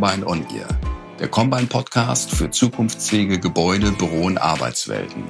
Combine 0.00 0.26
On 0.26 0.46
Ear, 0.56 0.66
der 1.18 1.28
Combine 1.28 1.66
Podcast 1.66 2.30
für 2.30 2.50
zukunftsfähige 2.50 3.38
Gebäude, 3.38 3.92
Büro 3.92 4.22
und 4.22 4.38
Arbeitswelten. 4.38 5.24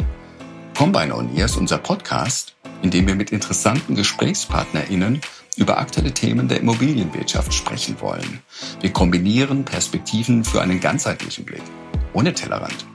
Combine 0.78 1.12
On 1.12 1.36
Ear 1.36 1.46
ist 1.46 1.56
unser 1.56 1.78
Podcast, 1.78 2.54
in 2.80 2.92
dem 2.92 3.08
wir 3.08 3.16
mit 3.16 3.32
interessanten 3.32 3.96
GesprächspartnerInnen 3.96 5.22
über 5.56 5.78
aktuelle 5.78 6.14
Themen 6.14 6.46
der 6.46 6.60
Immobilienwirtschaft 6.60 7.52
sprechen 7.52 8.00
wollen. 8.00 8.42
Wir 8.80 8.92
kombinieren 8.92 9.64
Perspektiven 9.64 10.44
für 10.44 10.62
einen 10.62 10.78
ganzheitlichen 10.78 11.44
Blick, 11.44 11.64
ohne 12.12 12.32
Tellerrand. 12.32 12.86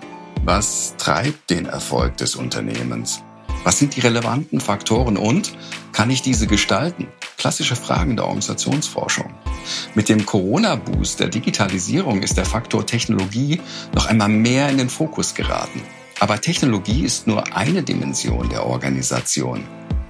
Was 0.46 0.96
treibt 0.98 1.50
den 1.50 1.66
Erfolg 1.66 2.16
des 2.16 2.38
Unternehmens? 2.38 3.22
Was 3.66 3.80
sind 3.80 3.98
die 3.98 4.02
relevanten 4.02 4.62
Faktoren 4.62 5.18
und 5.18 5.52
kann 5.92 6.10
ich 6.10 6.22
diese 6.22 6.48
gestalten? 6.48 7.10
Klassische 7.46 7.76
Fragen 7.76 8.16
der 8.16 8.26
Organisationsforschung. 8.26 9.32
Mit 9.94 10.10
dem 10.10 10.26
Corona-Boost 10.26 11.20
der 11.20 11.28
Digitalisierung 11.28 12.24
ist 12.24 12.38
der 12.38 12.46
Faktor 12.46 12.88
Technologie 12.88 13.62
noch 13.94 14.08
einmal 14.08 14.30
mehr 14.30 14.68
in 14.70 14.80
den 14.80 14.90
Fokus 14.90 15.36
geraten. 15.36 15.80
Aber 16.20 16.42
Technologie 16.42 17.06
ist 17.06 17.28
nur 17.28 17.56
eine 17.56 17.84
Dimension 17.84 18.50
der 18.50 18.66
Organisation. 18.66 19.64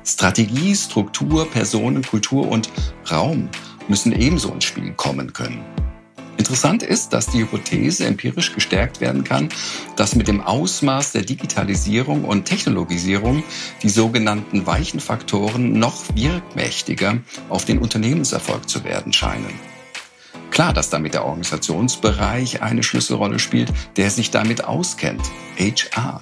Strategie, 0.06 0.74
Struktur, 0.78 1.46
Personen, 1.52 2.04
Kultur 2.04 2.48
und 2.48 2.70
Raum 3.12 3.50
müssen 3.90 4.14
ebenso 4.14 4.54
ins 4.54 4.64
Spiel 4.64 4.94
kommen 4.94 5.34
können. 5.34 5.85
Interessant 6.38 6.84
ist, 6.84 7.14
dass 7.14 7.28
die 7.28 7.40
Hypothese 7.40 8.06
empirisch 8.06 8.54
gestärkt 8.54 9.00
werden 9.02 9.24
kann, 9.24 9.50
dass 9.96 10.16
mit 10.16 10.28
dem 10.28 10.42
Ausmaß 10.42 11.14
der 11.14 11.24
Digitalisierung 11.24 12.26
und 12.26 12.46
Technologisierung 12.46 13.44
die 13.82 13.90
sogenannten 13.90 14.66
weichen 14.68 15.00
Faktoren 15.00 15.80
noch 15.80 16.04
wirkmächtiger 16.14 17.18
auf 17.50 17.66
den 17.66 17.80
Unternehmenserfolg 17.80 18.70
zu 18.70 18.84
werden 18.84 19.14
scheinen. 19.14 19.54
Klar, 20.52 20.74
dass 20.74 20.90
damit 20.90 21.14
der 21.14 21.26
Organisationsbereich 21.26 22.62
eine 22.62 22.84
Schlüsselrolle 22.84 23.40
spielt, 23.40 23.74
der 23.98 24.10
sich 24.10 24.32
damit 24.32 24.64
auskennt, 24.64 25.24
HR. 25.58 26.22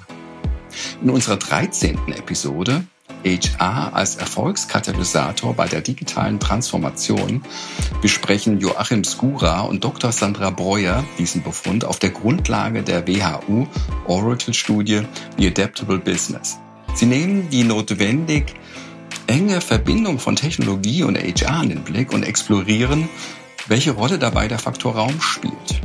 In 1.01 1.09
unserer 1.09 1.37
13. 1.37 2.13
Episode 2.13 2.85
HR 3.25 3.93
als 3.93 4.15
Erfolgskatalysator 4.15 5.53
bei 5.53 5.67
der 5.67 5.81
digitalen 5.81 6.39
Transformation 6.39 7.43
besprechen 8.01 8.59
Joachim 8.59 9.03
Skura 9.03 9.61
und 9.61 9.83
Dr. 9.83 10.11
Sandra 10.11 10.49
Breuer 10.49 11.03
diesen 11.17 11.43
Befund 11.43 11.85
auf 11.85 11.99
der 11.99 12.09
Grundlage 12.09 12.83
der 12.83 13.07
WHU 13.07 13.67
Oracle-Studie 14.07 15.03
The 15.37 15.47
Adaptable 15.47 15.99
Business. 15.99 16.57
Sie 16.95 17.05
nehmen 17.05 17.49
die 17.49 17.63
notwendig 17.63 18.53
enge 19.27 19.61
Verbindung 19.61 20.19
von 20.19 20.35
Technologie 20.35 21.03
und 21.03 21.17
HR 21.17 21.63
in 21.63 21.69
den 21.69 21.83
Blick 21.83 22.13
und 22.13 22.23
explorieren, 22.23 23.07
welche 23.67 23.91
Rolle 23.91 24.19
dabei 24.19 24.47
der 24.47 24.59
Faktor 24.59 24.95
Raum 24.95 25.21
spielt. 25.21 25.81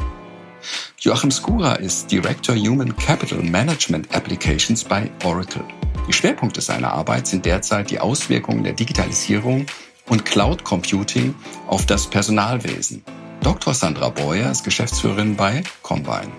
Joachim 0.98 1.30
Skura 1.30 1.74
ist 1.74 2.10
Director 2.10 2.56
Human 2.56 2.96
Capital 2.96 3.42
Management 3.42 4.12
Applications 4.14 4.82
bei 4.82 5.10
Oracle. 5.24 5.64
Die 6.08 6.14
Schwerpunkte 6.14 6.62
seiner 6.62 6.94
Arbeit 6.94 7.26
sind 7.26 7.44
derzeit 7.44 7.90
die 7.90 8.00
Auswirkungen 8.00 8.64
der 8.64 8.72
Digitalisierung 8.72 9.66
und 10.06 10.24
Cloud 10.24 10.64
Computing 10.64 11.34
auf 11.66 11.84
das 11.84 12.08
Personalwesen. 12.08 13.04
Dr. 13.42 13.74
Sandra 13.74 14.08
Breuer 14.08 14.50
ist 14.50 14.64
Geschäftsführerin 14.64 15.36
bei 15.36 15.62
Combine. 15.82 16.32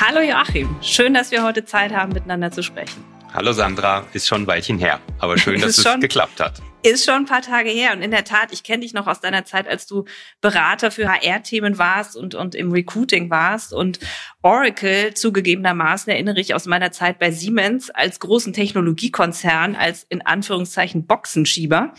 Hallo 0.00 0.20
Joachim, 0.20 0.74
schön, 0.80 1.12
dass 1.12 1.30
wir 1.30 1.42
heute 1.42 1.66
Zeit 1.66 1.92
haben, 1.92 2.14
miteinander 2.14 2.50
zu 2.50 2.62
sprechen. 2.62 3.04
Hallo 3.34 3.52
Sandra, 3.52 4.06
ist 4.14 4.26
schon 4.26 4.44
ein 4.44 4.46
Weilchen 4.46 4.78
her, 4.78 4.98
aber 5.18 5.36
schön, 5.36 5.60
dass 5.60 5.76
es 5.76 6.00
geklappt 6.00 6.40
hat. 6.40 6.62
Ist 6.82 7.04
schon 7.04 7.14
ein 7.14 7.26
paar 7.26 7.42
Tage 7.42 7.68
her 7.68 7.92
und 7.92 8.00
in 8.00 8.10
der 8.10 8.24
Tat, 8.24 8.52
ich 8.52 8.62
kenne 8.62 8.80
dich 8.80 8.94
noch 8.94 9.06
aus 9.06 9.20
deiner 9.20 9.44
Zeit, 9.44 9.68
als 9.68 9.86
du 9.86 10.06
Berater 10.40 10.90
für 10.90 11.08
HR-Themen 11.08 11.76
warst 11.76 12.16
und, 12.16 12.34
und 12.34 12.54
im 12.54 12.72
Recruiting 12.72 13.28
warst 13.28 13.74
und 13.74 13.98
Oracle 14.40 15.12
zugegebenermaßen 15.12 16.10
erinnere 16.10 16.40
ich 16.40 16.54
aus 16.54 16.64
meiner 16.64 16.90
Zeit 16.90 17.18
bei 17.18 17.32
Siemens 17.32 17.90
als 17.90 18.18
großen 18.18 18.54
Technologiekonzern, 18.54 19.76
als 19.76 20.06
in 20.08 20.24
Anführungszeichen 20.24 21.06
Boxenschieber, 21.06 21.92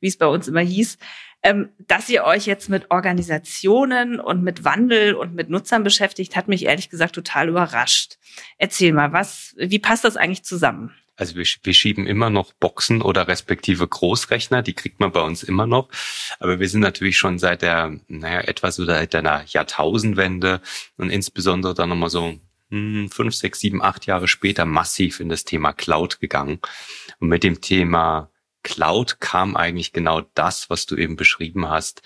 wie 0.00 0.08
es 0.08 0.16
bei 0.16 0.26
uns 0.26 0.48
immer 0.48 0.60
hieß, 0.60 0.96
ähm, 1.42 1.68
dass 1.86 2.08
ihr 2.08 2.24
euch 2.24 2.46
jetzt 2.46 2.70
mit 2.70 2.90
Organisationen 2.90 4.18
und 4.18 4.42
mit 4.42 4.64
Wandel 4.64 5.12
und 5.14 5.34
mit 5.34 5.50
Nutzern 5.50 5.84
beschäftigt, 5.84 6.36
hat 6.36 6.48
mich 6.48 6.64
ehrlich 6.64 6.88
gesagt 6.88 7.14
total 7.14 7.50
überrascht. 7.50 8.16
Erzähl 8.56 8.94
mal, 8.94 9.12
was, 9.12 9.54
wie 9.58 9.78
passt 9.78 10.04
das 10.04 10.16
eigentlich 10.16 10.44
zusammen? 10.44 10.94
Also 11.16 11.36
wir, 11.36 11.46
wir 11.62 11.74
schieben 11.74 12.06
immer 12.06 12.30
noch 12.30 12.52
Boxen 12.54 13.02
oder 13.02 13.28
respektive 13.28 13.86
Großrechner, 13.86 14.62
die 14.62 14.72
kriegt 14.72 14.98
man 14.98 15.12
bei 15.12 15.20
uns 15.20 15.42
immer 15.42 15.66
noch. 15.66 15.88
Aber 16.40 16.58
wir 16.58 16.68
sind 16.68 16.80
natürlich 16.80 17.18
schon 17.18 17.38
seit 17.38 17.62
der, 17.62 17.98
naja, 18.08 18.40
etwa 18.40 18.70
so 18.70 18.84
seit 18.84 19.12
der 19.12 19.44
Jahrtausendwende 19.46 20.60
und 20.96 21.10
insbesondere 21.10 21.74
dann 21.74 21.90
nochmal 21.90 22.10
so 22.10 22.38
hm, 22.70 23.10
fünf, 23.10 23.34
sechs, 23.34 23.60
sieben, 23.60 23.82
acht 23.82 24.06
Jahre 24.06 24.26
später 24.26 24.64
massiv 24.64 25.20
in 25.20 25.28
das 25.28 25.44
Thema 25.44 25.72
Cloud 25.72 26.20
gegangen. 26.20 26.60
Und 27.18 27.28
mit 27.28 27.44
dem 27.44 27.60
Thema 27.60 28.30
Cloud 28.62 29.20
kam 29.20 29.56
eigentlich 29.56 29.92
genau 29.92 30.22
das, 30.34 30.70
was 30.70 30.86
du 30.86 30.96
eben 30.96 31.16
beschrieben 31.16 31.68
hast. 31.68 32.02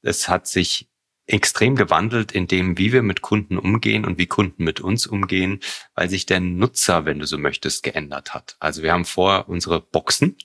Es 0.00 0.28
hat 0.28 0.46
sich 0.46 0.88
extrem 1.28 1.76
gewandelt 1.76 2.32
in 2.32 2.48
dem, 2.48 2.78
wie 2.78 2.92
wir 2.92 3.02
mit 3.02 3.22
Kunden 3.22 3.58
umgehen 3.58 4.04
und 4.04 4.18
wie 4.18 4.26
Kunden 4.26 4.64
mit 4.64 4.80
uns 4.80 5.06
umgehen, 5.06 5.60
weil 5.94 6.10
sich 6.10 6.26
der 6.26 6.40
Nutzer, 6.40 7.04
wenn 7.04 7.20
du 7.20 7.26
so 7.26 7.38
möchtest, 7.38 7.82
geändert 7.82 8.34
hat. 8.34 8.56
Also 8.60 8.82
wir 8.82 8.92
haben 8.92 9.04
vor 9.04 9.48
unsere 9.48 9.80
Boxen 9.80 10.36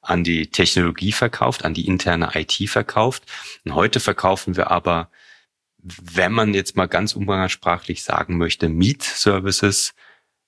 an 0.00 0.24
die 0.24 0.46
Technologie 0.46 1.12
verkauft, 1.12 1.64
an 1.64 1.74
die 1.74 1.86
interne 1.86 2.30
IT 2.34 2.70
verkauft. 2.70 3.24
Und 3.64 3.74
heute 3.74 4.00
verkaufen 4.00 4.56
wir 4.56 4.70
aber, 4.70 5.10
wenn 5.78 6.32
man 6.32 6.54
jetzt 6.54 6.76
mal 6.76 6.86
ganz 6.86 7.14
umgangssprachlich 7.14 8.02
sagen 8.04 8.38
möchte, 8.38 8.68
Meet-Services, 8.68 9.94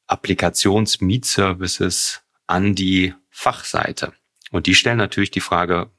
Applikations-Meet-Services 0.06 2.22
an 2.46 2.74
die 2.74 3.14
Fachseite. 3.30 4.12
Und 4.50 4.66
die 4.66 4.74
stellen 4.74 4.98
natürlich 4.98 5.30
die 5.30 5.40
Frage, 5.40 5.90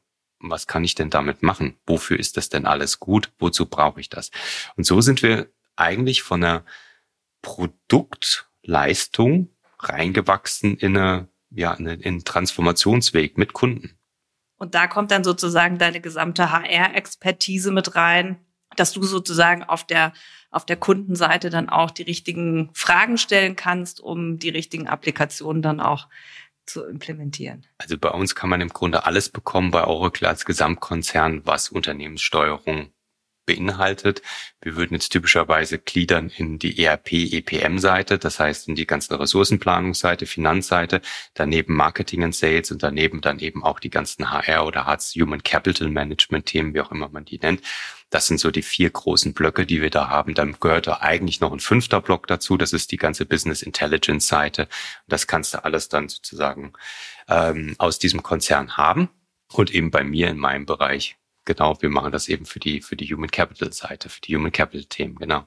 was 0.50 0.68
kann 0.68 0.84
ich 0.84 0.96
denn 0.96 1.10
damit 1.10 1.44
machen? 1.44 1.78
Wofür 1.86 2.20
ist 2.20 2.38
das 2.38 2.50
denn 2.50 2.66
alles 2.66 3.00
gut? 3.00 3.32
Wozu 3.40 3.66
brauche 3.66 4.00
ich 4.00 4.10
das? 4.10 4.32
Und 4.76 4.86
so 4.86 5.02
sind 5.02 5.24
wir 5.24 5.48
eigentlich 5.76 6.24
von 6.24 6.42
der 6.42 6.64
Produktleistung 7.42 9.50
reingewachsen 9.80 10.78
in 10.78 10.98
eine, 10.98 11.28
ja, 11.52 11.74
in 11.74 11.88
einen 11.88 12.26
Transformationsweg 12.26 13.38
mit 13.38 13.54
Kunden. 13.54 13.98
Und 14.58 14.76
da 14.76 14.88
kommt 14.88 15.12
dann 15.12 15.24
sozusagen 15.24 15.78
deine 15.78 16.00
gesamte 16.00 16.52
HR-Expertise 16.52 17.72
mit 17.72 17.96
rein, 17.96 18.40
dass 18.76 18.94
du 18.94 19.04
sozusagen 19.04 19.64
auf 19.64 19.86
der, 19.86 20.14
auf 20.52 20.66
der 20.66 20.78
Kundenseite 20.78 21.50
dann 21.50 21.70
auch 21.70 21.92
die 21.92 22.04
richtigen 22.04 22.70
Fragen 22.74 23.18
stellen 23.18 23.56
kannst, 23.56 24.00
um 24.00 24.40
die 24.40 24.50
richtigen 24.50 24.88
Applikationen 24.88 25.62
dann 25.62 25.80
auch 25.80 26.08
zu 26.66 26.86
implementieren? 26.86 27.66
Also 27.78 27.98
bei 27.98 28.10
uns 28.10 28.36
kann 28.36 28.50
man 28.50 28.62
im 28.62 28.70
Grunde 28.70 29.06
alles 29.06 29.30
bekommen 29.30 29.72
bei 29.72 29.84
Oracle 29.84 30.28
als 30.28 30.46
Gesamtkonzern, 30.46 31.42
was 31.46 31.70
Unternehmenssteuerung 31.70 32.92
beinhaltet. 33.46 34.22
Wir 34.62 34.76
würden 34.76 34.94
jetzt 34.94 35.10
typischerweise 35.10 35.80
gliedern 35.80 36.32
in 36.36 36.60
die 36.60 36.84
ERP-EPM-Seite, 36.84 38.18
das 38.18 38.40
heißt 38.40 38.68
in 38.68 38.76
die 38.76 38.88
ganze 38.88 39.20
Ressourcenplanungsseite, 39.20 40.26
Finanzseite, 40.26 41.02
daneben 41.34 41.76
Marketing 41.76 42.24
and 42.24 42.36
Sales 42.36 42.72
und 42.72 42.84
daneben 42.84 43.22
dann 43.22 43.40
eben 43.40 43.64
auch 43.64 43.80
die 43.80 43.90
ganzen 43.90 44.32
HR 44.32 44.66
oder 44.66 44.86
Hartz 44.86 45.14
Human 45.16 45.44
Capital 45.44 45.90
Management 45.90 46.46
Themen, 46.46 46.74
wie 46.74 46.82
auch 46.82 46.92
immer 46.92 47.10
man 47.10 47.26
die 47.26 47.40
nennt. 47.40 47.62
Das 48.10 48.28
sind 48.28 48.40
so 48.40 48.52
die 48.52 48.62
vier 48.62 48.92
großen 48.92 49.34
Blöcke, 49.34 49.66
die 49.66 49.82
wir 49.82 49.90
da 49.90 50.08
haben. 50.08 50.36
Dann 50.36 50.58
gehört 50.60 50.86
da 50.86 51.00
eigentlich 51.02 51.40
noch 51.40 51.52
ein 51.52 51.60
fünfter 51.60 52.00
Block 52.00 52.28
dazu. 52.28 52.58
Das 52.58 52.72
ist 52.72 52.92
die 52.92 52.98
ganze 52.98 53.26
Business 53.26 53.64
Intelligence 53.64 54.28
Seite. 54.28 54.68
Das 55.08 55.26
kannst 55.26 55.56
du 55.56 55.64
alles 55.64 55.90
dann 55.90 56.10
sozusagen 56.10 56.74
ähm, 57.28 57.74
aus 57.80 57.98
diesem 57.98 58.22
Konzern 58.22 58.78
haben. 58.78 59.10
Und 59.52 59.74
eben 59.74 59.90
bei 59.90 60.04
mir 60.04 60.30
in 60.30 60.38
meinem 60.38 60.68
Bereich, 60.68 61.16
genau, 61.46 61.82
wir 61.82 61.90
machen 61.90 62.12
das 62.12 62.28
eben 62.28 62.46
für 62.46 62.60
die, 62.60 62.82
für 62.82 62.96
die 62.96 63.14
Human 63.14 63.30
Capital 63.32 63.72
Seite, 63.74 64.10
für 64.10 64.22
die 64.22 64.36
Human 64.36 64.52
Capital 64.52 64.86
Themen, 64.86 65.16
genau. 65.16 65.46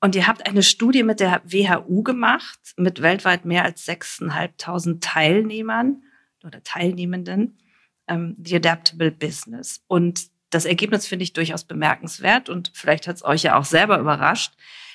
Und 0.00 0.14
ihr 0.14 0.26
habt 0.26 0.46
eine 0.46 0.62
Studie 0.62 1.02
mit 1.02 1.20
der 1.20 1.40
WHU 1.44 2.02
gemacht, 2.02 2.58
mit 2.76 3.00
weltweit 3.00 3.44
mehr 3.44 3.64
als 3.64 3.88
6.500 3.88 5.00
Teilnehmern 5.00 6.02
oder 6.44 6.62
Teilnehmenden, 6.62 7.58
ähm, 8.06 8.36
The 8.42 8.56
Adaptable 8.56 9.10
Business. 9.10 9.82
Und 9.86 10.28
das 10.50 10.66
Ergebnis 10.66 11.06
finde 11.06 11.22
ich 11.22 11.32
durchaus 11.32 11.64
bemerkenswert 11.64 12.48
und 12.48 12.70
vielleicht 12.74 13.08
hat 13.08 13.16
es 13.16 13.24
euch 13.24 13.44
ja 13.44 13.56
auch 13.56 13.64
selber 13.64 13.98
überrascht. 13.98 14.52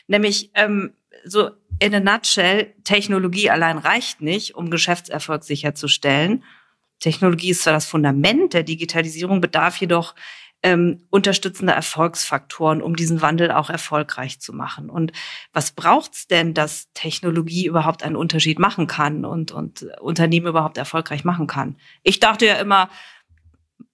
Nämlich 0.07 0.51
ähm, 0.53 0.93
so 1.25 1.51
in 1.79 1.95
a 1.95 1.99
nutshell, 1.99 2.73
Technologie 2.83 3.49
allein 3.49 3.77
reicht 3.77 4.21
nicht, 4.21 4.55
um 4.55 4.69
Geschäftserfolg 4.69 5.43
sicherzustellen. 5.43 6.43
Technologie 6.99 7.51
ist 7.51 7.63
zwar 7.63 7.73
das 7.73 7.85
Fundament 7.85 8.53
der 8.53 8.63
Digitalisierung, 8.63 9.41
bedarf 9.41 9.77
jedoch 9.77 10.15
ähm, 10.61 11.05
unterstützender 11.09 11.73
Erfolgsfaktoren, 11.73 12.81
um 12.81 12.95
diesen 12.95 13.21
Wandel 13.21 13.51
auch 13.51 13.69
erfolgreich 13.69 14.39
zu 14.41 14.53
machen. 14.53 14.89
Und 14.89 15.13
was 15.53 15.71
braucht's 15.71 16.27
denn, 16.27 16.53
dass 16.53 16.91
Technologie 16.93 17.65
überhaupt 17.65 18.03
einen 18.03 18.17
Unterschied 18.17 18.59
machen 18.59 18.87
kann 18.87 19.23
und, 19.23 19.51
und 19.51 19.83
Unternehmen 20.01 20.47
überhaupt 20.47 20.77
erfolgreich 20.77 21.23
machen 21.23 21.47
kann? 21.47 21.77
Ich 22.03 22.19
dachte 22.19 22.45
ja 22.45 22.55
immer, 22.55 22.89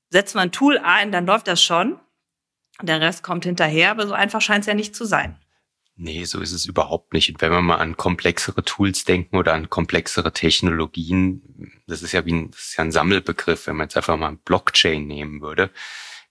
setzt 0.10 0.34
man 0.34 0.50
ein 0.50 0.52
Tool 0.52 0.80
ein, 0.80 1.12
dann 1.12 1.26
läuft 1.26 1.48
das 1.48 1.62
schon. 1.62 2.00
Der 2.82 3.00
Rest 3.00 3.24
kommt 3.24 3.46
hinterher, 3.46 3.92
aber 3.92 4.08
so 4.08 4.14
einfach 4.14 4.42
scheint 4.42 4.62
es 4.62 4.68
ja 4.68 4.74
nicht 4.74 4.96
zu 4.96 5.06
sein. 5.06 5.38
Nee, 5.98 6.26
so 6.26 6.42
ist 6.42 6.52
es 6.52 6.66
überhaupt 6.66 7.14
nicht. 7.14 7.30
Und 7.30 7.42
wenn 7.42 7.52
wir 7.52 7.62
mal 7.62 7.78
an 7.78 7.96
komplexere 7.96 8.64
Tools 8.64 9.06
denken 9.06 9.38
oder 9.38 9.54
an 9.54 9.70
komplexere 9.70 10.34
Technologien, 10.34 11.82
das 11.88 12.02
ist 12.02 12.12
ja 12.12 12.26
wie 12.26 12.34
ein, 12.34 12.52
das 12.52 12.66
ist 12.66 12.78
ja 12.78 12.84
ein 12.84 12.92
Sammelbegriff. 12.92 13.68
Wenn 13.68 13.78
man 13.78 13.86
jetzt 13.86 13.96
einfach 13.96 14.18
mal 14.18 14.38
Blockchain 14.44 15.08
nehmen 15.08 15.42
würde, 15.42 15.72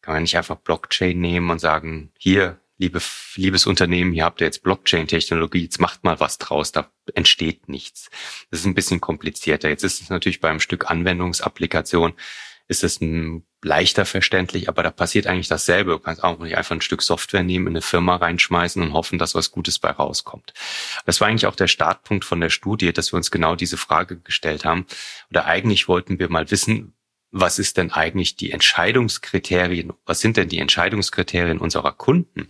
kann 0.03 0.15
man 0.15 0.23
nicht 0.23 0.37
einfach 0.37 0.57
Blockchain 0.57 1.19
nehmen 1.19 1.49
und 1.49 1.61
sagen, 1.61 2.13
hier, 2.19 2.61
liebe, 2.77 3.01
liebes 3.37 3.67
Unternehmen, 3.67 4.13
hier 4.13 4.25
habt 4.25 4.43
ihr 4.43 4.47
jetzt 4.47 4.63
Blockchain-Technologie, 4.63 5.63
jetzt 5.63 5.81
macht 5.81 6.05
mal 6.05 6.21
was 6.21 6.37
draus, 6.37 6.73
da 6.73 6.91
entsteht 7.15 7.69
nichts. 7.69 8.11
Das 8.51 8.61
ist 8.61 8.67
ein 8.67 8.75
bisschen 8.75 9.01
komplizierter. 9.01 9.71
Jetzt 9.71 9.85
ist 9.85 10.03
es 10.03 10.11
natürlich 10.11 10.41
beim 10.41 10.61
Stück 10.61 10.91
Anwendungsapplikation, 10.91 12.13
ist 12.67 12.85
es 12.85 13.01
ein 13.01 13.45
leichter 13.63 14.05
verständlich, 14.05 14.69
aber 14.69 14.83
da 14.83 14.91
passiert 14.91 15.27
eigentlich 15.27 15.49
dasselbe. 15.49 15.93
Du 15.93 15.99
kannst 15.99 16.23
auch 16.23 16.39
nicht 16.39 16.57
einfach 16.57 16.75
ein 16.75 16.81
Stück 16.81 17.03
Software 17.03 17.43
nehmen, 17.43 17.67
in 17.67 17.73
eine 17.73 17.83
Firma 17.83 18.17
reinschmeißen 18.17 18.83
und 18.83 18.93
hoffen, 18.93 19.19
dass 19.19 19.35
was 19.35 19.51
Gutes 19.51 19.79
bei 19.79 19.91
rauskommt. 19.91 20.53
Das 21.07 21.21
war 21.21 21.29
eigentlich 21.29 21.47
auch 21.47 21.57
der 21.57 21.69
Startpunkt 21.69 22.25
von 22.25 22.41
der 22.41 22.51
Studie, 22.51 22.93
dass 22.93 23.13
wir 23.13 23.17
uns 23.17 23.31
genau 23.31 23.57
diese 23.57 23.77
Frage 23.77 24.19
gestellt 24.19 24.65
haben. 24.65 24.87
Oder 25.31 25.47
eigentlich 25.47 25.89
wollten 25.89 26.19
wir 26.19 26.31
mal 26.31 26.51
wissen, 26.51 26.95
was 27.31 27.59
ist 27.59 27.79
denn 27.79 27.91
eigentlich 27.91 28.37
die 28.37 28.53
Entscheidungskriterien, 28.53 29.93
was 30.07 30.21
sind 30.21 30.37
denn 30.37 30.49
die 30.49 30.61
Entscheidungskriterien 30.61 31.59
unserer 31.59 31.93
Kunden? 31.93 32.49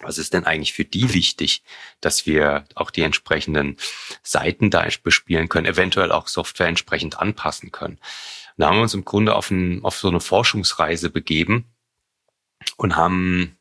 Was 0.00 0.16
ist 0.16 0.32
denn 0.32 0.44
eigentlich 0.44 0.72
für 0.72 0.84
die 0.84 1.12
wichtig, 1.12 1.62
dass 2.00 2.26
wir 2.26 2.64
auch 2.74 2.90
die 2.90 3.02
entsprechenden 3.02 3.76
Seiten 4.22 4.70
da 4.70 4.88
bespielen 5.02 5.50
können, 5.50 5.66
eventuell 5.66 6.10
auch 6.10 6.26
Software 6.26 6.68
entsprechend 6.68 7.18
anpassen 7.18 7.70
können? 7.70 7.98
Da 8.60 8.68
haben 8.68 8.76
wir 8.76 8.82
uns 8.82 8.94
im 8.94 9.04
Grunde 9.04 9.34
auf, 9.34 9.50
ein, 9.50 9.84
auf 9.84 9.96
so 9.96 10.08
eine 10.08 10.20
Forschungsreise 10.20 11.10
begeben 11.10 11.72
und 12.76 12.96
haben 12.96 13.56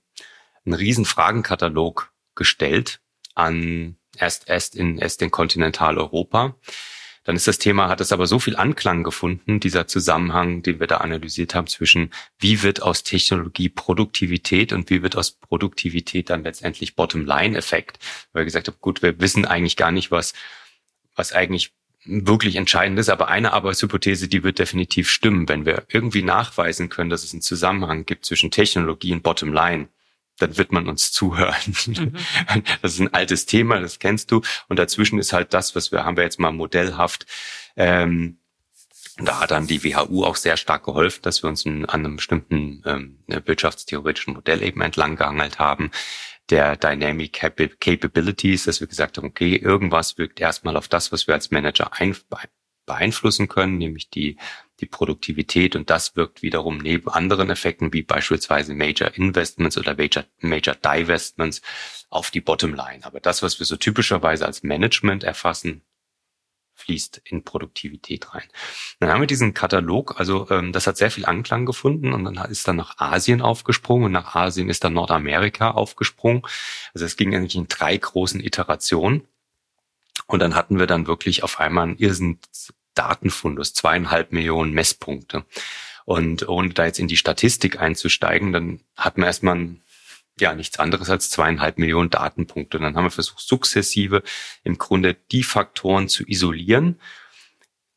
einen 0.66 0.74
riesen 0.74 1.06
Fragenkatalog 1.06 2.12
gestellt 2.36 3.00
an 3.36 3.98
erst, 4.18 4.50
erst 4.50 4.76
in, 4.76 4.98
erst 4.98 5.22
in 5.22 5.32
Kontinentaleuropa. 5.32 6.56
Dann 7.24 7.36
ist 7.36 7.48
das 7.48 7.60
Thema, 7.60 7.90
hat 7.90 8.02
es 8.02 8.12
aber 8.12 8.26
so 8.26 8.40
viel 8.40 8.56
Anklang 8.56 9.04
gefunden, 9.04 9.60
dieser 9.60 9.88
Zusammenhang, 9.88 10.64
den 10.64 10.80
wir 10.80 10.88
da 10.88 10.98
analysiert 10.98 11.54
haben 11.54 11.68
zwischen, 11.68 12.12
wie 12.40 12.64
wird 12.64 12.82
aus 12.82 13.04
Technologie 13.04 13.70
Produktivität 13.70 14.74
und 14.74 14.90
wie 14.90 15.04
wird 15.04 15.16
aus 15.16 15.32
Produktivität 15.32 16.30
dann 16.30 16.44
letztendlich 16.44 16.96
Bottom-Line-Effekt. 16.96 18.00
Weil 18.32 18.42
wir 18.42 18.46
gesagt 18.46 18.68
haben, 18.68 18.78
gut, 18.82 19.04
wir 19.04 19.20
wissen 19.20 19.46
eigentlich 19.46 19.76
gar 19.76 19.92
nicht, 19.92 20.12
was, 20.12 20.34
was 21.16 21.34
eigentlich 21.34 21.74
wirklich 22.06 22.56
entscheidend 22.56 22.98
ist, 23.00 23.10
aber 23.10 23.28
eine 23.28 23.54
Arbeitshypothese, 23.54 24.28
die 24.28 24.44
wird 24.44 24.60
definitiv 24.60 25.10
stimmen. 25.10 25.50
Wenn 25.50 25.66
wir 25.66 25.84
irgendwie 25.90 26.22
nachweisen 26.22 26.90
können, 26.90 27.10
dass 27.10 27.24
es 27.24 27.34
einen 27.34 27.42
Zusammenhang 27.42 28.06
gibt 28.06 28.26
zwischen 28.26 28.52
Technologie 28.52 29.14
und 29.14 29.24
Bottomline, 29.24 29.90
dann 30.38 30.58
wird 30.58 30.72
man 30.72 30.88
uns 30.88 31.12
zuhören. 31.12 31.56
Mhm. 31.86 32.16
Das 32.82 32.94
ist 32.94 33.02
ein 33.02 33.14
altes 33.14 33.46
Thema, 33.46 33.80
das 33.80 34.00
kennst 34.00 34.32
du. 34.32 34.42
Und 34.70 34.80
dazwischen 34.80 35.20
ist 35.20 35.34
halt 35.34 35.54
das, 35.54 35.76
was 35.76 35.92
wir 35.92 36.06
haben 36.06 36.16
wir 36.16 36.24
jetzt 36.24 36.40
mal 36.40 36.52
modellhaft. 36.52 37.26
Ähm, 37.76 38.38
da 39.18 39.42
hat 39.42 39.52
dann 39.52 39.68
die 39.68 39.84
WHU 39.84 40.24
auch 40.24 40.38
sehr 40.38 40.56
stark 40.56 40.86
geholfen, 40.86 41.22
dass 41.24 41.44
wir 41.44 41.50
uns 41.50 41.66
an 41.66 41.86
einem 41.86 42.16
bestimmten 42.16 42.82
ähm, 42.86 43.20
wirtschaftstheoretischen 43.28 44.34
Modell 44.34 44.64
eben 44.64 44.80
entlang 44.80 45.18
gehangelt 45.18 45.60
haben 45.60 45.92
der 46.50 46.76
Dynamic 46.78 47.34
Capabilities, 47.80 48.64
dass 48.66 48.80
wir 48.80 48.88
gesagt 48.88 49.18
haben, 49.18 49.28
okay, 49.28 49.56
irgendwas 49.56 50.18
wirkt 50.18 50.40
erstmal 50.40 50.76
auf 50.78 50.88
das, 50.88 51.12
was 51.12 51.28
wir 51.28 51.36
als 51.36 51.52
Manager 51.52 51.92
ein, 51.94 52.16
beeinflussen 52.90 53.48
können, 53.48 53.78
nämlich 53.78 54.10
die, 54.10 54.38
die 54.80 54.88
Produktivität 54.88 55.76
und 55.76 55.92
das 55.92 56.16
wirkt 56.16 56.42
wiederum 56.42 56.80
neben 56.80 57.08
anderen 57.10 57.52
Effekten 57.52 57.94
wie 57.94 58.02
beispielsweise 58.02 58.74
Major 58.74 59.14
Investments 59.14 59.78
oder 59.78 59.96
Major, 59.96 60.26
Major 60.40 60.74
Divestments 60.76 61.62
auf 62.10 62.32
die 62.32 62.42
Bottomline. 62.42 63.04
Aber 63.04 63.20
das, 63.20 63.44
was 63.44 63.60
wir 63.60 63.68
so 63.68 63.76
typischerweise 63.76 64.46
als 64.46 64.64
Management 64.64 65.24
erfassen, 65.24 65.84
fließt 66.80 67.22
in 67.26 67.44
Produktivität 67.44 68.34
rein. 68.34 68.48
Dann 69.00 69.10
haben 69.10 69.22
wir 69.22 69.28
diesen 69.28 69.54
Katalog, 69.54 70.20
also 70.20 70.50
ähm, 70.50 70.72
das 70.72 70.88
hat 70.88 70.98
sehr 70.98 71.12
viel 71.12 71.26
Anklang 71.26 71.66
gefunden 71.66 72.14
und 72.14 72.24
dann 72.24 72.38
ist 72.50 72.68
dann 72.68 72.78
nach 72.78 72.98
Asien 72.98 73.42
aufgesprungen 73.42 74.06
und 74.06 74.12
nach 74.12 74.36
Asien 74.36 74.70
ist 74.70 74.84
dann 74.84 74.94
Nordamerika 74.94 75.72
aufgesprungen. 75.72 76.44
Also 76.94 77.06
es 77.06 77.18
ging 77.18 77.36
eigentlich 77.36 77.56
in 77.56 77.68
drei 77.68 77.98
großen 77.98 78.44
Iterationen 78.44 79.28
und 80.28 80.40
dann 80.40 80.56
hatten 80.56 80.80
wir 80.80 80.88
dann 80.88 81.08
wirklich 81.08 81.44
auf 81.44 81.60
einmal 81.60 81.84
einen 81.84 81.98
irrsinnigen 81.98 82.40
Datenfundus, 82.94 83.74
zweieinhalb 83.74 84.32
Millionen 84.32 84.74
Messpunkte. 84.74 85.46
Und 86.06 86.50
ohne 86.50 86.70
da 86.70 86.86
jetzt 86.86 87.00
in 87.00 87.08
die 87.08 87.18
Statistik 87.18 87.80
einzusteigen, 87.80 88.52
dann 88.52 88.82
hatten 88.98 89.22
wir 89.22 89.28
erstmal 89.28 89.56
ein 89.56 89.82
ja 90.40 90.54
nichts 90.54 90.80
anderes 90.80 91.10
als 91.10 91.30
zweieinhalb 91.30 91.78
Millionen 91.78 92.10
Datenpunkte. 92.10 92.78
Und 92.78 92.84
dann 92.84 92.96
haben 92.96 93.06
wir 93.06 93.12
versucht, 93.12 93.40
sukzessive 93.40 94.24
im 94.64 94.78
Grunde 94.78 95.16
die 95.32 95.44
Faktoren 95.44 96.10
zu 96.10 96.24
isolieren 96.28 97.00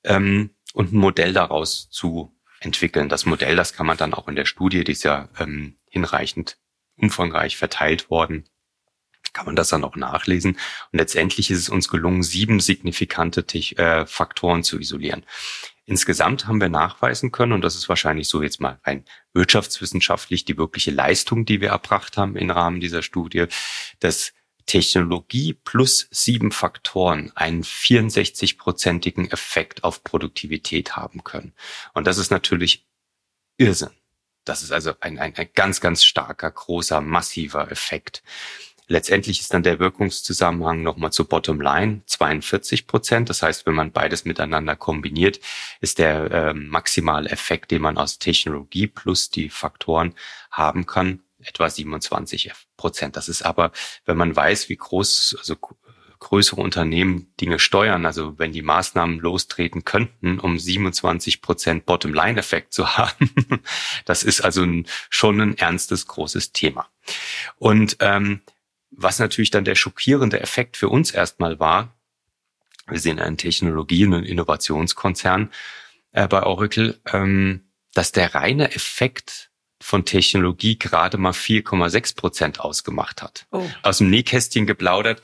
ähm, 0.05 0.51
und 0.75 0.93
ein 0.93 0.99
Modell 0.99 1.33
daraus 1.33 1.91
zu 1.91 2.35
entwickeln. 2.61 3.09
Das 3.09 3.27
Modell, 3.27 3.57
das 3.57 3.75
kann 3.75 3.87
man 3.87 3.97
dann 3.97 4.15
auch 4.15 4.29
in 4.29 4.37
der 4.37 4.47
Studie, 4.47 4.85
die 4.85 4.93
ist 4.93 5.05
ja 5.05 5.29
ähm, 5.39 5.77
hinreichend 5.89 6.59
umfangreich 6.97 7.57
verteilt 7.57 8.11
worden, 8.11 8.45
kann 9.33 9.47
man 9.47 9.57
das 9.57 9.71
dann 9.71 9.85
auch 9.85 9.97
nachlesen. 9.97 10.53
Und 10.93 10.99
letztendlich 10.99 11.51
ist 11.51 11.59
es 11.59 11.69
uns 11.69 11.89
gelungen, 11.89 12.23
sieben 12.23 12.61
signifikante 12.61 13.45
äh, 13.77 14.07
Faktoren 14.07 14.63
zu 14.63 14.79
isolieren. 14.79 15.25
Insgesamt 15.85 16.47
haben 16.47 16.61
wir 16.61 16.69
nachweisen 16.69 17.33
können, 17.33 17.53
und 17.53 17.63
das 17.63 17.75
ist 17.75 17.89
wahrscheinlich 17.89 18.29
so 18.29 18.43
jetzt 18.43 18.61
mal 18.61 18.79
rein 18.85 19.05
wirtschaftswissenschaftlich 19.33 20.45
die 20.45 20.57
wirkliche 20.57 20.93
Leistung, 20.93 21.45
die 21.45 21.61
wir 21.61 21.71
erbracht 21.71 22.17
haben 22.17 22.37
im 22.37 22.51
Rahmen 22.51 22.81
dieser 22.81 23.03
Studie, 23.03 23.47
dass 23.99 24.33
Technologie 24.67 25.55
plus 25.55 26.07
sieben 26.11 26.53
Faktoren 26.53 27.33
einen 27.35 27.65
64-prozentigen 27.65 29.31
Effekt 29.33 29.83
auf 29.83 30.05
Produktivität 30.05 30.97
haben 30.97 31.25
können. 31.25 31.53
Und 31.95 32.07
das 32.07 32.19
ist 32.19 32.31
natürlich 32.31 32.87
Irrsinn. 33.57 33.91
Das 34.45 34.63
ist 34.63 34.73
also 34.73 34.93
ein, 35.01 35.19
ein, 35.19 35.35
ein 35.37 35.49
ganz, 35.55 35.81
ganz 35.81 36.05
starker, 36.05 36.51
großer, 36.51 37.01
massiver 37.01 37.71
Effekt. 37.71 38.23
Letztendlich 38.93 39.41
ist 39.41 39.55
dann 39.55 39.63
der 39.63 39.79
Wirkungszusammenhang 39.79 40.83
nochmal 40.83 41.13
zu 41.13 41.25
Bottomline 41.25 42.03
42 42.05 42.87
Prozent. 42.87 43.31
Das 43.31 43.41
heißt, 43.41 43.65
wenn 43.65 43.75
man 43.75 43.91
beides 43.91 44.27
miteinander 44.27 44.77
kombiniert, 44.77 45.41
ist 45.81 45.99
der 45.99 46.31
äh, 46.31 46.53
maximale 46.53 47.31
Effekt, 47.31 47.71
den 47.71 47.81
man 47.81 47.97
aus 47.97 48.19
Technologie 48.19 48.89
plus 48.89 49.31
die 49.31 49.49
Faktoren 49.49 50.15
haben 50.51 50.85
kann, 50.85 51.21
etwa 51.41 51.71
27 51.71 52.53
Prozent. 52.77 53.17
Das 53.17 53.31
ist 53.31 53.41
aber, 53.41 53.73
wenn 54.05 54.19
man 54.19 54.37
weiß, 54.37 54.69
wie 54.69 54.77
groß, 54.77 55.37
also 55.39 55.57
größere 56.19 56.61
Unternehmen 56.61 57.33
Dinge 57.41 57.59
steuern, 57.59 58.05
also 58.05 58.39
wenn 58.39 58.53
die 58.53 58.61
Maßnahmen 58.61 59.21
lostreten 59.21 59.87
könnten, 59.87 60.39
um 60.39 60.59
27 60.59 61.41
Prozent 61.41 61.87
Bottom-Line-Effekt 61.87 62.75
zu 62.75 62.95
haben, 62.99 63.31
das 64.05 64.23
ist 64.23 64.43
also 64.43 64.63
ein, 64.65 64.87
schon 65.09 65.41
ein 65.41 65.57
ernstes, 65.57 66.07
großes 66.07 66.53
Thema. 66.53 66.89
Und 67.57 67.97
ähm, 68.01 68.43
was 68.93 69.19
natürlich 69.19 69.51
dann 69.51 69.65
der 69.65 69.75
schockierende 69.75 70.41
Effekt 70.41 70.77
für 70.77 70.89
uns 70.89 71.11
erstmal 71.11 71.59
war, 71.59 71.95
wir 72.87 72.99
sehen 72.99 73.19
einen 73.19 73.37
Technologie- 73.37 74.07
und 74.07 74.25
Innovationskonzern 74.25 75.51
äh, 76.13 76.29
bei 76.29 76.43
Oracle, 76.43 77.01
ähm, 77.13 77.69
dass 77.95 78.13
der 78.13 78.35
reine 78.35 78.73
Effekt 78.75 79.51
von 79.81 80.05
Technologie 80.05 80.79
gerade 80.79 81.19
mal 81.19 81.33
4,6 81.33 82.17
Prozent 82.17 82.61
ausgemacht 82.61 83.23
hat. 83.23 83.47
Oh. 83.51 83.69
Aus 83.83 83.99
dem 83.99 84.11
Nähkästchen 84.11 84.67
geplaudert 84.67 85.23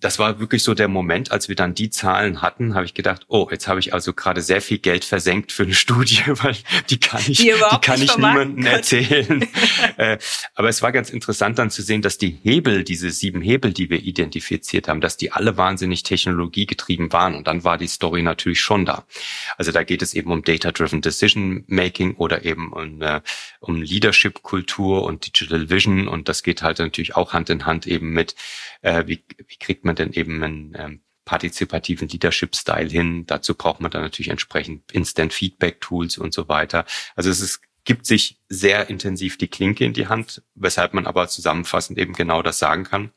das 0.00 0.18
war 0.18 0.40
wirklich 0.40 0.62
so 0.62 0.72
der 0.72 0.88
Moment, 0.88 1.30
als 1.30 1.48
wir 1.48 1.56
dann 1.56 1.74
die 1.74 1.90
Zahlen 1.90 2.40
hatten, 2.40 2.74
habe 2.74 2.86
ich 2.86 2.94
gedacht, 2.94 3.26
oh, 3.28 3.48
jetzt 3.50 3.68
habe 3.68 3.80
ich 3.80 3.92
also 3.92 4.14
gerade 4.14 4.40
sehr 4.40 4.62
viel 4.62 4.78
Geld 4.78 5.04
versenkt 5.04 5.52
für 5.52 5.64
eine 5.64 5.74
Studie, 5.80 6.22
weil 6.26 6.56
die 6.88 6.98
kann 6.98 7.20
ich, 7.26 7.38
die, 7.38 7.52
die 7.52 7.80
kann 7.80 8.00
ich 8.00 8.16
niemandem 8.16 8.64
erzählen. 8.64 9.46
äh, 9.98 10.18
aber 10.54 10.68
es 10.68 10.82
war 10.82 10.92
ganz 10.92 11.10
interessant 11.10 11.58
dann 11.58 11.70
zu 11.70 11.82
sehen, 11.82 12.00
dass 12.00 12.16
die 12.16 12.38
Hebel, 12.42 12.82
diese 12.84 13.10
sieben 13.10 13.42
Hebel, 13.42 13.72
die 13.72 13.90
wir 13.90 14.02
identifiziert 14.02 14.88
haben, 14.88 15.00
dass 15.00 15.16
die 15.18 15.32
alle 15.32 15.56
wahnsinnig 15.56 16.02
technologiegetrieben 16.02 17.12
waren. 17.12 17.34
Und 17.34 17.46
dann 17.46 17.64
war 17.64 17.76
die 17.76 17.86
Story 17.86 18.22
natürlich 18.22 18.60
schon 18.60 18.86
da. 18.86 19.04
Also 19.58 19.70
da 19.70 19.82
geht 19.82 20.00
es 20.00 20.14
eben 20.14 20.32
um 20.32 20.42
Data-Driven 20.42 21.02
Decision 21.02 21.64
Making 21.66 22.14
oder 22.14 22.44
eben 22.44 22.72
um, 22.72 23.02
äh, 23.02 23.20
um 23.60 23.82
Leadership-Kultur 23.82 25.04
und 25.04 25.26
Digital 25.26 25.68
Vision. 25.68 26.08
Und 26.08 26.28
das 26.28 26.42
geht 26.42 26.62
halt 26.62 26.78
natürlich 26.78 27.16
auch 27.16 27.34
Hand 27.34 27.50
in 27.50 27.66
Hand 27.66 27.86
eben 27.86 28.12
mit, 28.12 28.34
äh, 28.80 29.04
wie, 29.06 29.22
wie 29.46 29.56
kriegt 29.56 29.84
man 29.84 29.89
man 29.90 29.96
denn 29.96 30.12
eben 30.12 30.42
einen 30.42 30.74
ähm, 30.76 31.00
partizipativen 31.24 32.08
Leadership-Style 32.08 32.88
hin. 32.88 33.26
Dazu 33.26 33.54
braucht 33.54 33.80
man 33.80 33.90
dann 33.90 34.02
natürlich 34.02 34.30
entsprechend 34.30 34.90
Instant-Feedback-Tools 34.92 36.18
und 36.18 36.32
so 36.32 36.48
weiter. 36.48 36.84
Also 37.14 37.30
es 37.30 37.40
ist, 37.40 37.60
gibt 37.84 38.06
sich 38.06 38.38
sehr 38.48 38.88
intensiv 38.88 39.36
die 39.36 39.48
Klinke 39.48 39.84
in 39.84 39.92
die 39.92 40.08
Hand, 40.08 40.42
weshalb 40.54 40.94
man 40.94 41.06
aber 41.06 41.28
zusammenfassend 41.28 41.98
eben 41.98 42.14
genau 42.14 42.42
das 42.42 42.58
sagen 42.58 42.84
kann. 42.84 43.12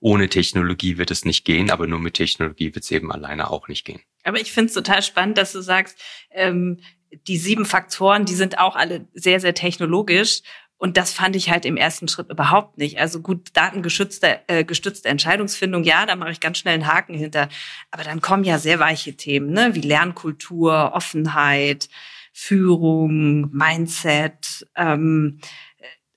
Ohne 0.00 0.28
Technologie 0.28 0.98
wird 0.98 1.10
es 1.10 1.24
nicht 1.24 1.44
gehen, 1.44 1.70
aber 1.70 1.86
nur 1.86 2.00
mit 2.00 2.14
Technologie 2.14 2.74
wird 2.74 2.84
es 2.84 2.90
eben 2.90 3.12
alleine 3.12 3.50
auch 3.50 3.68
nicht 3.68 3.84
gehen. 3.84 4.00
Aber 4.24 4.40
ich 4.40 4.52
finde 4.52 4.68
es 4.68 4.74
total 4.74 5.02
spannend, 5.02 5.38
dass 5.38 5.52
du 5.52 5.60
sagst, 5.60 5.98
ähm, 6.30 6.80
die 7.26 7.36
sieben 7.36 7.66
Faktoren, 7.66 8.24
die 8.24 8.34
sind 8.34 8.58
auch 8.58 8.74
alle 8.74 9.06
sehr, 9.12 9.40
sehr 9.40 9.54
technologisch 9.54 10.42
Und 10.82 10.96
das 10.96 11.12
fand 11.12 11.36
ich 11.36 11.48
halt 11.48 11.64
im 11.64 11.76
ersten 11.76 12.08
Schritt 12.08 12.28
überhaupt 12.28 12.76
nicht. 12.76 12.98
Also 12.98 13.20
gut, 13.20 13.50
datengestützte 13.52 14.40
äh, 14.48 14.64
gestützte 14.64 15.08
Entscheidungsfindung, 15.08 15.84
ja, 15.84 16.06
da 16.06 16.16
mache 16.16 16.32
ich 16.32 16.40
ganz 16.40 16.58
schnell 16.58 16.74
einen 16.74 16.88
Haken 16.88 17.14
hinter. 17.14 17.48
Aber 17.92 18.02
dann 18.02 18.20
kommen 18.20 18.42
ja 18.42 18.58
sehr 18.58 18.80
weiche 18.80 19.16
Themen, 19.16 19.52
ne? 19.52 19.76
wie 19.76 19.80
Lernkultur, 19.80 20.90
Offenheit, 20.92 21.88
Führung, 22.32 23.48
Mindset. 23.52 24.66
Ähm, 24.74 25.38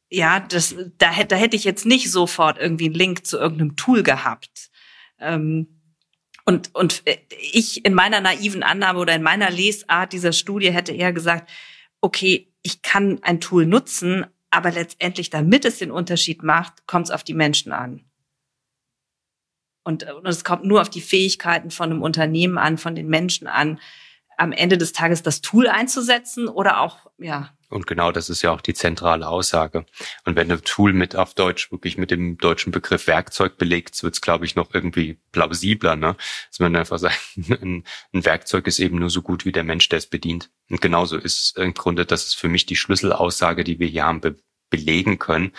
ja, 0.10 0.40
das, 0.40 0.74
da, 0.98 1.12
da 1.12 1.36
hätte 1.36 1.56
ich 1.56 1.64
jetzt 1.64 1.86
nicht 1.86 2.10
sofort 2.10 2.58
irgendwie 2.58 2.86
einen 2.86 2.96
Link 2.96 3.28
zu 3.28 3.38
irgendeinem 3.38 3.76
Tool 3.76 4.02
gehabt. 4.02 4.72
Ähm, 5.20 5.80
und, 6.44 6.74
und 6.74 7.04
ich 7.54 7.86
in 7.86 7.94
meiner 7.94 8.20
naiven 8.20 8.64
Annahme 8.64 8.98
oder 8.98 9.14
in 9.14 9.22
meiner 9.22 9.52
Lesart 9.52 10.12
dieser 10.12 10.34
Studie 10.34 10.72
hätte 10.72 10.92
eher 10.92 11.14
gesagt, 11.14 11.52
okay, 12.02 12.52
ich 12.64 12.82
kann 12.82 13.20
ein 13.22 13.40
Tool 13.40 13.68
nutzen, 13.68 14.26
aber 14.56 14.72
letztendlich, 14.72 15.30
damit 15.30 15.66
es 15.66 15.78
den 15.78 15.92
Unterschied 15.92 16.44
macht, 16.44 16.88
kommt 16.88 17.08
es 17.08 17.12
auf 17.12 17.24
die 17.24 17.34
Menschen 17.34 17.72
an. 17.72 18.06
Und, 19.84 20.04
und 20.12 20.26
es 20.26 20.44
kommt 20.44 20.66
nur 20.66 20.82
auf 20.82 20.90
die 20.90 21.02
Fähigkeiten 21.02 21.70
von 21.70 21.92
einem 21.92 22.02
Unternehmen 22.02 22.58
an, 22.58 22.78
von 22.78 22.96
den 22.96 23.08
Menschen 23.08 23.48
an, 23.48 23.80
am 24.38 24.52
Ende 24.52 24.78
des 24.78 24.94
Tages 24.94 25.22
das 25.22 25.42
Tool 25.42 25.68
einzusetzen 25.68 26.48
oder 26.48 26.82
auch, 26.82 27.12
ja. 27.18 27.55
Und 27.70 27.88
genau 27.88 28.12
das 28.12 28.30
ist 28.30 28.42
ja 28.42 28.52
auch 28.52 28.62
die 28.62 28.74
zentrale 28.74 29.28
Aussage. 29.28 29.86
Und 30.24 30.36
wenn 30.36 30.52
ein 30.52 30.62
Tool 30.62 30.94
mit 30.94 31.16
auf 31.16 31.34
Deutsch 31.34 31.72
wirklich 31.72 31.98
mit 31.98 32.12
dem 32.12 32.38
deutschen 32.38 32.72
Begriff 32.72 33.08
Werkzeug 33.08 33.58
belegt, 33.58 34.02
wird 34.04 34.14
es, 34.14 34.22
glaube 34.22 34.46
ich, 34.46 34.56
noch 34.56 34.74
irgendwie 34.74 35.20
plausibler, 35.32 35.96
ne? 35.96 36.16
Dass 36.50 36.60
man 36.60 36.76
einfach 36.76 37.00
sagt, 37.00 37.20
ein, 37.50 37.84
ein 38.14 38.26
Werkzeug 38.26 38.68
ist 38.68 38.80
eben 38.80 39.00
nur 39.00 39.10
so 39.10 39.22
gut 39.22 39.46
wie 39.46 39.52
der 39.52 39.64
Mensch, 39.64 39.90
der 39.90 39.98
es 39.98 40.08
bedient. 40.08 40.52
Und 40.70 40.82
genauso 40.82 41.18
ist 41.18 41.58
im 41.58 41.74
Grunde, 41.74 42.06
das 42.06 42.28
ist 42.28 42.36
für 42.36 42.50
mich 42.50 42.66
die 42.66 42.76
Schlüsselaussage, 42.76 43.64
die 43.64 43.80
wir 43.80 43.88
hier 43.88 44.06
haben, 44.06 44.22
be 44.22 44.36
belegen 44.72 45.20
können. 45.20 45.52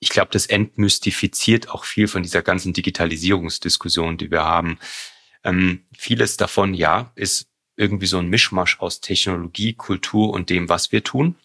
Ich 0.00 0.08
glaube, 0.08 0.30
das 0.32 0.46
entmystifiziert 0.46 1.68
auch 1.68 1.84
viel 1.84 2.08
von 2.08 2.22
dieser 2.22 2.42
ganzen 2.42 2.72
Digitalisierungsdiskussion, 2.72 4.16
die 4.16 4.30
wir 4.30 4.42
haben. 4.42 4.78
Ähm, 5.44 5.86
vieles 5.96 6.36
davon, 6.36 6.74
ja, 6.74 7.12
ist 7.14 7.46
irgendwie 7.76 8.06
so 8.06 8.18
ein 8.18 8.28
Mischmasch 8.28 8.80
aus 8.80 9.00
Technologie, 9.00 9.74
Kultur 9.74 10.30
und 10.30 10.50
dem, 10.50 10.68
was 10.68 10.92
wir 10.92 11.04
tun. 11.04 11.36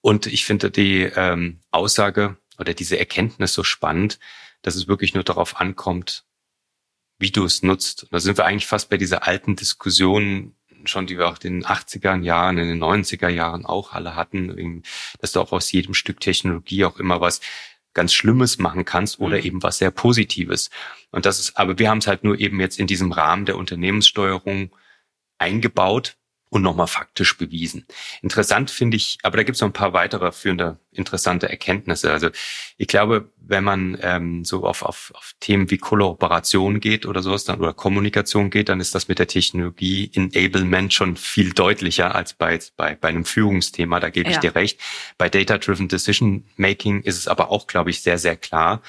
Und 0.00 0.26
ich 0.26 0.44
finde 0.44 0.70
die 0.70 1.02
ähm, 1.02 1.60
Aussage 1.70 2.36
oder 2.58 2.74
diese 2.74 2.98
Erkenntnis 2.98 3.54
so 3.54 3.64
spannend, 3.64 4.18
dass 4.62 4.76
es 4.76 4.88
wirklich 4.88 5.14
nur 5.14 5.24
darauf 5.24 5.60
ankommt, 5.60 6.24
wie 7.18 7.30
du 7.30 7.44
es 7.44 7.62
nutzt. 7.62 8.04
Und 8.04 8.12
da 8.12 8.20
sind 8.20 8.38
wir 8.38 8.44
eigentlich 8.44 8.66
fast 8.66 8.90
bei 8.90 8.98
dieser 8.98 9.26
alten 9.26 9.56
Diskussion 9.56 10.54
schon, 10.84 11.06
die 11.06 11.18
wir 11.18 11.28
auch 11.28 11.38
in 11.42 11.60
den 11.60 11.64
80er 11.64 12.20
Jahren, 12.22 12.58
in 12.58 12.68
den 12.68 12.82
90er 12.82 13.28
Jahren 13.28 13.66
auch 13.66 13.92
alle 13.92 14.14
hatten, 14.14 14.82
dass 15.20 15.32
du 15.32 15.40
auch 15.40 15.52
aus 15.52 15.72
jedem 15.72 15.94
Stück 15.94 16.20
Technologie 16.20 16.84
auch 16.84 16.98
immer 16.98 17.20
was 17.20 17.40
ganz 17.94 18.12
Schlimmes 18.12 18.58
machen 18.58 18.84
kannst 18.84 19.18
oder 19.18 19.38
mhm. 19.38 19.44
eben 19.44 19.62
was 19.62 19.78
sehr 19.78 19.90
Positives. 19.90 20.70
Und 21.10 21.26
das 21.26 21.40
ist, 21.40 21.56
aber 21.56 21.78
wir 21.78 21.90
haben 21.90 21.98
es 21.98 22.06
halt 22.06 22.24
nur 22.24 22.38
eben 22.38 22.60
jetzt 22.60 22.78
in 22.78 22.86
diesem 22.86 23.10
Rahmen 23.10 23.46
der 23.46 23.56
Unternehmenssteuerung 23.56 24.70
eingebaut 25.38 26.16
und 26.48 26.62
nochmal 26.62 26.86
faktisch 26.86 27.36
bewiesen. 27.36 27.86
Interessant 28.22 28.70
finde 28.70 28.96
ich, 28.96 29.18
aber 29.22 29.36
da 29.36 29.42
gibt 29.42 29.56
es 29.56 29.60
noch 29.60 29.68
ein 29.68 29.72
paar 29.74 29.92
weitere 29.92 30.30
führende 30.30 30.78
interessante 30.92 31.48
Erkenntnisse. 31.48 32.12
Also 32.12 32.30
ich 32.78 32.86
glaube, 32.86 33.30
wenn 33.36 33.64
man 33.64 33.98
ähm, 34.00 34.44
so 34.44 34.64
auf, 34.64 34.82
auf, 34.82 35.12
auf 35.14 35.34
Themen 35.40 35.70
wie 35.70 35.78
Kollaboration 35.78 36.80
geht 36.80 37.04
oder 37.04 37.20
sowas 37.20 37.44
dann 37.44 37.58
oder 37.60 37.74
Kommunikation 37.74 38.50
geht, 38.50 38.68
dann 38.68 38.80
ist 38.80 38.94
das 38.94 39.08
mit 39.08 39.18
der 39.18 39.26
Technologie 39.26 40.10
Enablement 40.14 40.94
schon 40.94 41.16
viel 41.16 41.52
deutlicher 41.52 42.14
als 42.14 42.32
bei, 42.32 42.58
bei, 42.76 42.94
bei 42.94 43.08
einem 43.08 43.24
Führungsthema. 43.24 44.00
Da 44.00 44.10
gebe 44.10 44.30
ich 44.30 44.38
dir 44.38 44.54
recht. 44.54 44.80
Bei 45.18 45.28
Data-Driven 45.28 45.88
Decision 45.88 46.44
Making 46.56 47.02
ist 47.02 47.18
es 47.18 47.28
aber 47.28 47.50
auch, 47.50 47.66
glaube 47.66 47.90
ich, 47.90 48.02
sehr, 48.02 48.18
sehr 48.18 48.36
klar 48.36 48.82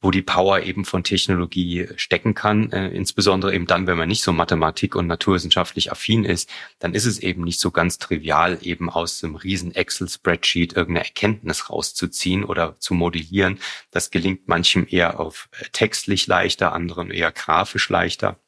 wo 0.00 0.10
die 0.10 0.22
Power 0.22 0.60
eben 0.60 0.84
von 0.84 1.04
Technologie 1.04 1.88
stecken 1.96 2.34
kann. 2.34 2.72
Äh, 2.72 2.88
insbesondere 2.88 3.54
eben 3.54 3.66
dann, 3.66 3.86
wenn 3.86 3.98
man 3.98 4.08
nicht 4.08 4.22
so 4.22 4.32
mathematik- 4.32 4.96
und 4.96 5.06
naturwissenschaftlich 5.06 5.92
affin 5.92 6.24
ist, 6.24 6.48
dann 6.78 6.94
ist 6.94 7.04
es 7.04 7.18
eben 7.18 7.42
nicht 7.44 7.60
so 7.60 7.70
ganz 7.70 7.98
trivial, 7.98 8.58
eben 8.62 8.88
aus 8.88 9.22
einem 9.22 9.36
riesen 9.36 9.74
Excel-Spreadsheet 9.74 10.72
irgendeine 10.74 11.06
Erkenntnis 11.06 11.70
rauszuziehen 11.70 12.44
oder 12.44 12.78
zu 12.78 12.94
modellieren. 12.94 13.58
Das 13.90 14.10
gelingt 14.10 14.48
manchem 14.48 14.86
eher 14.88 15.20
auf 15.20 15.48
äh, 15.58 15.64
textlich 15.72 16.26
leichter, 16.26 16.72
anderen 16.72 17.10
eher 17.10 17.32
grafisch 17.32 17.88
leichter. 17.88 18.38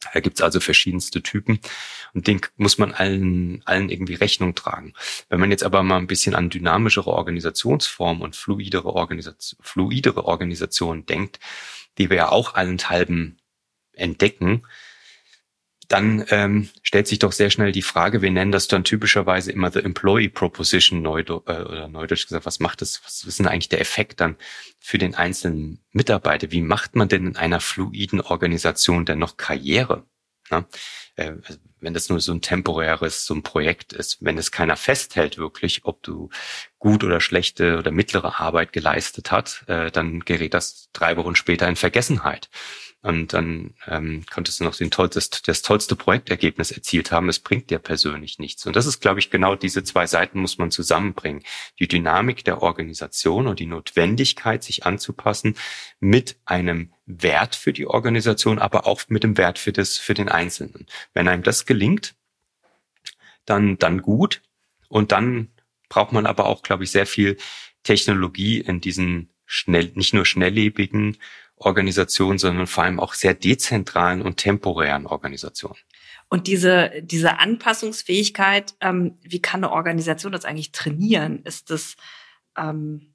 Da 0.00 0.20
gibt's 0.20 0.40
also 0.40 0.60
verschiedenste 0.60 1.22
Typen 1.22 1.60
und 2.14 2.26
den 2.26 2.40
muss 2.56 2.78
man 2.78 2.92
allen, 2.92 3.62
allen 3.66 3.90
irgendwie 3.90 4.14
Rechnung 4.14 4.54
tragen. 4.54 4.94
Wenn 5.28 5.40
man 5.40 5.50
jetzt 5.50 5.62
aber 5.62 5.82
mal 5.82 5.98
ein 5.98 6.06
bisschen 6.06 6.34
an 6.34 6.48
dynamischere 6.50 7.10
Organisationsformen 7.10 8.22
und 8.22 8.34
fluidere, 8.34 8.94
Organisation, 8.94 9.58
fluidere 9.62 10.24
Organisationen 10.24 11.04
denkt, 11.04 11.38
die 11.98 12.08
wir 12.08 12.16
ja 12.16 12.28
auch 12.30 12.54
allenthalben 12.54 13.38
entdecken, 13.92 14.62
dann 15.90 16.24
ähm, 16.30 16.68
stellt 16.84 17.08
sich 17.08 17.18
doch 17.18 17.32
sehr 17.32 17.50
schnell 17.50 17.72
die 17.72 17.82
Frage, 17.82 18.22
wir 18.22 18.30
nennen 18.30 18.52
das 18.52 18.68
dann 18.68 18.84
typischerweise 18.84 19.50
immer 19.50 19.72
the 19.72 19.80
Employee 19.80 20.28
Proposition 20.28 21.02
neu, 21.02 21.22
äh, 21.22 21.32
oder 21.32 21.88
neudeutsch 21.88 22.28
gesagt, 22.28 22.46
was 22.46 22.60
macht 22.60 22.80
das, 22.80 23.02
was 23.04 23.24
ist 23.24 23.40
denn 23.40 23.48
eigentlich 23.48 23.70
der 23.70 23.80
Effekt 23.80 24.20
dann 24.20 24.36
für 24.78 24.98
den 24.98 25.16
einzelnen 25.16 25.80
Mitarbeiter? 25.90 26.52
Wie 26.52 26.62
macht 26.62 26.94
man 26.94 27.08
denn 27.08 27.26
in 27.26 27.36
einer 27.36 27.58
fluiden 27.58 28.20
Organisation 28.20 29.04
denn 29.04 29.18
noch 29.18 29.36
Karriere? 29.36 30.04
Na? 30.48 30.64
Äh, 31.16 31.32
wenn 31.80 31.94
das 31.94 32.08
nur 32.08 32.20
so 32.20 32.32
ein 32.32 32.42
temporäres, 32.42 33.24
so 33.24 33.34
ein 33.34 33.42
Projekt 33.42 33.92
ist, 33.92 34.18
wenn 34.20 34.38
es 34.38 34.52
keiner 34.52 34.76
festhält 34.76 35.38
wirklich, 35.38 35.84
ob 35.84 36.02
du 36.02 36.28
gut 36.78 37.04
oder 37.04 37.20
schlechte 37.20 37.78
oder 37.78 37.90
mittlere 37.90 38.40
Arbeit 38.40 38.72
geleistet 38.72 39.30
hat, 39.30 39.64
äh, 39.66 39.90
dann 39.90 40.20
gerät 40.20 40.54
das 40.54 40.90
drei 40.92 41.16
Wochen 41.16 41.36
später 41.36 41.68
in 41.68 41.76
Vergessenheit. 41.76 42.50
Und 43.02 43.32
dann 43.32 43.72
ähm, 43.86 44.26
konntest 44.30 44.60
du 44.60 44.64
noch 44.64 44.76
den 44.76 44.90
tollste, 44.90 45.40
das 45.46 45.62
tollste 45.62 45.96
Projektergebnis 45.96 46.70
erzielt 46.70 47.12
haben. 47.12 47.30
Es 47.30 47.38
bringt 47.38 47.70
dir 47.70 47.78
persönlich 47.78 48.38
nichts. 48.38 48.66
Und 48.66 48.76
das 48.76 48.84
ist, 48.84 49.00
glaube 49.00 49.20
ich, 49.20 49.30
genau 49.30 49.54
diese 49.54 49.82
zwei 49.84 50.06
Seiten 50.06 50.38
muss 50.38 50.58
man 50.58 50.70
zusammenbringen. 50.70 51.42
Die 51.78 51.88
Dynamik 51.88 52.44
der 52.44 52.62
Organisation 52.62 53.46
und 53.46 53.58
die 53.58 53.66
Notwendigkeit, 53.66 54.62
sich 54.62 54.84
anzupassen 54.84 55.56
mit 55.98 56.36
einem 56.44 56.92
Wert 57.06 57.56
für 57.56 57.72
die 57.72 57.86
Organisation, 57.86 58.58
aber 58.58 58.86
auch 58.86 59.02
mit 59.08 59.24
dem 59.24 59.38
Wert 59.38 59.58
für 59.58 59.72
das, 59.72 59.96
für 59.96 60.14
den 60.14 60.28
Einzelnen. 60.28 60.86
Wenn 61.14 61.28
einem 61.28 61.42
das 61.42 61.66
gelingt, 61.66 62.14
dann, 63.44 63.78
dann 63.78 64.02
gut. 64.02 64.42
Und 64.88 65.12
dann 65.12 65.48
braucht 65.88 66.12
man 66.12 66.26
aber 66.26 66.46
auch, 66.46 66.62
glaube 66.62 66.84
ich, 66.84 66.90
sehr 66.90 67.06
viel 67.06 67.36
Technologie 67.82 68.60
in 68.60 68.80
diesen 68.80 69.30
schnell, 69.46 69.90
nicht 69.94 70.14
nur 70.14 70.24
schnelllebigen 70.24 71.16
Organisationen, 71.56 72.38
sondern 72.38 72.66
vor 72.66 72.84
allem 72.84 73.00
auch 73.00 73.14
sehr 73.14 73.34
dezentralen 73.34 74.22
und 74.22 74.38
temporären 74.38 75.06
Organisationen. 75.06 75.78
Und 76.28 76.46
diese, 76.46 76.92
diese 77.02 77.38
Anpassungsfähigkeit, 77.38 78.74
ähm, 78.80 79.18
wie 79.22 79.42
kann 79.42 79.64
eine 79.64 79.72
Organisation 79.72 80.32
das 80.32 80.44
eigentlich 80.44 80.72
trainieren? 80.72 81.42
Ist 81.42 81.70
das, 81.70 81.96
ähm, 82.56 83.09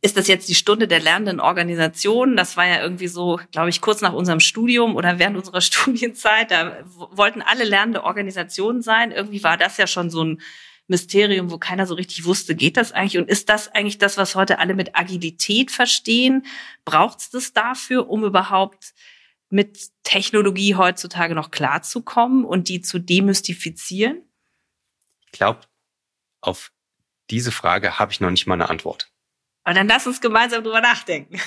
ist 0.00 0.16
das 0.16 0.28
jetzt 0.28 0.48
die 0.48 0.54
Stunde 0.54 0.88
der 0.88 1.00
lernenden 1.00 1.40
Organisation? 1.40 2.36
Das 2.36 2.56
war 2.56 2.66
ja 2.66 2.82
irgendwie 2.82 3.08
so, 3.08 3.40
glaube 3.52 3.70
ich, 3.70 3.80
kurz 3.80 4.00
nach 4.00 4.12
unserem 4.12 4.40
Studium 4.40 4.96
oder 4.96 5.18
während 5.18 5.36
unserer 5.36 5.60
Studienzeit. 5.60 6.50
Da 6.50 6.78
wollten 6.86 7.42
alle 7.42 7.64
lernende 7.64 8.04
Organisationen 8.04 8.82
sein. 8.82 9.12
Irgendwie 9.12 9.42
war 9.42 9.56
das 9.56 9.76
ja 9.76 9.86
schon 9.86 10.10
so 10.10 10.24
ein 10.24 10.42
Mysterium, 10.90 11.52
wo 11.52 11.58
keiner 11.58 11.86
so 11.86 11.94
richtig 11.94 12.24
wusste, 12.24 12.56
geht 12.56 12.76
das 12.76 12.90
eigentlich? 12.90 13.18
Und 13.18 13.28
ist 13.28 13.48
das 13.48 13.68
eigentlich 13.68 13.98
das, 13.98 14.16
was 14.16 14.34
heute 14.34 14.58
alle 14.58 14.74
mit 14.74 14.96
Agilität 14.96 15.70
verstehen? 15.70 16.44
Braucht 16.84 17.20
es 17.20 17.30
das 17.30 17.52
dafür, 17.52 18.10
um 18.10 18.24
überhaupt 18.24 18.92
mit 19.50 19.90
Technologie 20.02 20.74
heutzutage 20.74 21.36
noch 21.36 21.52
klarzukommen 21.52 22.44
und 22.44 22.68
die 22.68 22.80
zu 22.80 22.98
demystifizieren? 22.98 24.22
Ich 25.26 25.32
glaube, 25.32 25.60
auf 26.40 26.72
diese 27.30 27.52
Frage 27.52 28.00
habe 28.00 28.10
ich 28.10 28.20
noch 28.20 28.30
nicht 28.30 28.48
mal 28.48 28.54
eine 28.54 28.68
Antwort. 28.68 29.09
Aber 29.70 29.78
dann 29.78 29.86
lass 29.86 30.04
uns 30.04 30.20
gemeinsam 30.20 30.64
drüber 30.64 30.80
nachdenken. 30.80 31.40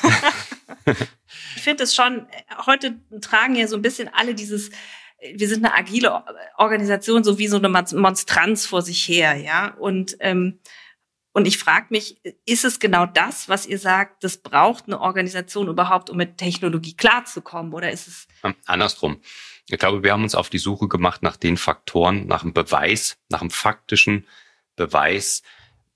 ich 1.58 1.62
finde 1.62 1.84
es 1.84 1.94
schon, 1.94 2.26
heute 2.66 2.96
tragen 3.20 3.54
ja 3.58 3.68
so 3.68 3.76
ein 3.76 3.82
bisschen 3.82 4.08
alle 4.14 4.34
dieses 4.34 4.72
wir 5.34 5.50
sind 5.50 5.66
eine 5.66 5.76
agile 5.76 6.24
Organisation, 6.58 7.26
so 7.26 7.38
wie 7.38 7.50
so 7.50 7.58
eine 7.58 7.68
Monstranz 7.68 8.66
vor 8.66 8.82
sich 8.82 9.06
her, 9.10 9.36
ja. 9.36 9.74
Und 9.74 10.16
ähm, 10.22 10.62
und 11.34 11.48
ich 11.50 11.58
frage 11.58 11.88
mich, 11.90 12.22
ist 12.46 12.64
es 12.64 12.80
genau 12.80 13.06
das, 13.06 13.50
was 13.50 13.66
ihr 13.66 13.78
sagt, 13.78 14.24
das 14.24 14.38
braucht 14.38 14.86
eine 14.88 15.02
Organisation 15.02 15.68
überhaupt, 15.68 16.10
um 16.10 16.16
mit 16.16 16.38
Technologie 16.38 16.96
klarzukommen? 16.96 17.74
Oder 17.74 17.92
ist 17.92 18.08
es. 18.08 18.28
Andersrum. 18.66 19.20
Ich 19.68 19.80
glaube, 19.80 20.02
wir 20.02 20.14
haben 20.14 20.24
uns 20.24 20.36
auf 20.36 20.50
die 20.50 20.60
Suche 20.60 20.88
gemacht 20.88 21.24
nach 21.24 21.36
den 21.36 21.58
Faktoren, 21.58 22.26
nach 22.28 22.44
dem 22.44 22.54
Beweis, 22.54 23.18
nach 23.28 23.40
dem 23.40 23.50
faktischen 23.50 24.26
Beweis, 24.78 25.44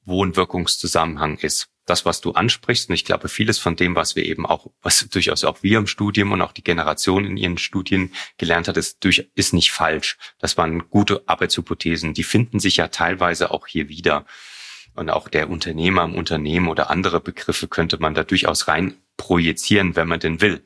wo 0.03 0.25
ein 0.25 0.35
Wirkungszusammenhang 0.35 1.37
ist 1.37 1.69
das, 1.87 2.05
was 2.05 2.21
du 2.21 2.33
ansprichst. 2.33 2.89
Und 2.89 2.95
ich 2.95 3.05
glaube, 3.05 3.29
vieles 3.29 3.57
von 3.57 3.75
dem, 3.75 3.95
was 3.95 4.15
wir 4.15 4.25
eben 4.25 4.45
auch, 4.45 4.67
was 4.83 5.07
durchaus 5.09 5.43
auch 5.43 5.63
wir 5.63 5.79
im 5.79 5.87
Studium 5.87 6.31
und 6.33 6.41
auch 6.41 6.51
die 6.51 6.63
Generation 6.63 7.25
in 7.25 7.37
ihren 7.37 7.57
Studien 7.57 8.13
gelernt 8.37 8.67
hat, 8.67 8.77
ist, 8.77 9.03
durch, 9.03 9.29
ist 9.33 9.53
nicht 9.53 9.71
falsch. 9.71 10.17
Das 10.37 10.57
waren 10.57 10.89
gute 10.89 11.23
Arbeitshypothesen. 11.25 12.13
Die 12.13 12.23
finden 12.23 12.59
sich 12.59 12.77
ja 12.77 12.89
teilweise 12.89 13.51
auch 13.51 13.65
hier 13.65 13.89
wieder. 13.89 14.25
Und 14.93 15.09
auch 15.09 15.29
der 15.29 15.49
Unternehmer 15.49 16.03
im 16.03 16.15
Unternehmen 16.15 16.67
oder 16.67 16.89
andere 16.89 17.21
Begriffe 17.21 17.67
könnte 17.67 17.97
man 17.99 18.13
da 18.13 18.23
durchaus 18.23 18.67
rein 18.67 18.95
projizieren, 19.15 19.95
wenn 19.95 20.07
man 20.07 20.19
denn 20.19 20.41
will. 20.41 20.63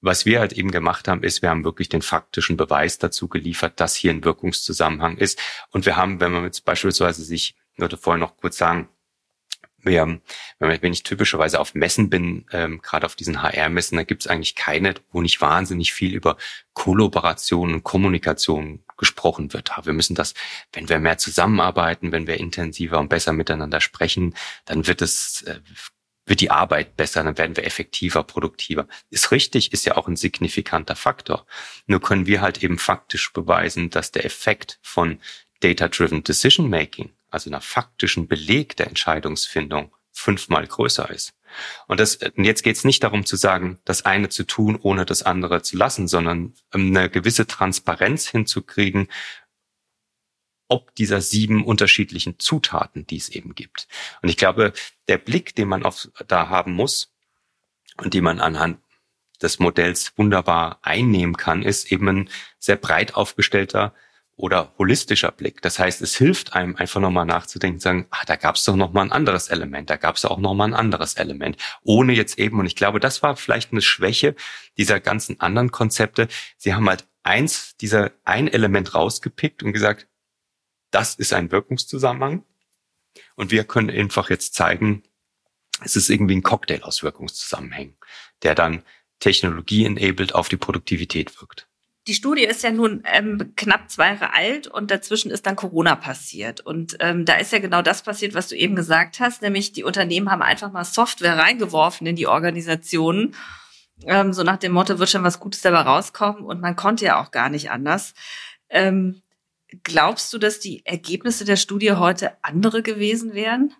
Was 0.00 0.24
wir 0.24 0.38
halt 0.38 0.52
eben 0.52 0.70
gemacht 0.70 1.08
haben, 1.08 1.24
ist, 1.24 1.42
wir 1.42 1.50
haben 1.50 1.64
wirklich 1.64 1.88
den 1.88 2.02
faktischen 2.02 2.56
Beweis 2.56 2.98
dazu 2.98 3.26
geliefert, 3.26 3.80
dass 3.80 3.96
hier 3.96 4.12
ein 4.12 4.22
Wirkungszusammenhang 4.22 5.16
ist. 5.18 5.40
Und 5.70 5.86
wir 5.86 5.96
haben, 5.96 6.20
wenn 6.20 6.30
man 6.30 6.44
jetzt 6.44 6.64
beispielsweise 6.64 7.24
sich, 7.24 7.56
ich 7.72 7.80
würde 7.80 7.96
vorher 7.96 8.20
noch 8.20 8.36
kurz 8.36 8.58
sagen, 8.58 8.88
wir, 9.88 10.20
wenn 10.60 10.92
ich 10.92 11.02
typischerweise 11.02 11.58
auf 11.58 11.74
Messen 11.74 12.10
bin, 12.10 12.46
ähm, 12.52 12.80
gerade 12.82 13.06
auf 13.06 13.16
diesen 13.16 13.42
HR-Messen, 13.42 13.96
da 13.96 14.04
gibt 14.04 14.22
es 14.22 14.26
eigentlich 14.28 14.54
keine, 14.54 14.94
wo 15.10 15.20
nicht 15.20 15.40
wahnsinnig 15.40 15.92
viel 15.92 16.14
über 16.14 16.36
Kollaboration 16.74 17.74
und 17.74 17.82
Kommunikation 17.82 18.84
gesprochen 18.96 19.52
wird. 19.52 19.72
Wir 19.82 19.92
müssen 19.92 20.14
das, 20.14 20.34
wenn 20.72 20.88
wir 20.88 20.98
mehr 20.98 21.18
zusammenarbeiten, 21.18 22.12
wenn 22.12 22.26
wir 22.26 22.38
intensiver 22.38 22.98
und 22.98 23.08
besser 23.08 23.32
miteinander 23.32 23.80
sprechen, 23.80 24.34
dann 24.64 24.86
wird 24.86 25.02
es 25.02 25.42
äh, 25.42 25.60
wird 26.28 26.40
die 26.40 26.50
Arbeit 26.50 26.96
besser, 26.96 27.24
dann 27.24 27.38
werden 27.38 27.56
wir 27.56 27.64
effektiver, 27.64 28.22
produktiver. 28.22 28.86
Ist 29.10 29.30
richtig, 29.32 29.72
ist 29.72 29.86
ja 29.86 29.96
auch 29.96 30.08
ein 30.08 30.16
signifikanter 30.16 30.94
Faktor. 30.94 31.46
Nur 31.86 32.00
können 32.00 32.26
wir 32.26 32.42
halt 32.42 32.62
eben 32.62 32.78
faktisch 32.78 33.32
beweisen, 33.32 33.90
dass 33.90 34.12
der 34.12 34.24
Effekt 34.26 34.78
von 34.82 35.20
Data-Driven 35.60 36.22
Decision 36.22 36.68
Making, 36.68 37.10
also 37.30 37.50
einer 37.50 37.60
faktischen 37.60 38.28
Beleg 38.28 38.76
der 38.76 38.88
Entscheidungsfindung, 38.88 39.94
fünfmal 40.12 40.66
größer 40.66 41.10
ist. 41.10 41.34
Und, 41.86 42.00
das, 42.00 42.16
und 42.16 42.44
jetzt 42.44 42.62
geht 42.62 42.76
es 42.76 42.84
nicht 42.84 43.02
darum 43.02 43.24
zu 43.24 43.36
sagen, 43.36 43.78
das 43.84 44.04
eine 44.04 44.28
zu 44.28 44.44
tun, 44.44 44.78
ohne 44.80 45.06
das 45.06 45.22
andere 45.22 45.62
zu 45.62 45.76
lassen, 45.76 46.08
sondern 46.08 46.54
eine 46.70 47.08
gewisse 47.08 47.46
Transparenz 47.46 48.28
hinzukriegen, 48.28 49.08
ob 50.68 50.94
dieser 50.96 51.20
sieben 51.20 51.64
unterschiedlichen 51.64 52.38
Zutaten, 52.38 53.06
die 53.06 53.16
es 53.16 53.30
eben 53.30 53.54
gibt. 53.54 53.88
Und 54.20 54.28
ich 54.28 54.36
glaube, 54.36 54.72
der 55.08 55.18
Blick, 55.18 55.54
den 55.54 55.68
man 55.68 55.84
auf, 55.84 56.08
da 56.26 56.48
haben 56.48 56.74
muss 56.74 57.10
und 57.96 58.12
die 58.12 58.20
man 58.20 58.40
anhand 58.40 58.78
des 59.40 59.58
Modells 59.58 60.12
wunderbar 60.16 60.78
einnehmen 60.82 61.36
kann, 61.36 61.62
ist 61.62 61.90
eben 61.90 62.08
ein 62.08 62.30
sehr 62.58 62.76
breit 62.76 63.14
aufgestellter 63.14 63.94
oder 64.38 64.72
holistischer 64.78 65.32
Blick. 65.32 65.60
Das 65.62 65.78
heißt, 65.78 66.00
es 66.00 66.16
hilft 66.16 66.54
einem 66.54 66.76
einfach 66.76 67.00
nochmal 67.00 67.26
nachzudenken, 67.26 67.80
sagen, 67.80 68.06
ah, 68.10 68.24
da 68.24 68.36
gab 68.36 68.54
es 68.54 68.64
doch 68.64 68.76
nochmal 68.76 69.04
ein 69.04 69.12
anderes 69.12 69.48
Element, 69.48 69.90
da 69.90 69.96
gab 69.96 70.14
es 70.14 70.24
auch 70.24 70.38
nochmal 70.38 70.68
ein 70.68 70.74
anderes 70.74 71.14
Element. 71.14 71.56
Ohne 71.82 72.12
jetzt 72.12 72.38
eben, 72.38 72.58
und 72.60 72.66
ich 72.66 72.76
glaube, 72.76 73.00
das 73.00 73.22
war 73.22 73.36
vielleicht 73.36 73.72
eine 73.72 73.82
Schwäche 73.82 74.36
dieser 74.78 75.00
ganzen 75.00 75.40
anderen 75.40 75.72
Konzepte. 75.72 76.28
Sie 76.56 76.72
haben 76.72 76.88
halt 76.88 77.06
eins, 77.24 77.76
dieser 77.78 78.12
ein 78.24 78.46
Element 78.46 78.94
rausgepickt 78.94 79.64
und 79.64 79.72
gesagt, 79.72 80.06
das 80.92 81.16
ist 81.16 81.32
ein 81.32 81.50
Wirkungszusammenhang. 81.50 82.44
Und 83.34 83.50
wir 83.50 83.64
können 83.64 83.90
einfach 83.90 84.30
jetzt 84.30 84.54
zeigen, 84.54 85.02
es 85.84 85.96
ist 85.96 86.10
irgendwie 86.10 86.36
ein 86.36 86.42
Cocktail 86.44 86.84
aus 86.84 87.02
Wirkungszusammenhängen, 87.02 87.96
der 88.44 88.54
dann 88.54 88.84
Technologie-enabled 89.18 90.34
auf 90.34 90.48
die 90.48 90.56
Produktivität 90.56 91.40
wirkt. 91.40 91.67
Die 92.08 92.14
Studie 92.14 92.44
ist 92.44 92.62
ja 92.62 92.72
nun 92.72 93.02
ähm, 93.04 93.52
knapp 93.54 93.90
zwei 93.90 94.08
Jahre 94.08 94.32
alt 94.32 94.66
und 94.66 94.90
dazwischen 94.90 95.30
ist 95.30 95.46
dann 95.46 95.56
Corona 95.56 95.94
passiert. 95.94 96.60
Und 96.60 96.96
ähm, 97.00 97.24
da 97.24 97.34
ist 97.34 97.52
ja 97.52 97.58
genau 97.58 97.82
das 97.82 98.02
passiert, 98.02 98.34
was 98.34 98.48
du 98.48 98.56
eben 98.56 98.74
gesagt 98.74 99.20
hast, 99.20 99.42
nämlich 99.42 99.72
die 99.72 99.84
Unternehmen 99.84 100.30
haben 100.30 100.42
einfach 100.42 100.72
mal 100.72 100.84
Software 100.84 101.36
reingeworfen 101.36 102.06
in 102.06 102.16
die 102.16 102.26
Organisationen. 102.26 103.36
Ähm, 104.06 104.32
so 104.32 104.42
nach 104.42 104.56
dem 104.56 104.72
Motto, 104.72 104.98
wird 104.98 105.10
schon 105.10 105.22
was 105.22 105.38
Gutes 105.38 105.60
dabei 105.60 105.80
rauskommen 105.80 106.44
und 106.44 106.60
man 106.60 106.76
konnte 106.76 107.04
ja 107.04 107.22
auch 107.22 107.30
gar 107.30 107.50
nicht 107.50 107.70
anders. 107.70 108.14
Ähm, 108.70 109.22
Glaubst 109.84 110.32
du, 110.32 110.38
dass 110.38 110.60
die 110.60 110.84
Ergebnisse 110.86 111.44
der 111.44 111.56
Studie 111.56 111.92
heute 111.92 112.42
andere 112.42 112.82
gewesen 112.82 113.34
wären? 113.34 113.74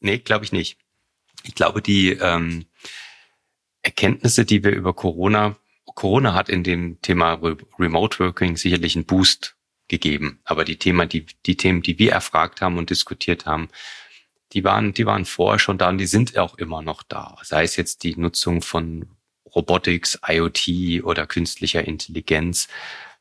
Nee, 0.00 0.18
glaube 0.18 0.44
ich 0.44 0.52
nicht. 0.52 0.78
Ich 1.42 1.54
glaube, 1.54 1.82
die 1.82 2.12
ähm, 2.12 2.64
Erkenntnisse, 3.82 4.46
die 4.46 4.64
wir 4.64 4.70
über 4.70 4.94
Corona, 4.94 5.56
Corona 5.94 6.34
hat 6.34 6.48
in 6.48 6.64
dem 6.64 7.00
Thema 7.02 7.40
Remote 7.78 8.18
Working 8.18 8.56
sicherlich 8.56 8.96
einen 8.96 9.06
Boost 9.06 9.56
gegeben. 9.88 10.40
Aber 10.44 10.64
die 10.64 10.76
Themen, 10.76 11.08
die, 11.08 11.26
die 11.46 11.56
Themen, 11.56 11.82
die 11.82 11.98
wir 11.98 12.12
erfragt 12.12 12.60
haben 12.60 12.78
und 12.78 12.90
diskutiert 12.90 13.46
haben, 13.46 13.68
die 14.52 14.64
waren, 14.64 14.94
die 14.94 15.06
waren 15.06 15.24
vorher 15.24 15.58
schon 15.58 15.78
da 15.78 15.88
und 15.88 15.98
die 15.98 16.06
sind 16.06 16.36
auch 16.38 16.56
immer 16.58 16.82
noch 16.82 17.02
da. 17.02 17.36
Sei 17.42 17.64
es 17.64 17.76
jetzt 17.76 18.02
die 18.02 18.16
Nutzung 18.16 18.62
von 18.62 19.08
Robotics, 19.54 20.18
IoT 20.26 21.04
oder 21.04 21.26
künstlicher 21.26 21.84
Intelligenz 21.84 22.68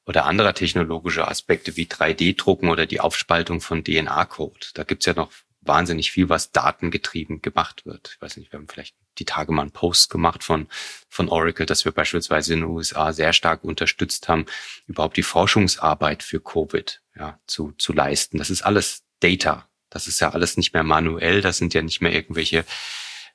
oder 0.06 0.26
anderer 0.26 0.54
technologischer 0.54 1.30
Aspekte 1.30 1.78
wie 1.78 1.86
3D-Drucken 1.86 2.70
oder 2.70 2.86
die 2.86 3.00
Aufspaltung 3.00 3.62
von 3.62 3.84
DNA-Code. 3.84 4.68
Da 4.74 4.84
gibt's 4.84 5.06
ja 5.06 5.14
noch 5.14 5.32
wahnsinnig 5.62 6.12
viel, 6.12 6.30
was 6.30 6.52
datengetrieben 6.52 7.42
gemacht 7.42 7.86
wird. 7.86 8.12
Ich 8.16 8.22
weiß 8.22 8.38
nicht, 8.38 8.52
wir 8.52 8.60
haben 8.60 8.68
vielleicht 8.68 8.96
die 9.20 9.26
Tage 9.26 9.52
mal 9.52 9.64
einen 9.64 9.72
Post 9.72 10.10
gemacht 10.10 10.44
von, 10.44 10.68
von 11.10 11.30
Oracle, 11.30 11.66
dass 11.66 11.86
wir 11.86 11.92
beispielsweise 11.92 12.54
in 12.54 12.62
den 12.62 12.70
USA 12.70 13.14
sehr 13.14 13.34
stark 13.34 13.64
unterstützt 13.64 14.28
haben, 14.28 14.46
überhaupt 14.88 15.18
die 15.18 15.24
Forschungsarbeit 15.24 16.24
für 16.24 16.42
Covid 16.42 17.02
ja, 17.16 17.40
zu, 17.48 17.74
zu 17.78 17.94
leisten. 17.94 18.38
Das 18.38 18.50
ist 18.50 18.64
alles 18.64 19.04
Data. 19.20 19.70
Das 19.90 20.08
ist 20.08 20.20
ja 20.20 20.32
alles 20.32 20.58
nicht 20.58 20.74
mehr 20.74 20.84
manuell, 20.84 21.42
das 21.42 21.58
sind 21.58 21.76
ja 21.76 21.84
nicht 21.84 22.02
mehr 22.02 22.14
irgendwelche, 22.14 22.66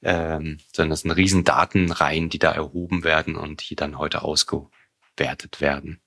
ähm, 0.02 0.58
sondern 0.72 0.90
das 0.90 1.02
sind 1.02 1.12
riesen 1.12 1.44
Datenreihen, 1.44 2.30
die 2.30 2.40
da 2.40 2.50
erhoben 2.50 3.04
werden 3.04 3.36
und 3.36 3.70
die 3.70 3.76
dann 3.76 3.96
heute 3.96 4.22
ausgewertet 4.22 5.60
werden. 5.60 6.00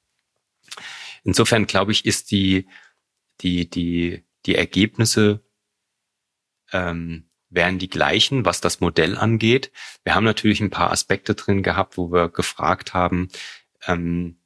Insofern 1.24 1.68
glaube 1.68 1.94
ich, 1.94 2.06
ist 2.06 2.32
die, 2.32 2.68
die, 3.40 3.70
die, 3.70 4.26
die 4.46 4.56
Ergebnisse 4.56 5.42
ähm, 6.74 7.31
wären 7.52 7.78
die 7.78 7.90
gleichen, 7.90 8.46
was 8.46 8.62
das 8.62 8.80
Modell 8.80 9.18
angeht. 9.18 9.72
Wir 10.04 10.16
haben 10.16 10.24
natürlich 10.24 10.62
ein 10.62 10.72
paar 10.72 10.92
Aspekte 10.92 11.36
drin 11.36 11.62
gehabt, 11.62 11.98
wo 11.98 12.12
wir 12.12 12.30
gefragt 12.30 12.94
haben, 12.94 13.30
ähm, 13.86 14.38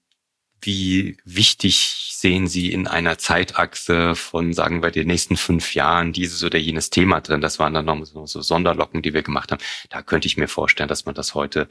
wie 0.62 1.18
wichtig 1.26 2.12
sehen 2.12 2.48
Sie 2.48 2.72
in 2.72 2.88
einer 2.88 3.18
Zeitachse 3.20 4.16
von, 4.16 4.52
sagen 4.54 4.82
wir, 4.82 4.90
den 4.90 5.08
nächsten 5.08 5.38
fünf 5.38 5.76
Jahren 5.76 6.12
dieses 6.12 6.44
oder 6.44 6.58
jenes 6.58 6.90
Thema 6.90 7.22
drin? 7.22 7.42
Das 7.42 7.60
waren 7.60 7.74
dann 7.74 7.86
noch 7.86 8.04
so, 8.06 8.26
so 8.26 8.42
Sonderlocken, 8.42 9.04
die 9.04 9.14
wir 9.14 9.22
gemacht 9.22 9.52
haben. 9.52 9.62
Da 9.90 10.02
könnte 10.02 10.28
ich 10.28 10.38
mir 10.38 10.48
vorstellen, 10.48 10.90
dass 10.90 11.06
man 11.06 11.14
das 11.14 11.36
heute 11.36 11.68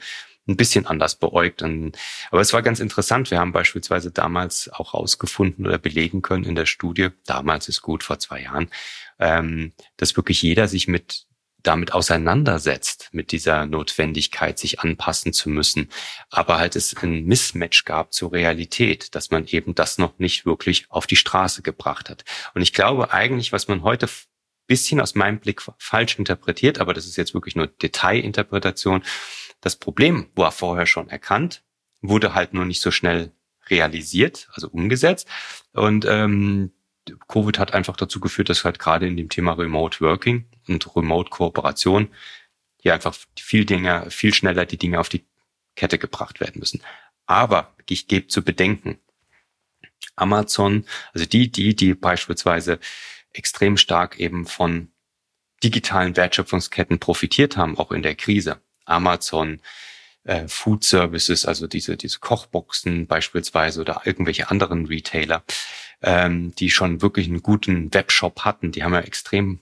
ein 0.47 0.57
bisschen 0.57 0.87
anders 0.87 1.17
beäugt. 1.17 1.63
Aber 1.63 2.41
es 2.41 2.53
war 2.53 2.63
ganz 2.63 2.79
interessant. 2.79 3.31
Wir 3.31 3.41
haben 3.41 3.53
beispielsweise 3.53 4.11
damals 4.11 4.69
auch 4.73 4.95
rausgefunden 4.95 5.67
oder 5.67 5.79
belegen 5.79 6.23
können 6.23 6.45
in 6.45 6.55
der 6.55 6.67
Studie, 6.67 7.09
damals 7.27 7.69
ist 7.69 7.83
gut, 7.83 8.05
vor 8.05 8.19
zwei 8.19 8.43
Jahren, 8.43 8.69
ähm, 9.19 9.73
dass 9.97 10.17
wirklich 10.17 10.43
jeder 10.43 10.69
sich 10.69 10.89
mit 10.89 11.27
damit 11.63 11.93
auseinandersetzt, 11.95 13.09
mit 13.13 13.33
dieser 13.33 13.67
Notwendigkeit, 13.67 14.59
sich 14.59 14.81
anpassen 14.81 15.33
zu 15.33 15.49
müssen. 15.49 15.89
Aber 16.31 16.59
halt 16.59 16.77
es 16.77 16.95
ein 17.03 17.25
Mismatch 17.25 17.85
gab 17.85 18.13
zur 18.13 18.33
Realität, 18.33 19.15
dass 19.15 19.31
man 19.31 19.47
eben 19.47 19.75
das 19.75 19.97
noch 19.99 20.19
nicht 20.19 20.45
wirklich 20.45 20.87
auf 20.91 21.07
die 21.07 21.17
Straße 21.17 21.63
gebracht 21.63 22.11
hat. 22.11 22.25
Und 22.55 22.61
ich 22.61 22.75
glaube 22.75 23.13
eigentlich, 23.13 23.51
was 23.51 23.67
man 23.67 23.83
heute 23.83 24.09
bisschen 24.67 25.01
aus 25.01 25.15
meinem 25.15 25.41
Blick 25.41 25.63
falsch 25.79 26.19
interpretiert, 26.19 26.81
aber 26.81 26.95
das 26.95 27.07
ist 27.07 27.17
jetzt 27.17 27.35
wirklich 27.35 27.57
nur 27.57 27.67
Detailinterpretation, 27.67 29.03
das 29.61 29.77
Problem 29.77 30.31
war 30.35 30.53
vorher 30.53 30.87
schon 30.87 31.09
erkannt, 31.09 31.63
wurde 32.01 32.35
halt 32.35 32.55
nur 32.55 32.65
nicht 32.65 32.81
so 32.81 32.91
schnell 32.91 33.33
realisiert, 33.69 34.49
also 34.53 34.69
umgesetzt. 34.69 35.27
Und 35.73 36.05
ähm, 36.07 36.73
Covid 37.29 37.59
hat 37.59 37.75
einfach 37.75 37.97
dazu 37.97 38.21
geführt, 38.21 38.49
dass 38.49 38.65
halt 38.65 38.79
gerade 38.79 39.07
in 39.07 39.17
dem 39.17 39.29
Thema 39.29 39.53
Remote 39.53 40.01
Working 40.01 40.47
und 40.69 40.97
Remote 40.97 41.31
Kooperation 41.31 42.09
hier 42.81 42.95
einfach 42.95 43.15
viel 43.39 43.65
Dinge, 43.65 44.11
viel 44.11 44.35
schneller 44.35 44.67
die 44.67 44.79
Dinge 44.79 45.01
auf 45.01 45.09
die 45.09 45.25
Kette 45.77 45.99
gebracht 45.99 46.41
werden 46.41 46.59
müssen. 46.59 46.83
Aber 47.27 47.75
ich 47.89 48.09
gebe 48.09 48.29
zu 48.29 48.43
bedenken, 48.43 48.99
Amazon, 50.17 50.85
also 51.13 51.27
die, 51.27 51.51
die, 51.51 51.75
die 51.75 51.95
beispielsweise 51.95 52.79
extrem 53.33 53.77
stark 53.77 54.19
eben 54.21 54.47
von 54.47 54.93
digitalen 55.63 56.17
Wertschöpfungsketten 56.17 56.99
profitiert 56.99 57.57
haben, 57.57 57.79
auch 57.79 57.91
in 57.91 58.03
der 58.03 58.15
Krise, 58.15 58.61
Amazon, 58.85 59.61
äh, 60.25 60.49
Food 60.49 60.85
Services, 60.85 61.47
also 61.47 61.67
diese, 61.67 61.97
diese 61.97 62.19
Kochboxen 62.19 63.07
beispielsweise 63.07 63.81
oder 63.81 64.03
irgendwelche 64.05 64.51
anderen 64.51 64.87
Retailer, 64.87 65.45
ähm, 66.03 66.55
die 66.57 66.71
schon 66.71 67.03
wirklich 67.03 67.29
einen 67.29 67.43
guten 67.43 67.93
Webshop 67.93 68.41
hatten, 68.41 68.73
die 68.73 68.83
haben 68.83 68.95
ja 68.95 69.01
extrem 69.01 69.61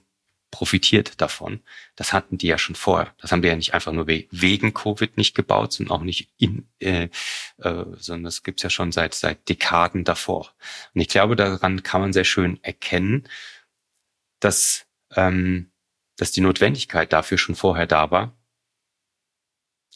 profitiert 0.51 1.19
davon. 1.19 1.61
Das 1.95 2.13
hatten 2.13 2.37
die 2.37 2.45
ja 2.45 2.59
schon 2.59 2.75
vorher. 2.75 3.15
Das 3.19 3.31
haben 3.31 3.41
die 3.41 3.47
ja 3.47 3.55
nicht 3.55 3.73
einfach 3.73 3.91
nur 3.91 4.07
wegen 4.07 4.73
Covid 4.73 5.17
nicht 5.17 5.35
gebaut, 5.35 5.73
sondern 5.73 5.97
auch 5.97 6.03
nicht 6.03 6.29
in, 6.37 6.67
äh, 6.79 7.09
äh, 7.57 7.85
sondern 7.97 8.23
das 8.23 8.43
gibt's 8.43 8.61
ja 8.61 8.69
schon 8.69 8.91
seit 8.91 9.15
seit 9.15 9.49
Dekaden 9.49 10.03
davor. 10.03 10.53
Und 10.93 11.01
ich 11.01 11.07
glaube, 11.07 11.35
daran 11.35 11.81
kann 11.81 12.01
man 12.01 12.13
sehr 12.13 12.23
schön 12.23 12.63
erkennen, 12.63 13.27
dass 14.39 14.85
ähm, 15.15 15.71
dass 16.17 16.31
die 16.31 16.41
Notwendigkeit 16.41 17.11
dafür 17.11 17.39
schon 17.39 17.55
vorher 17.55 17.87
da 17.87 18.11
war 18.11 18.37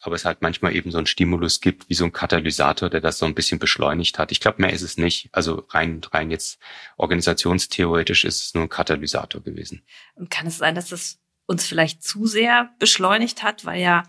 aber 0.02 0.16
es 0.16 0.26
halt 0.26 0.42
manchmal 0.42 0.76
eben 0.76 0.92
so 0.92 0.98
ein 0.98 1.06
Stimulus 1.06 1.62
gibt, 1.62 1.90
wie 1.90 1.94
so 1.94 2.06
ein 2.06 2.12
Katalysator, 2.12 2.90
der 2.90 3.02
das 3.02 3.20
so 3.20 3.26
ein 3.26 3.36
bisschen 3.36 3.60
beschleunigt 3.60 4.20
hat. 4.20 4.32
Ich 4.32 4.40
glaube, 4.40 4.62
mehr 4.62 4.74
ist 4.74 4.82
es 4.82 4.98
nicht. 4.98 5.30
Also 5.32 5.66
rein, 5.70 6.02
rein 6.12 6.32
jetzt 6.32 6.60
organisationstheoretisch 6.98 8.26
ist 8.26 8.44
es 8.44 8.54
nur 8.54 8.64
ein 8.64 8.70
Katalysator 8.70 9.42
gewesen. 9.42 9.84
Und 10.16 10.30
kann 10.30 10.48
es 10.48 10.58
sein, 10.58 10.76
dass 10.76 10.92
es 10.92 11.20
uns 11.46 11.66
vielleicht 11.66 12.04
zu 12.04 12.28
sehr 12.28 12.70
beschleunigt 12.80 13.44
hat, 13.44 13.66
weil 13.66 13.82
ja 13.82 14.04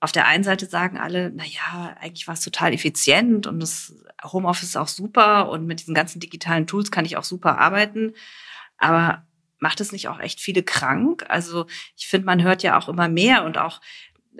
auf 0.00 0.12
der 0.12 0.26
einen 0.26 0.44
Seite 0.44 0.66
sagen 0.66 0.98
alle, 0.98 1.32
na 1.34 1.44
ja, 1.44 1.96
eigentlich 2.00 2.26
war 2.28 2.34
es 2.34 2.42
total 2.42 2.72
effizient 2.72 3.46
und 3.46 3.60
das 3.60 3.94
Homeoffice 4.22 4.70
ist 4.70 4.76
auch 4.76 4.88
super 4.88 5.48
und 5.48 5.66
mit 5.66 5.80
diesen 5.80 5.94
ganzen 5.94 6.20
digitalen 6.20 6.66
Tools 6.66 6.90
kann 6.90 7.04
ich 7.04 7.16
auch 7.16 7.24
super 7.24 7.58
arbeiten. 7.58 8.14
Aber 8.78 9.26
macht 9.58 9.80
es 9.80 9.92
nicht 9.92 10.08
auch 10.08 10.20
echt 10.20 10.40
viele 10.40 10.62
krank? 10.62 11.24
Also 11.28 11.66
ich 11.96 12.06
finde, 12.06 12.26
man 12.26 12.42
hört 12.42 12.62
ja 12.62 12.78
auch 12.78 12.88
immer 12.88 13.08
mehr 13.08 13.44
und 13.44 13.58
auch 13.58 13.80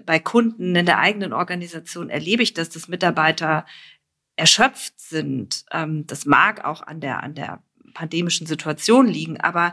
bei 0.04 0.18
Kunden 0.18 0.74
in 0.76 0.86
der 0.86 0.98
eigenen 0.98 1.32
Organisation 1.32 2.10
erlebe 2.10 2.42
ich 2.42 2.54
das, 2.54 2.70
dass 2.70 2.88
Mitarbeiter 2.88 3.64
erschöpft 4.36 5.00
sind. 5.00 5.64
Ähm, 5.72 6.06
das 6.06 6.26
mag 6.26 6.64
auch 6.64 6.82
an 6.82 7.00
der, 7.00 7.22
an 7.22 7.34
der 7.34 7.62
pandemischen 7.94 8.46
Situation 8.46 9.06
liegen, 9.06 9.40
aber 9.40 9.72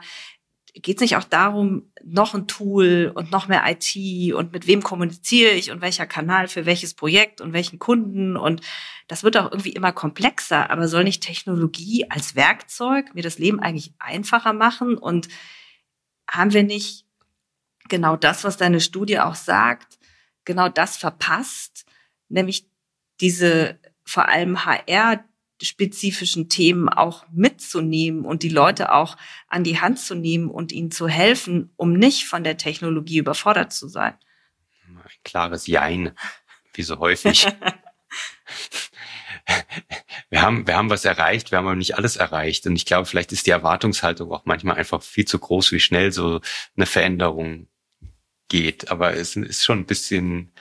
geht 0.74 0.98
es 0.98 1.02
nicht 1.02 1.18
auch 1.18 1.24
darum, 1.24 1.92
noch 2.04 2.34
ein 2.34 2.48
Tool 2.48 3.12
und 3.14 3.32
noch 3.32 3.48
mehr 3.48 3.64
IT 3.68 4.34
und 4.34 4.54
mit 4.54 4.66
wem 4.66 4.82
kommuniziere 4.82 5.52
ich 5.52 5.70
und 5.70 5.82
welcher 5.82 6.08
Kanal 6.08 6.48
für 6.48 6.66
welches 6.66 6.96
Projekt 6.96 7.42
und 7.42 7.54
welchen 7.54 7.78
Kunden 7.78 8.36
und 8.36 8.62
das 9.08 9.24
wird 9.24 9.38
auch 9.38 9.52
irgendwie 9.52 9.74
immer 9.74 9.92
komplexer, 9.92 10.72
aber 10.72 10.88
soll 10.88 11.04
nicht 11.04 11.22
Technologie 11.22 12.10
als 12.10 12.36
Werkzeug 12.36 13.14
mir 13.14 13.22
das 13.22 13.38
Leben 13.38 13.60
eigentlich 13.60 13.94
einfacher 14.00 14.54
machen 14.54 14.98
und 14.98 15.28
haben 16.28 16.54
wir 16.54 16.64
nicht 16.64 17.06
genau 17.90 18.16
das, 18.16 18.44
was 18.44 18.58
deine 18.58 18.80
Studie 18.80 19.20
auch 19.20 19.36
sagt, 19.36 20.00
genau 20.46 20.70
das 20.70 20.98
verpasst, 20.98 21.86
nämlich 22.30 22.66
diese 23.20 23.80
vor 24.04 24.28
allem 24.28 24.66
HR 24.66 25.24
spezifischen 25.62 26.50
Themen 26.50 26.90
auch 26.90 27.26
mitzunehmen 27.32 28.26
und 28.26 28.44
die 28.44 28.50
Leute 28.50 28.92
auch 28.92 29.16
an 29.48 29.64
die 29.64 29.80
Hand 29.80 30.00
zu 30.00 30.16
nehmen 30.16 30.50
und 30.50 30.72
ihnen 30.72 30.92
zu 30.92 31.08
helfen, 31.08 31.72
um 31.78 31.94
nicht 31.94 32.26
von 32.26 32.44
der 32.44 32.58
Technologie 32.58 33.18
überfordert 33.18 33.72
zu 33.72 33.88
sein. 33.88 34.14
Ein 34.88 35.02
klares 35.24 35.68
Jein, 35.68 36.12
wie 36.74 36.84
so 36.84 37.00
häufig. 37.00 37.48
wir 40.30 40.42
haben, 40.42 40.68
wir 40.68 40.76
haben 40.76 40.90
was 40.90 41.06
erreicht, 41.06 41.52
wir 41.52 41.58
haben 41.58 41.68
aber 41.68 41.76
nicht 41.76 41.98
alles 41.98 42.18
erreicht. 42.18 42.68
Und 42.68 42.76
ich 42.76 42.86
glaube, 42.86 43.06
vielleicht 43.06 43.32
ist 43.32 43.46
die 43.48 43.52
Erwartungshaltung 43.52 44.32
auch 44.32 44.46
manchmal 44.46 44.78
einfach 44.78 45.02
viel 45.02 45.26
zu 45.26 45.40
groß, 45.40 45.72
wie 45.72 45.80
schnell 45.80 46.12
so 46.12 46.42
eine 46.76 46.86
Veränderung 46.86 47.68
geht. 48.50 48.92
Aber 48.92 49.14
es 49.16 49.36
ist 49.36 49.64
schon 49.64 49.80
ein 49.80 49.86
bisschen, 49.86 50.54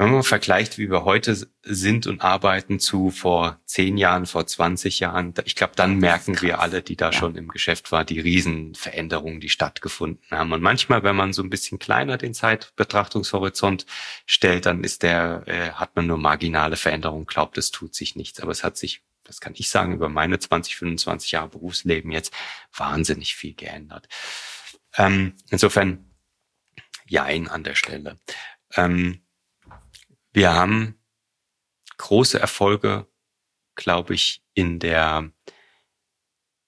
wenn 0.00 0.12
man 0.12 0.22
vergleicht, 0.22 0.78
wie 0.78 0.90
wir 0.90 1.04
heute 1.04 1.36
sind 1.62 2.06
und 2.06 2.22
arbeiten 2.22 2.80
zu 2.80 3.10
vor 3.10 3.60
zehn 3.66 3.98
Jahren, 3.98 4.24
vor 4.24 4.46
20 4.46 4.98
Jahren, 4.98 5.34
ich 5.44 5.56
glaube, 5.56 5.74
dann 5.76 5.98
merken 5.98 6.40
wir 6.40 6.60
alle, 6.60 6.80
die 6.80 6.96
da 6.96 7.10
ja. 7.10 7.12
schon 7.12 7.36
im 7.36 7.48
Geschäft 7.48 7.92
waren, 7.92 8.06
die 8.06 8.18
Riesenveränderungen, 8.18 9.40
die 9.40 9.50
stattgefunden 9.50 10.24
haben. 10.30 10.52
Und 10.52 10.62
manchmal, 10.62 11.02
wenn 11.02 11.16
man 11.16 11.34
so 11.34 11.42
ein 11.42 11.50
bisschen 11.50 11.78
kleiner 11.78 12.16
den 12.16 12.32
Zeitbetrachtungshorizont 12.32 13.84
stellt, 14.24 14.64
dann 14.64 14.84
ist 14.84 15.02
der, 15.02 15.42
äh, 15.44 15.72
hat 15.72 15.94
man 15.96 16.06
nur 16.06 16.16
marginale 16.16 16.76
Veränderungen, 16.76 17.26
glaubt, 17.26 17.58
es 17.58 17.70
tut 17.70 17.94
sich 17.94 18.16
nichts. 18.16 18.40
Aber 18.40 18.52
es 18.52 18.64
hat 18.64 18.78
sich, 18.78 19.02
das 19.24 19.42
kann 19.42 19.52
ich 19.54 19.68
sagen, 19.68 19.92
über 19.92 20.08
meine 20.08 20.38
20, 20.38 20.76
25 20.76 21.32
Jahre 21.32 21.48
Berufsleben 21.48 22.10
jetzt 22.10 22.32
wahnsinnig 22.74 23.34
viel 23.34 23.52
geändert. 23.52 24.08
Ähm, 24.96 25.34
insofern, 25.50 26.09
Jein 27.10 27.48
an 27.48 27.64
der 27.64 27.74
Stelle. 27.74 28.18
Ähm, 28.76 29.22
wir 30.32 30.54
haben 30.54 30.94
große 31.98 32.38
Erfolge, 32.38 33.08
glaube 33.74 34.14
ich, 34.14 34.44
in 34.54 34.78
der, 34.78 35.32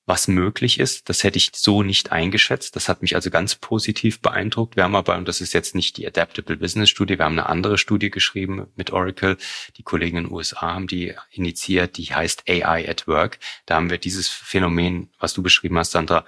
was 0.04 0.26
möglich 0.26 0.80
ist. 0.80 1.08
Das 1.08 1.22
hätte 1.22 1.38
ich 1.38 1.52
so 1.54 1.84
nicht 1.84 2.10
eingeschätzt. 2.10 2.74
Das 2.74 2.88
hat 2.88 3.02
mich 3.02 3.14
also 3.14 3.30
ganz 3.30 3.54
positiv 3.54 4.20
beeindruckt. 4.20 4.74
Wir 4.74 4.82
haben 4.82 4.96
aber, 4.96 5.16
und 5.16 5.28
das 5.28 5.40
ist 5.40 5.54
jetzt 5.54 5.76
nicht 5.76 5.96
die 5.96 6.08
Adaptable 6.08 6.56
Business 6.56 6.90
Studie, 6.90 7.18
wir 7.18 7.24
haben 7.24 7.38
eine 7.38 7.48
andere 7.48 7.78
Studie 7.78 8.10
geschrieben 8.10 8.66
mit 8.74 8.90
Oracle. 8.90 9.38
Die 9.76 9.84
Kollegen 9.84 10.16
in 10.16 10.24
den 10.24 10.32
USA 10.32 10.74
haben 10.74 10.88
die 10.88 11.14
initiiert, 11.30 11.98
die 11.98 12.06
heißt 12.06 12.48
AI 12.48 12.88
at 12.88 13.06
Work. 13.06 13.38
Da 13.66 13.76
haben 13.76 13.90
wir 13.90 13.98
dieses 13.98 14.26
Phänomen, 14.26 15.12
was 15.20 15.34
du 15.34 15.42
beschrieben 15.42 15.78
hast, 15.78 15.92
Sandra, 15.92 16.24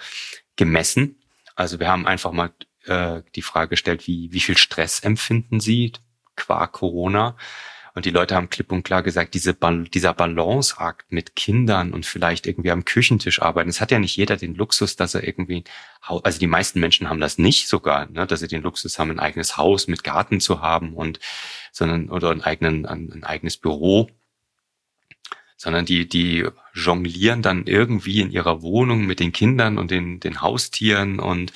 gemessen. 0.55 1.20
Also 1.57 1.81
wir 1.81 1.88
haben 1.88 2.07
einfach 2.07 2.31
mal 2.31 2.53
äh, 2.87 3.23
die 3.35 3.42
Frage 3.42 3.70
gestellt, 3.70 4.07
wie, 4.07 4.33
wie 4.33 4.40
viel 4.40 4.57
Stress 4.57 5.01
empfinden 5.01 5.61
Sie 5.61 5.92
qua 6.37 6.66
Corona. 6.66 7.37
Und 7.94 8.07
die 8.07 8.11
Leute 8.11 8.35
haben 8.35 8.51
klipp 8.51 8.73
und 8.73 8.83
klar 8.83 9.05
gesagt, 9.05 9.35
diese 9.35 9.55
dieser 9.55 10.14
Balanceakt 10.14 11.12
mit 11.12 11.37
Kindern 11.37 11.92
und 11.92 12.05
vielleicht 12.05 12.49
irgendwie 12.49 12.73
am 12.73 12.85
Küchentisch 12.85 13.40
arbeiten, 13.40 13.70
es 13.70 13.81
hat 13.81 13.92
ja 13.92 14.01
nicht 14.01 14.16
jeder 14.16 14.37
den 14.37 14.57
Luxus, 14.57 14.97
dass 14.97 15.14
er 15.14 15.23
irgendwie, 15.23 15.62
also 16.01 16.40
die 16.40 16.49
meisten 16.49 16.81
Menschen 16.81 17.09
haben 17.09 17.20
das 17.20 17.38
nicht 17.38 17.68
sogar, 17.68 18.11
ne, 18.11 18.27
dass 18.27 18.40
sie 18.40 18.49
den 18.49 18.62
Luxus 18.62 18.99
haben, 18.99 19.12
ein 19.12 19.20
eigenes 19.20 19.57
Haus 19.57 19.87
mit 19.87 20.03
Garten 20.03 20.40
zu 20.40 20.61
haben 20.61 20.94
und, 20.94 21.20
sondern, 21.70 22.11
oder 22.11 22.33
ein, 22.33 22.42
eigenen, 22.42 22.85
ein, 22.85 23.12
ein 23.12 23.23
eigenes 23.23 23.57
Büro 23.57 24.11
sondern 25.57 25.87
die, 25.87 26.07
die 26.07 26.47
jonglieren 26.75 27.40
dann 27.40 27.66
irgendwie 27.66 28.20
in 28.20 28.31
ihrer 28.31 28.61
Wohnung 28.61 29.07
mit 29.07 29.18
den 29.18 29.33
Kindern 29.33 29.79
und 29.79 29.90
den, 29.90 30.20
den 30.20 30.42
Haustieren 30.42 31.18
und 31.18 31.53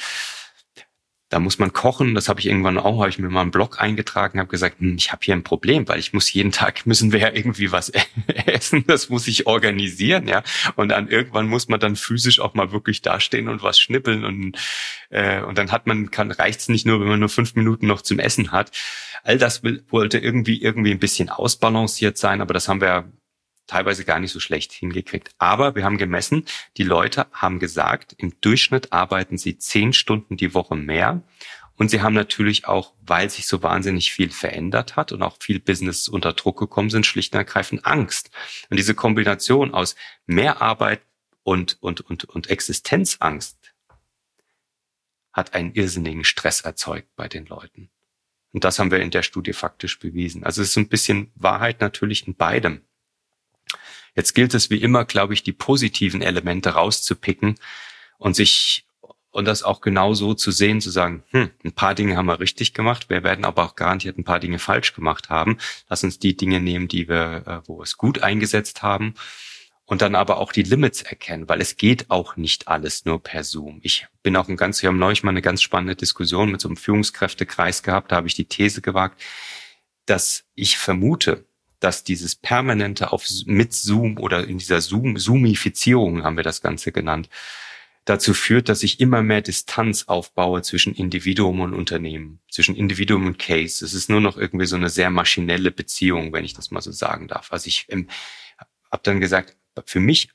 da 1.28 1.38
muss 1.38 1.58
man 1.58 1.72
kochen. 1.72 2.14
Das 2.14 2.28
habe 2.28 2.40
ich 2.40 2.46
irgendwann 2.46 2.78
auch, 2.78 3.00
habe 3.00 3.10
ich 3.10 3.18
mir 3.18 3.28
mal 3.28 3.42
einen 3.42 3.50
Blog 3.50 3.80
eingetragen, 3.80 4.38
habe 4.38 4.48
gesagt, 4.48 4.80
hm, 4.80 4.96
ich 4.96 5.12
habe 5.12 5.20
hier 5.22 5.34
ein 5.34 5.42
Problem, 5.42 5.86
weil 5.86 5.98
ich 5.98 6.12
muss 6.12 6.32
jeden 6.32 6.52
Tag 6.52 6.86
müssen 6.86 7.12
wir 7.12 7.20
ja 7.20 7.32
irgendwie 7.32 7.70
was 7.70 7.92
essen. 8.46 8.84
Das 8.86 9.10
muss 9.10 9.28
ich 9.28 9.46
organisieren, 9.46 10.26
ja. 10.26 10.42
Und 10.76 10.88
dann 10.88 11.08
irgendwann 11.08 11.48
muss 11.48 11.68
man 11.68 11.80
dann 11.80 11.96
physisch 11.96 12.40
auch 12.40 12.54
mal 12.54 12.72
wirklich 12.72 13.02
dastehen 13.02 13.48
und 13.48 13.62
was 13.62 13.78
schnippeln 13.78 14.24
und 14.24 14.56
äh, 15.10 15.42
und 15.42 15.58
dann 15.58 15.70
hat 15.72 15.86
man 15.86 16.10
kann 16.10 16.30
reicht's 16.30 16.68
nicht 16.68 16.86
nur, 16.86 17.00
wenn 17.00 17.08
man 17.08 17.20
nur 17.20 17.28
fünf 17.28 17.54
Minuten 17.54 17.86
noch 17.86 18.02
zum 18.02 18.18
Essen 18.18 18.52
hat. 18.52 18.70
All 19.22 19.38
das 19.38 19.62
will, 19.62 19.84
wollte 19.90 20.18
irgendwie 20.18 20.62
irgendwie 20.62 20.92
ein 20.92 20.98
bisschen 20.98 21.28
ausbalanciert 21.28 22.16
sein, 22.16 22.40
aber 22.40 22.54
das 22.54 22.68
haben 22.68 22.80
wir 22.80 23.10
teilweise 23.68 24.04
gar 24.04 24.18
nicht 24.18 24.32
so 24.32 24.40
schlecht 24.40 24.72
hingekriegt. 24.72 25.30
Aber 25.38 25.76
wir 25.76 25.84
haben 25.84 25.98
gemessen, 25.98 26.44
die 26.76 26.82
Leute 26.82 27.26
haben 27.32 27.60
gesagt, 27.60 28.14
im 28.18 28.40
Durchschnitt 28.40 28.92
arbeiten 28.92 29.38
sie 29.38 29.58
zehn 29.58 29.92
Stunden 29.92 30.36
die 30.36 30.54
Woche 30.54 30.74
mehr. 30.74 31.22
Und 31.76 31.90
sie 31.90 32.02
haben 32.02 32.14
natürlich 32.14 32.66
auch, 32.66 32.92
weil 33.02 33.30
sich 33.30 33.46
so 33.46 33.62
wahnsinnig 33.62 34.12
viel 34.12 34.30
verändert 34.30 34.96
hat 34.96 35.12
und 35.12 35.22
auch 35.22 35.36
viel 35.38 35.60
Business 35.60 36.08
unter 36.08 36.32
Druck 36.32 36.58
gekommen 36.58 36.90
sind, 36.90 37.06
schlicht 37.06 37.34
und 37.34 37.38
ergreifend 37.38 37.86
Angst. 37.86 38.30
Und 38.68 38.78
diese 38.78 38.96
Kombination 38.96 39.72
aus 39.72 39.94
mehr 40.26 40.60
Arbeit 40.60 41.02
und, 41.44 41.80
und, 41.80 42.00
und, 42.00 42.24
und 42.24 42.50
Existenzangst 42.50 43.74
hat 45.32 45.54
einen 45.54 45.72
irrsinnigen 45.74 46.24
Stress 46.24 46.62
erzeugt 46.62 47.14
bei 47.14 47.28
den 47.28 47.46
Leuten. 47.46 47.90
Und 48.52 48.64
das 48.64 48.78
haben 48.78 48.90
wir 48.90 49.00
in 49.00 49.12
der 49.12 49.22
Studie 49.22 49.52
faktisch 49.52 50.00
bewiesen. 50.00 50.42
Also 50.42 50.62
es 50.62 50.70
ist 50.70 50.76
ein 50.78 50.88
bisschen 50.88 51.30
Wahrheit 51.36 51.80
natürlich 51.80 52.26
in 52.26 52.34
beidem. 52.34 52.82
Jetzt 54.14 54.34
gilt 54.34 54.54
es 54.54 54.70
wie 54.70 54.80
immer, 54.82 55.04
glaube 55.04 55.34
ich, 55.34 55.42
die 55.42 55.52
positiven 55.52 56.22
Elemente 56.22 56.70
rauszupicken 56.70 57.56
und 58.18 58.34
sich 58.34 58.84
und 59.30 59.44
das 59.44 59.62
auch 59.62 59.80
genau 59.80 60.14
so 60.14 60.34
zu 60.34 60.50
sehen, 60.50 60.80
zu 60.80 60.90
sagen, 60.90 61.22
hm, 61.30 61.50
ein 61.62 61.72
paar 61.72 61.94
Dinge 61.94 62.16
haben 62.16 62.26
wir 62.26 62.40
richtig 62.40 62.74
gemacht, 62.74 63.10
wir 63.10 63.22
werden 63.22 63.44
aber 63.44 63.64
auch 63.64 63.76
garantiert 63.76 64.18
ein 64.18 64.24
paar 64.24 64.40
Dinge 64.40 64.58
falsch 64.58 64.94
gemacht 64.94 65.28
haben. 65.28 65.58
Lass 65.88 66.02
uns 66.02 66.18
die 66.18 66.36
Dinge 66.36 66.60
nehmen, 66.60 66.88
die 66.88 67.08
wir, 67.08 67.44
äh, 67.46 67.68
wo 67.68 67.78
wir 67.78 67.84
es 67.84 67.96
gut 67.98 68.22
eingesetzt 68.22 68.82
haben 68.82 69.14
und 69.84 70.02
dann 70.02 70.14
aber 70.14 70.38
auch 70.38 70.52
die 70.52 70.62
Limits 70.62 71.02
erkennen, 71.02 71.48
weil 71.48 71.60
es 71.60 71.76
geht 71.76 72.10
auch 72.10 72.36
nicht 72.36 72.68
alles 72.68 73.04
nur 73.04 73.22
per 73.22 73.44
Zoom. 73.44 73.80
Ich 73.82 74.06
bin 74.22 74.36
auch 74.36 74.48
ein 74.48 74.56
ganz, 74.56 74.82
wir 74.82 74.88
haben 74.88 74.98
neulich 74.98 75.22
mal 75.22 75.30
eine 75.30 75.42
ganz 75.42 75.62
spannende 75.62 75.96
Diskussion 75.96 76.50
mit 76.50 76.60
so 76.60 76.68
einem 76.68 76.76
Führungskräftekreis 76.76 77.82
gehabt, 77.82 78.12
da 78.12 78.16
habe 78.16 78.28
ich 78.28 78.34
die 78.34 78.46
These 78.46 78.82
gewagt, 78.82 79.22
dass 80.04 80.44
ich 80.54 80.78
vermute, 80.78 81.44
dass 81.80 82.04
dieses 82.04 82.34
permanente 82.34 83.12
auf 83.12 83.26
mit 83.46 83.72
Zoom 83.72 84.18
oder 84.18 84.46
in 84.46 84.58
dieser 84.58 84.80
Zoom 84.80 85.16
Zoomifizierung 85.16 86.24
haben 86.24 86.36
wir 86.36 86.44
das 86.44 86.60
Ganze 86.60 86.92
genannt, 86.92 87.28
dazu 88.04 88.32
führt, 88.32 88.68
dass 88.68 88.82
ich 88.82 89.00
immer 89.00 89.22
mehr 89.22 89.42
Distanz 89.42 90.04
aufbaue 90.04 90.62
zwischen 90.62 90.94
Individuum 90.94 91.60
und 91.60 91.74
Unternehmen, 91.74 92.40
zwischen 92.50 92.74
Individuum 92.74 93.26
und 93.26 93.38
Case. 93.38 93.84
Es 93.84 93.92
ist 93.92 94.08
nur 94.08 94.20
noch 94.20 94.38
irgendwie 94.38 94.66
so 94.66 94.76
eine 94.76 94.88
sehr 94.88 95.10
maschinelle 95.10 95.70
Beziehung, 95.70 96.32
wenn 96.32 96.44
ich 96.44 96.54
das 96.54 96.70
mal 96.70 96.80
so 96.80 96.90
sagen 96.90 97.28
darf. 97.28 97.52
Also 97.52 97.68
ich 97.68 97.86
ähm, 97.90 98.08
habe 98.90 99.02
dann 99.02 99.20
gesagt, 99.20 99.56
für 99.84 100.00
mich 100.00 100.30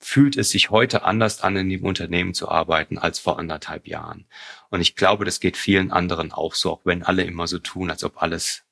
fühlt 0.00 0.36
es 0.36 0.50
sich 0.50 0.70
heute 0.70 1.02
anders 1.02 1.40
an, 1.40 1.56
in 1.56 1.68
dem 1.68 1.84
Unternehmen 1.84 2.32
zu 2.32 2.48
arbeiten 2.48 2.98
als 2.98 3.18
vor 3.18 3.38
anderthalb 3.38 3.86
Jahren. 3.86 4.26
Und 4.70 4.80
ich 4.80 4.96
glaube, 4.96 5.24
das 5.24 5.40
geht 5.40 5.56
vielen 5.56 5.90
anderen 5.90 6.32
auch 6.32 6.54
so, 6.54 6.72
auch 6.72 6.80
wenn 6.84 7.02
alle 7.02 7.24
immer 7.24 7.46
so 7.46 7.58
tun, 7.58 7.90
als 7.90 8.04
ob 8.04 8.22
alles 8.22 8.64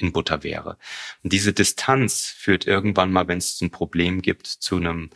in 0.00 0.12
Butter 0.12 0.42
wäre. 0.42 0.78
Und 1.22 1.32
diese 1.32 1.52
Distanz 1.52 2.26
führt 2.26 2.66
irgendwann 2.66 3.12
mal, 3.12 3.28
wenn 3.28 3.38
es 3.38 3.60
ein 3.60 3.70
Problem 3.70 4.22
gibt, 4.22 4.46
zu 4.46 4.76
einem 4.76 5.10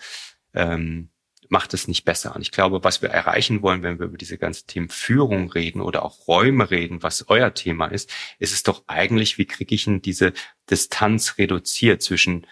ähm, 0.54 1.10
macht 1.48 1.74
es 1.74 1.88
nicht 1.88 2.04
besser. 2.04 2.34
Und 2.34 2.42
ich 2.42 2.50
glaube, 2.50 2.84
was 2.84 3.02
wir 3.02 3.10
erreichen 3.10 3.62
wollen, 3.62 3.82
wenn 3.82 3.98
wir 3.98 4.06
über 4.06 4.18
diese 4.18 4.38
ganzen 4.38 4.66
Themen 4.66 4.88
Führung 4.88 5.50
reden 5.50 5.80
oder 5.80 6.04
auch 6.04 6.26
Räume 6.26 6.70
reden, 6.70 7.02
was 7.02 7.28
euer 7.28 7.54
Thema 7.54 7.86
ist, 7.86 8.12
ist 8.38 8.52
es 8.52 8.62
doch 8.62 8.84
eigentlich, 8.86 9.38
wie 9.38 9.46
kriege 9.46 9.74
ich 9.74 9.84
denn 9.84 10.02
diese 10.02 10.32
Distanz 10.70 11.38
reduziert 11.38 12.02
zwischen, 12.02 12.46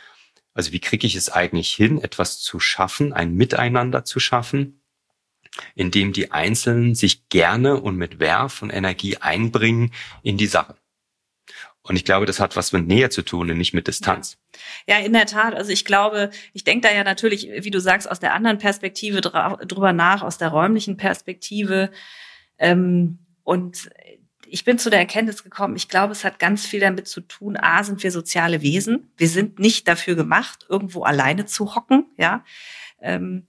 also 0.55 0.73
wie 0.73 0.81
kriege 0.81 1.07
ich 1.07 1.17
es 1.17 1.31
eigentlich 1.31 1.73
hin, 1.73 2.01
etwas 2.01 2.41
zu 2.41 2.61
schaffen, 2.61 3.13
ein 3.13 3.35
Miteinander 3.35 4.05
zu 4.05 4.21
schaffen, 4.21 4.83
in 5.75 5.91
dem 5.91 6.13
die 6.13 6.31
Einzelnen 6.31 6.95
sich 6.95 7.29
gerne 7.29 7.81
und 7.81 7.97
mit 7.97 8.21
Werf 8.21 8.63
und 8.63 8.71
Energie 8.71 9.19
einbringen 9.19 9.93
in 10.23 10.39
die 10.39 10.47
Sache. 10.47 10.77
Und 11.85 11.97
ich 11.97 12.05
glaube, 12.05 12.27
das 12.27 12.39
hat 12.39 12.55
was 12.55 12.73
mit 12.73 12.87
Nähe 12.87 13.11
zu 13.11 13.23
tun 13.23 13.51
und 13.51 13.59
nicht 13.59 13.75
mit 13.75 13.89
Distanz. 13.89 14.39
Ja, 14.87 14.99
in 14.99 15.13
der 15.13 15.27
Tat. 15.27 15.55
Also 15.55 15.73
ich 15.73 15.85
glaube, 15.85 16.31
ich 16.53 16.63
denke 16.63 16.87
da 16.87 16.95
ja 16.95 17.03
natürlich, 17.03 17.49
wie 17.65 17.71
du 17.71 17.81
sagst, 17.81 18.09
aus 18.09 18.21
der 18.21 18.35
anderen 18.35 18.59
Perspektive 18.59 19.21
drüber 19.21 19.93
nach, 19.93 20.23
aus 20.23 20.39
der 20.39 20.49
räumlichen 20.49 20.97
Perspektive. 20.97 21.91
Ähm, 22.59 23.19
und 23.43 23.91
ich 24.47 24.65
bin 24.65 24.79
zu 24.79 24.91
der 24.91 25.01
Erkenntnis 25.01 25.43
gekommen, 25.43 25.77
ich 25.77 25.89
glaube, 25.89 26.13
es 26.13 26.25
hat 26.25 26.39
ganz 26.39 26.67
viel 26.67 26.81
damit 26.81 27.09
zu 27.09 27.23
tun, 27.23 27.57
a, 27.57 27.83
sind 27.83 28.03
wir 28.03 28.13
soziale 28.13 28.61
Wesen. 28.63 29.11
Wir 29.17 29.29
sind 29.29 29.59
nicht 29.59 29.89
dafür 29.89 30.15
gemacht, 30.15 30.67
irgendwo 30.69 31.03
alleine 31.03 31.47
zu 31.47 31.75
hocken, 31.75 32.07
ja. 32.17 32.45
Ähm, 33.01 33.47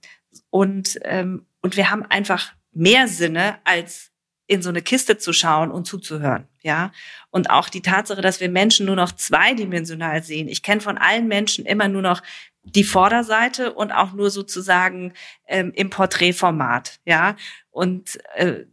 und, 0.50 0.98
ähm, 1.02 1.46
und 1.60 1.76
wir 1.76 1.90
haben 1.90 2.04
einfach 2.04 2.52
mehr 2.72 3.06
Sinne 3.06 3.58
als 3.64 4.13
in 4.46 4.62
so 4.62 4.68
eine 4.68 4.82
Kiste 4.82 5.16
zu 5.18 5.32
schauen 5.32 5.70
und 5.70 5.86
zuzuhören, 5.86 6.46
ja. 6.62 6.92
Und 7.30 7.50
auch 7.50 7.68
die 7.68 7.82
Tatsache, 7.82 8.20
dass 8.20 8.40
wir 8.40 8.50
Menschen 8.50 8.86
nur 8.86 8.96
noch 8.96 9.12
zweidimensional 9.12 10.22
sehen. 10.22 10.48
Ich 10.48 10.62
kenne 10.62 10.80
von 10.80 10.98
allen 10.98 11.28
Menschen 11.28 11.64
immer 11.64 11.88
nur 11.88 12.02
noch 12.02 12.22
die 12.62 12.84
Vorderseite 12.84 13.72
und 13.72 13.92
auch 13.92 14.12
nur 14.12 14.30
sozusagen 14.30 15.12
ähm, 15.46 15.72
im 15.74 15.90
Porträtformat, 15.90 17.00
ja. 17.04 17.36
Und 17.70 18.18
äh, 18.34 18.64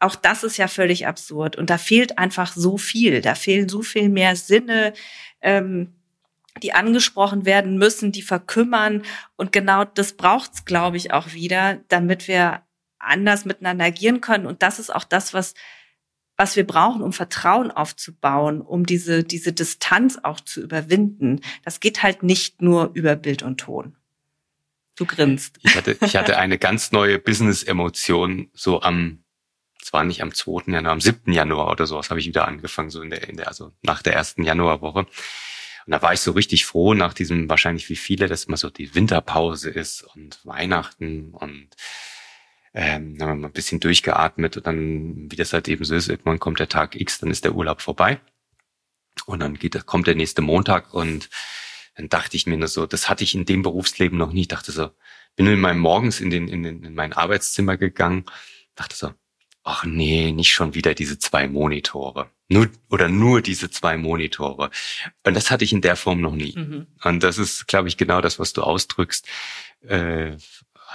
auch 0.00 0.14
das 0.14 0.44
ist 0.44 0.56
ja 0.56 0.68
völlig 0.68 1.06
absurd. 1.06 1.56
Und 1.56 1.70
da 1.70 1.78
fehlt 1.78 2.18
einfach 2.18 2.52
so 2.52 2.78
viel. 2.78 3.20
Da 3.20 3.34
fehlen 3.34 3.68
so 3.68 3.82
viel 3.82 4.08
mehr 4.08 4.36
Sinne, 4.36 4.92
ähm, 5.40 5.94
die 6.62 6.72
angesprochen 6.72 7.44
werden 7.44 7.78
müssen, 7.78 8.12
die 8.12 8.22
verkümmern. 8.22 9.02
Und 9.36 9.52
genau 9.52 9.84
das 9.84 10.12
braucht's, 10.12 10.64
glaube 10.64 10.96
ich, 10.96 11.12
auch 11.12 11.32
wieder, 11.32 11.80
damit 11.88 12.28
wir 12.28 12.62
anders 12.98 13.44
miteinander 13.44 13.86
agieren 13.86 14.20
können. 14.20 14.46
Und 14.46 14.62
das 14.62 14.78
ist 14.78 14.94
auch 14.94 15.04
das, 15.04 15.34
was, 15.34 15.54
was 16.36 16.56
wir 16.56 16.66
brauchen, 16.66 17.02
um 17.02 17.12
Vertrauen 17.12 17.70
aufzubauen, 17.70 18.60
um 18.60 18.86
diese, 18.86 19.24
diese 19.24 19.52
Distanz 19.52 20.18
auch 20.22 20.40
zu 20.40 20.62
überwinden. 20.62 21.40
Das 21.64 21.80
geht 21.80 22.02
halt 22.02 22.22
nicht 22.22 22.62
nur 22.62 22.90
über 22.94 23.16
Bild 23.16 23.42
und 23.42 23.58
Ton. 23.58 23.96
Du 24.96 25.04
grinst. 25.04 25.58
Ich 25.62 25.76
hatte, 25.76 25.96
ich 26.00 26.16
hatte 26.16 26.38
eine 26.38 26.58
ganz 26.58 26.90
neue 26.90 27.18
Business-Emotion 27.18 28.50
so 28.52 28.82
am, 28.82 29.22
zwar 29.80 30.02
nicht 30.04 30.22
am 30.22 30.34
2. 30.34 30.72
Januar, 30.72 30.92
am 30.92 31.00
7. 31.00 31.32
Januar 31.32 31.70
oder 31.70 31.86
sowas 31.86 32.10
habe 32.10 32.18
ich 32.20 32.26
wieder 32.26 32.48
angefangen, 32.48 32.90
so 32.90 33.00
in 33.00 33.10
der, 33.10 33.28
in 33.28 33.36
der, 33.36 33.48
also 33.48 33.72
nach 33.82 34.02
der 34.02 34.14
ersten 34.14 34.42
Januarwoche. 34.42 35.06
Und 35.88 35.92
da 35.92 36.02
war 36.02 36.12
ich 36.12 36.20
so 36.20 36.32
richtig 36.32 36.66
froh 36.66 36.94
nach 36.94 37.14
diesem, 37.14 37.48
wahrscheinlich 37.48 37.88
wie 37.88 37.96
viele, 37.96 38.28
dass 38.28 38.48
mal 38.48 38.56
so 38.56 38.70
die 38.70 38.94
Winterpause 38.94 39.70
ist 39.70 40.02
und 40.02 40.38
Weihnachten 40.44 41.32
und 41.32 41.68
ähm, 42.74 43.16
haben 43.20 43.28
wir 43.28 43.34
mal 43.34 43.48
ein 43.48 43.52
bisschen 43.52 43.80
durchgeatmet 43.80 44.56
und 44.56 44.66
dann, 44.66 45.30
wie 45.30 45.36
das 45.36 45.52
halt 45.52 45.68
eben 45.68 45.84
so 45.84 45.94
ist, 45.94 46.08
irgendwann 46.08 46.38
kommt 46.38 46.58
der 46.58 46.68
Tag 46.68 46.94
X, 47.00 47.18
dann 47.18 47.30
ist 47.30 47.44
der 47.44 47.54
Urlaub 47.54 47.80
vorbei. 47.80 48.20
Und 49.26 49.40
dann 49.40 49.54
geht, 49.54 49.86
kommt 49.86 50.06
der 50.06 50.14
nächste 50.14 50.42
Montag 50.42 50.94
und 50.94 51.28
dann 51.96 52.08
dachte 52.08 52.36
ich 52.36 52.46
mir 52.46 52.56
nur 52.56 52.68
so, 52.68 52.86
das 52.86 53.08
hatte 53.08 53.24
ich 53.24 53.34
in 53.34 53.44
dem 53.44 53.62
Berufsleben 53.62 54.16
noch 54.16 54.32
nie. 54.32 54.42
Ich 54.42 54.48
dachte 54.48 54.70
so, 54.70 54.90
bin 55.34 55.46
in 55.46 55.60
meinem 55.60 55.80
morgens 55.80 56.20
in 56.20 56.30
den, 56.30 56.48
in 56.48 56.62
den, 56.62 56.84
in 56.84 56.94
mein 56.94 57.12
Arbeitszimmer 57.12 57.76
gegangen, 57.76 58.24
dachte 58.76 58.96
so, 58.96 59.12
ach 59.64 59.84
nee, 59.84 60.32
nicht 60.32 60.52
schon 60.52 60.74
wieder 60.74 60.94
diese 60.94 61.18
zwei 61.18 61.48
Monitore. 61.48 62.30
Nur, 62.48 62.68
oder 62.88 63.08
nur 63.08 63.42
diese 63.42 63.70
zwei 63.70 63.98
Monitore. 63.98 64.70
Und 65.24 65.34
das 65.34 65.50
hatte 65.50 65.64
ich 65.64 65.72
in 65.72 65.82
der 65.82 65.96
Form 65.96 66.20
noch 66.20 66.34
nie. 66.34 66.54
Mhm. 66.56 66.86
Und 67.04 67.22
das 67.22 67.36
ist, 67.36 67.68
glaube 67.68 67.88
ich, 67.88 67.98
genau 67.98 68.20
das, 68.22 68.38
was 68.38 68.54
du 68.54 68.62
ausdrückst. 68.62 69.26
Äh, 69.82 70.36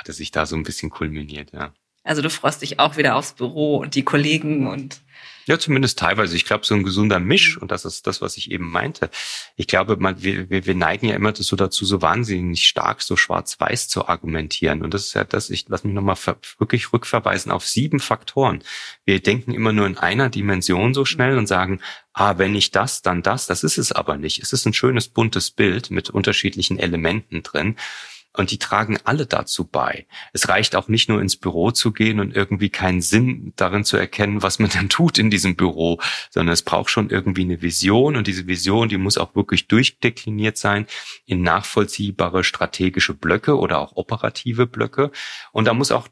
hatte 0.04 0.12
sich 0.12 0.32
da 0.32 0.46
so 0.46 0.58
ein 0.58 0.64
bisschen 0.64 0.90
kulminiert, 0.90 1.54
ja. 1.54 1.74
Also 2.04 2.22
du 2.22 2.30
freust 2.30 2.62
dich 2.62 2.80
auch 2.80 2.98
wieder 2.98 3.16
aufs 3.16 3.32
Büro 3.32 3.78
und 3.78 3.96
die 3.96 4.04
Kollegen 4.04 4.68
und 4.68 5.00
ja, 5.46 5.60
zumindest 5.60 6.00
teilweise. 6.00 6.38
Ich 6.38 6.46
glaube, 6.46 6.66
so 6.66 6.74
ein 6.74 6.84
gesunder 6.84 7.20
Misch, 7.20 7.58
und 7.58 7.70
das 7.72 7.84
ist 7.84 8.08
das, 8.08 8.22
was 8.22 8.38
ich 8.38 8.50
eben 8.50 8.70
meinte. 8.70 9.10
Ich 9.58 9.68
glaube, 9.68 9.98
man, 9.98 10.24
wir, 10.24 10.50
wir, 10.50 10.76
neigen 10.76 11.08
ja 11.08 11.16
immer 11.16 11.36
so 11.36 11.58
dazu, 11.58 11.84
so 11.86 12.02
wahnsinnig 12.02 12.66
stark 12.66 13.02
so 13.02 13.18
schwarz-weiß 13.18 13.90
zu 13.90 14.08
argumentieren. 14.08 14.84
Und 14.84 14.94
das 14.94 15.08
ist 15.08 15.16
ja 15.16 15.26
das, 15.26 15.50
ich 15.50 15.66
lass 15.68 15.84
mich 15.84 15.94
nochmal 15.94 16.16
wirklich 16.60 16.94
rückverweisen 16.94 17.52
auf 17.52 17.68
sieben 17.68 18.00
Faktoren. 18.00 18.64
Wir 19.04 19.22
denken 19.22 19.54
immer 19.54 19.74
nur 19.74 19.86
in 19.86 19.98
einer 19.98 20.30
Dimension 20.30 20.94
so 20.94 21.04
schnell 21.04 21.38
und 21.38 21.48
sagen, 21.48 21.82
ah, 22.14 22.38
wenn 22.38 22.54
nicht 22.54 22.74
das, 22.76 23.02
dann 23.02 23.22
das. 23.22 23.46
Das 23.46 23.66
ist 23.66 23.78
es 23.78 23.92
aber 23.92 24.18
nicht. 24.18 24.42
Es 24.42 24.54
ist 24.54 24.66
ein 24.66 24.74
schönes 24.74 25.10
buntes 25.10 25.52
Bild 25.52 25.92
mit 25.92 26.10
unterschiedlichen 26.10 26.80
Elementen 26.80 27.44
drin. 27.44 27.76
Und 28.36 28.50
die 28.50 28.58
tragen 28.58 28.98
alle 29.04 29.28
dazu 29.28 29.66
bei. 29.66 30.08
Es 30.34 30.50
reicht 30.50 30.76
auch 30.76 30.88
nicht 30.88 31.08
nur 31.08 31.22
ins 31.22 31.36
Büro 31.36 31.70
zu 31.72 31.92
gehen 31.92 32.20
und 32.20 32.36
irgendwie 32.36 32.70
keinen 32.70 33.02
Sinn 33.02 33.54
darin 33.56 33.84
zu 33.84 33.96
erkennen, 33.96 34.42
was 34.42 34.58
man 34.60 34.70
denn 34.74 34.90
tut 34.90 35.18
in 35.18 35.30
diesem 35.30 35.56
Büro, 35.56 36.00
sondern 36.32 36.54
es 36.54 36.64
braucht 36.64 36.90
schon 36.90 37.10
irgendwie 37.10 37.44
eine 37.44 37.62
Vision 37.62 38.16
und 38.16 38.28
diese 38.28 38.48
Vision, 38.48 38.90
die 38.90 38.98
muss 38.98 39.18
auch 39.18 39.36
wirklich 39.36 39.68
durchdekliniert 39.68 40.58
sein 40.58 40.88
in 41.26 41.42
nachvollziehbare 41.44 42.44
strategische 42.44 43.14
Blöcke 43.14 43.58
oder 43.58 43.80
auch 43.80 43.96
operative 43.96 44.66
Blöcke. 44.66 45.12
Und 45.52 45.66
da 45.66 45.74
muss 45.74 45.92
auch 45.92 46.08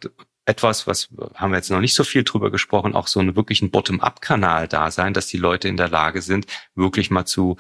etwas, 0.45 0.87
was 0.87 1.09
haben 1.35 1.51
wir 1.51 1.57
jetzt 1.57 1.71
noch 1.71 1.79
nicht 1.79 1.95
so 1.95 2.03
viel 2.03 2.23
drüber 2.23 2.51
gesprochen, 2.51 2.95
auch 2.95 3.07
so 3.07 3.19
einen 3.19 3.35
wirklichen 3.35 3.71
Bottom-up-Kanal 3.71 4.67
da 4.67 4.91
sein, 4.91 5.13
dass 5.13 5.27
die 5.27 5.37
Leute 5.37 5.67
in 5.67 5.77
der 5.77 5.89
Lage 5.89 6.21
sind, 6.21 6.45
wirklich 6.75 7.09
mal 7.09 7.25
zu 7.25 7.57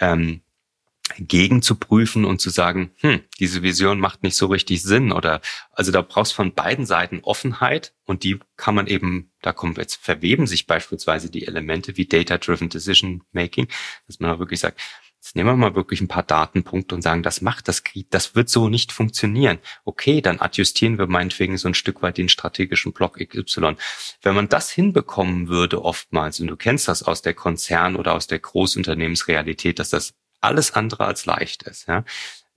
ähm, 0.00 0.42
gegen 1.18 1.60
und 2.24 2.40
zu 2.40 2.50
sagen, 2.50 2.90
hm, 2.96 3.20
diese 3.38 3.62
Vision 3.62 4.00
macht 4.00 4.22
nicht 4.22 4.36
so 4.36 4.46
richtig 4.46 4.82
Sinn 4.82 5.12
oder 5.12 5.40
also 5.72 5.92
da 5.92 6.02
brauchst 6.02 6.32
von 6.32 6.54
beiden 6.54 6.86
Seiten 6.86 7.20
Offenheit 7.20 7.94
und 8.04 8.24
die 8.24 8.38
kann 8.56 8.74
man 8.74 8.86
eben, 8.86 9.30
da 9.42 9.52
kommen 9.52 9.74
jetzt 9.76 9.96
verweben 9.96 10.46
sich 10.46 10.66
beispielsweise 10.66 11.30
die 11.30 11.46
Elemente 11.46 11.96
wie 11.96 12.06
Data-Driven 12.06 12.70
Decision 12.70 13.22
Making, 13.32 13.68
dass 14.06 14.18
man 14.18 14.30
auch 14.30 14.38
wirklich 14.38 14.60
sagt, 14.60 14.80
jetzt 15.24 15.36
nehmen 15.36 15.50
wir 15.50 15.56
mal 15.56 15.74
wirklich 15.74 16.00
ein 16.00 16.08
paar 16.08 16.22
Datenpunkte 16.22 16.94
und 16.94 17.02
sagen, 17.02 17.22
das 17.22 17.40
macht 17.40 17.68
das 17.68 17.82
das 18.10 18.34
wird 18.34 18.50
so 18.50 18.68
nicht 18.68 18.92
funktionieren. 18.92 19.58
Okay, 19.84 20.20
dann 20.20 20.38
adjustieren 20.38 20.98
wir 20.98 21.06
meinetwegen 21.06 21.56
so 21.56 21.68
ein 21.68 21.74
Stück 21.74 22.02
weit 22.02 22.18
den 22.18 22.28
strategischen 22.28 22.92
Block 22.92 23.18
XY. 23.18 23.76
Wenn 24.22 24.34
man 24.34 24.48
das 24.48 24.70
hinbekommen 24.70 25.48
würde 25.48 25.82
oftmals, 25.82 26.40
und 26.40 26.48
du 26.48 26.56
kennst 26.56 26.88
das 26.88 27.02
aus 27.02 27.22
der 27.22 27.32
Konzern- 27.32 27.96
oder 27.96 28.12
aus 28.14 28.26
der 28.26 28.38
Großunternehmensrealität, 28.38 29.78
dass 29.78 29.88
das 29.88 30.14
alles 30.44 30.72
andere 30.72 31.06
als 31.06 31.26
leicht 31.26 31.64
ist, 31.64 31.88
ja. 31.88 32.04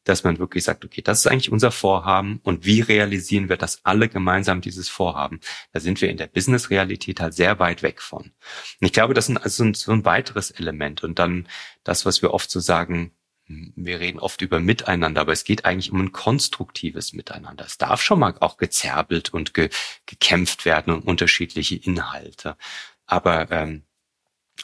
Dass 0.03 0.23
man 0.23 0.39
wirklich 0.39 0.63
sagt, 0.63 0.85
okay, 0.85 1.01
das 1.01 1.19
ist 1.19 1.27
eigentlich 1.27 1.51
unser 1.51 1.71
Vorhaben 1.71 2.39
und 2.43 2.65
wie 2.65 2.79
realisieren 2.79 3.49
wir 3.49 3.57
das 3.57 3.81
alle 3.83 4.07
gemeinsam, 4.07 4.61
dieses 4.61 4.87
Vorhaben? 4.87 5.41
Da 5.73 5.81
sind 5.81 5.99
wir 5.99 6.09
in 6.09 6.15
der 6.15 6.27
Business-Realität 6.27 7.19
halt 7.19 7.33
sehr 7.33 7.59
weit 7.59 7.83
weg 7.83 8.01
von. 8.01 8.21
Und 8.21 8.33
ich 8.79 8.93
glaube, 8.93 9.13
das 9.13 9.27
ist 9.27 9.35
also 9.35 9.73
so 9.73 9.91
ein 9.91 10.05
weiteres 10.05 10.51
Element. 10.51 11.03
Und 11.03 11.19
dann 11.19 11.47
das, 11.83 12.05
was 12.05 12.21
wir 12.21 12.33
oft 12.33 12.49
so 12.49 12.61
sagen, 12.61 13.11
wir 13.47 13.99
reden 13.99 14.19
oft 14.19 14.41
über 14.41 14.59
Miteinander, 14.59 15.21
aber 15.21 15.31
es 15.31 15.43
geht 15.45 15.65
eigentlich 15.65 15.91
um 15.91 16.01
ein 16.01 16.11
konstruktives 16.11 17.13
Miteinander. 17.13 17.65
Es 17.65 17.77
darf 17.77 18.01
schon 18.01 18.19
mal 18.19 18.35
auch 18.39 18.57
gezerbelt 18.57 19.33
und 19.33 19.53
ge 19.53 19.69
gekämpft 20.05 20.65
werden 20.65 20.93
um 20.93 21.01
unterschiedliche 21.01 21.75
Inhalte. 21.75 22.57
Aber 23.05 23.49
ähm, 23.51 23.83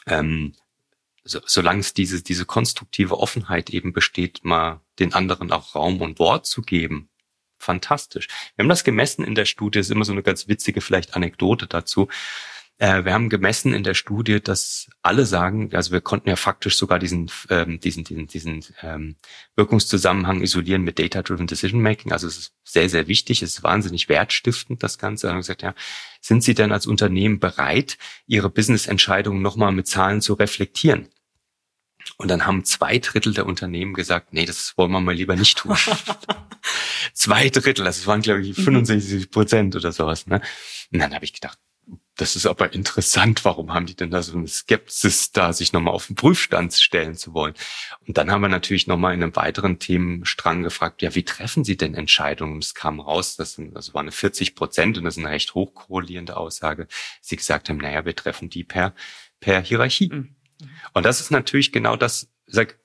ähm, 0.06 0.54
so, 1.24 1.40
solange 1.46 1.80
es 1.80 1.94
diese, 1.94 2.22
diese 2.22 2.44
konstruktive 2.44 3.18
Offenheit 3.18 3.70
eben 3.70 3.92
besteht, 3.92 4.44
mal 4.44 4.80
den 4.98 5.14
anderen 5.14 5.50
auch 5.50 5.74
Raum 5.74 6.00
und 6.00 6.18
Wort 6.18 6.46
zu 6.46 6.62
geben. 6.62 7.08
Fantastisch. 7.58 8.28
Wir 8.54 8.64
haben 8.64 8.68
das 8.68 8.84
gemessen 8.84 9.24
in 9.24 9.34
der 9.34 9.46
Studie, 9.46 9.78
ist 9.78 9.90
immer 9.90 10.04
so 10.04 10.12
eine 10.12 10.22
ganz 10.22 10.48
witzige 10.48 10.80
vielleicht 10.80 11.14
Anekdote 11.14 11.66
dazu. 11.66 12.08
Äh, 12.78 13.04
wir 13.04 13.12
haben 13.14 13.28
gemessen 13.28 13.72
in 13.72 13.84
der 13.84 13.94
Studie, 13.94 14.40
dass 14.40 14.88
alle 15.00 15.26
sagen, 15.26 15.70
also 15.74 15.92
wir 15.92 16.00
konnten 16.00 16.28
ja 16.28 16.36
faktisch 16.36 16.76
sogar 16.76 16.98
diesen, 16.98 17.30
ähm, 17.48 17.78
diesen, 17.78 18.02
diesen, 18.02 18.26
diesen 18.26 18.64
ähm, 18.82 19.16
Wirkungszusammenhang 19.54 20.42
isolieren 20.42 20.82
mit 20.82 20.98
Data-Driven 20.98 21.46
Decision 21.46 21.80
Making. 21.80 22.12
Also 22.12 22.26
es 22.26 22.36
ist 22.38 22.54
sehr, 22.64 22.88
sehr 22.88 23.06
wichtig, 23.06 23.42
es 23.42 23.56
ist 23.56 23.62
wahnsinnig 23.62 24.08
wertstiftend, 24.08 24.82
das 24.82 24.98
Ganze. 24.98 25.28
Und 25.28 25.34
haben 25.34 25.40
gesagt, 25.40 25.62
ja, 25.62 25.74
sind 26.20 26.42
Sie 26.42 26.54
denn 26.54 26.72
als 26.72 26.86
Unternehmen 26.86 27.38
bereit, 27.38 27.96
Ihre 28.26 28.50
Business-Entscheidungen 28.50 29.40
nochmal 29.40 29.72
mit 29.72 29.86
Zahlen 29.86 30.20
zu 30.20 30.34
reflektieren? 30.34 31.08
Und 32.16 32.28
dann 32.28 32.44
haben 32.44 32.64
zwei 32.64 32.98
Drittel 32.98 33.34
der 33.34 33.46
Unternehmen 33.46 33.94
gesagt, 33.94 34.32
nee, 34.32 34.46
das 34.46 34.76
wollen 34.76 34.92
wir 34.92 35.00
mal 35.00 35.14
lieber 35.14 35.36
nicht 35.36 35.58
tun. 35.58 35.76
zwei 37.12 37.48
Drittel, 37.48 37.84
das 37.84 38.06
waren 38.06 38.20
glaube 38.20 38.42
ich 38.42 38.54
65 38.56 39.30
Prozent 39.30 39.76
oder 39.76 39.92
sowas. 39.92 40.26
Ne? 40.26 40.40
Und 40.92 40.98
dann 40.98 41.14
habe 41.14 41.24
ich 41.24 41.32
gedacht, 41.32 41.58
das 42.16 42.36
ist 42.36 42.46
aber 42.46 42.72
interessant, 42.72 43.44
warum 43.44 43.74
haben 43.74 43.86
die 43.86 43.96
denn 43.96 44.10
da 44.10 44.22
so 44.22 44.36
eine 44.36 44.46
Skepsis 44.46 45.32
da, 45.32 45.52
sich 45.52 45.72
nochmal 45.72 45.94
auf 45.94 46.06
den 46.06 46.14
Prüfstand 46.14 46.72
stellen 46.74 47.16
zu 47.16 47.34
wollen? 47.34 47.54
Und 48.06 48.16
dann 48.16 48.30
haben 48.30 48.40
wir 48.40 48.48
natürlich 48.48 48.86
nochmal 48.86 49.14
in 49.14 49.22
einem 49.22 49.34
weiteren 49.34 49.80
Themenstrang 49.80 50.62
gefragt, 50.62 51.02
ja, 51.02 51.14
wie 51.14 51.24
treffen 51.24 51.64
Sie 51.64 51.76
denn 51.76 51.94
Entscheidungen? 51.94 52.58
Es 52.58 52.74
kam 52.74 53.00
raus, 53.00 53.36
das, 53.36 53.54
sind, 53.54 53.74
das 53.74 53.94
waren 53.94 54.10
40 54.10 54.54
Prozent 54.54 54.96
und 54.96 55.04
das 55.04 55.16
ist 55.16 55.24
eine 55.24 55.32
recht 55.32 55.54
hochkorrelierende 55.54 56.36
Aussage. 56.36 56.86
Sie 57.20 57.36
gesagt 57.36 57.68
haben, 57.68 57.78
naja, 57.78 58.04
wir 58.04 58.14
treffen 58.14 58.48
die 58.48 58.62
per, 58.62 58.94
per 59.40 59.60
Hierarchie. 59.60 60.10
Mhm. 60.10 60.36
Und 60.92 61.04
das 61.04 61.20
ist 61.20 61.30
natürlich 61.30 61.72
genau 61.72 61.96
das, 61.96 62.28
sag, 62.46 62.78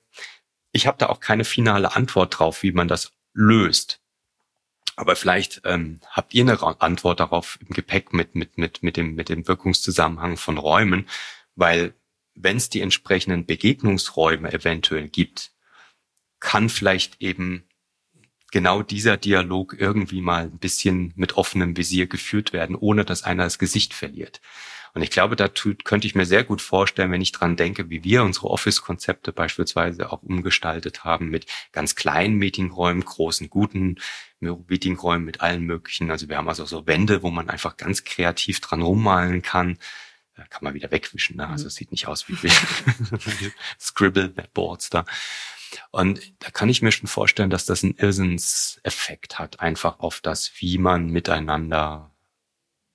ich 0.72 0.86
habe 0.86 0.98
da 0.98 1.06
auch 1.06 1.20
keine 1.20 1.44
finale 1.44 1.94
Antwort 1.94 2.38
drauf, 2.38 2.62
wie 2.62 2.72
man 2.72 2.88
das 2.88 3.12
löst. 3.32 4.00
Aber 5.00 5.16
vielleicht 5.16 5.62
ähm, 5.64 5.98
habt 6.10 6.34
ihr 6.34 6.42
eine 6.42 6.60
Antwort 6.82 7.20
darauf 7.20 7.58
im 7.66 7.70
Gepäck 7.70 8.12
mit, 8.12 8.34
mit, 8.34 8.58
mit, 8.58 8.82
mit, 8.82 8.98
dem, 8.98 9.14
mit 9.14 9.30
dem 9.30 9.48
Wirkungszusammenhang 9.48 10.36
von 10.36 10.58
Räumen, 10.58 11.08
weil 11.54 11.94
wenn 12.34 12.58
es 12.58 12.68
die 12.68 12.82
entsprechenden 12.82 13.46
Begegnungsräume 13.46 14.52
eventuell 14.52 15.08
gibt, 15.08 15.52
kann 16.38 16.68
vielleicht 16.68 17.22
eben 17.22 17.66
genau 18.52 18.82
dieser 18.82 19.16
Dialog 19.16 19.74
irgendwie 19.78 20.20
mal 20.20 20.42
ein 20.42 20.58
bisschen 20.58 21.14
mit 21.16 21.38
offenem 21.38 21.78
Visier 21.78 22.06
geführt 22.06 22.52
werden, 22.52 22.76
ohne 22.76 23.06
dass 23.06 23.22
einer 23.22 23.44
das 23.44 23.58
Gesicht 23.58 23.94
verliert. 23.94 24.42
Und 24.94 25.02
ich 25.02 25.10
glaube, 25.10 25.36
da 25.36 25.48
könnte 25.48 26.06
ich 26.06 26.14
mir 26.14 26.26
sehr 26.26 26.44
gut 26.44 26.60
vorstellen, 26.62 27.12
wenn 27.12 27.20
ich 27.20 27.32
dran 27.32 27.56
denke, 27.56 27.90
wie 27.90 28.04
wir 28.04 28.22
unsere 28.24 28.48
Office-Konzepte 28.48 29.32
beispielsweise 29.32 30.12
auch 30.12 30.22
umgestaltet 30.22 31.04
haben 31.04 31.28
mit 31.28 31.46
ganz 31.72 31.94
kleinen 31.94 32.36
Meetingräumen, 32.36 33.04
großen, 33.04 33.50
guten 33.50 33.96
Meetingräumen 34.40 35.24
mit 35.24 35.40
allen 35.40 35.62
möglichen. 35.62 36.10
Also 36.10 36.28
wir 36.28 36.36
haben 36.36 36.48
also 36.48 36.64
so 36.64 36.86
Wände, 36.86 37.22
wo 37.22 37.30
man 37.30 37.50
einfach 37.50 37.76
ganz 37.76 38.04
kreativ 38.04 38.60
dran 38.60 38.82
rummalen 38.82 39.42
kann. 39.42 39.78
Da 40.36 40.44
kann 40.44 40.64
man 40.64 40.74
wieder 40.74 40.90
wegwischen. 40.90 41.36
Ne? 41.36 41.48
Also 41.48 41.64
mhm. 41.64 41.68
es 41.68 41.74
sieht 41.74 41.92
nicht 41.92 42.06
aus 42.06 42.26
wie 42.28 42.36
Scribble-Boards 43.78 44.90
da. 44.90 45.04
Und 45.90 46.20
da 46.40 46.50
kann 46.50 46.68
ich 46.68 46.82
mir 46.82 46.92
schon 46.92 47.06
vorstellen, 47.06 47.50
dass 47.50 47.64
das 47.64 47.84
einen 47.84 47.94
Irrsinnseffekt 47.94 49.38
hat, 49.38 49.60
einfach 49.60 50.00
auf 50.00 50.20
das, 50.20 50.50
wie 50.56 50.78
man 50.78 51.10
miteinander 51.10 52.09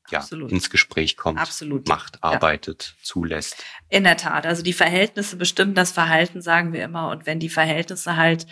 ja, 0.09 0.19
Absolut. 0.19 0.51
ins 0.51 0.69
Gespräch 0.69 1.17
kommt, 1.17 1.39
Absolut. 1.39 1.87
macht, 1.87 2.23
arbeitet, 2.23 2.95
ja. 2.97 3.03
zulässt. 3.03 3.63
In 3.89 4.03
der 4.03 4.17
Tat. 4.17 4.45
Also 4.45 4.63
die 4.63 4.73
Verhältnisse 4.73 5.35
bestimmen 5.35 5.73
das 5.73 5.91
Verhalten, 5.91 6.41
sagen 6.41 6.73
wir 6.73 6.83
immer. 6.83 7.09
Und 7.09 7.25
wenn 7.25 7.39
die 7.39 7.49
Verhältnisse 7.49 8.15
halt 8.15 8.45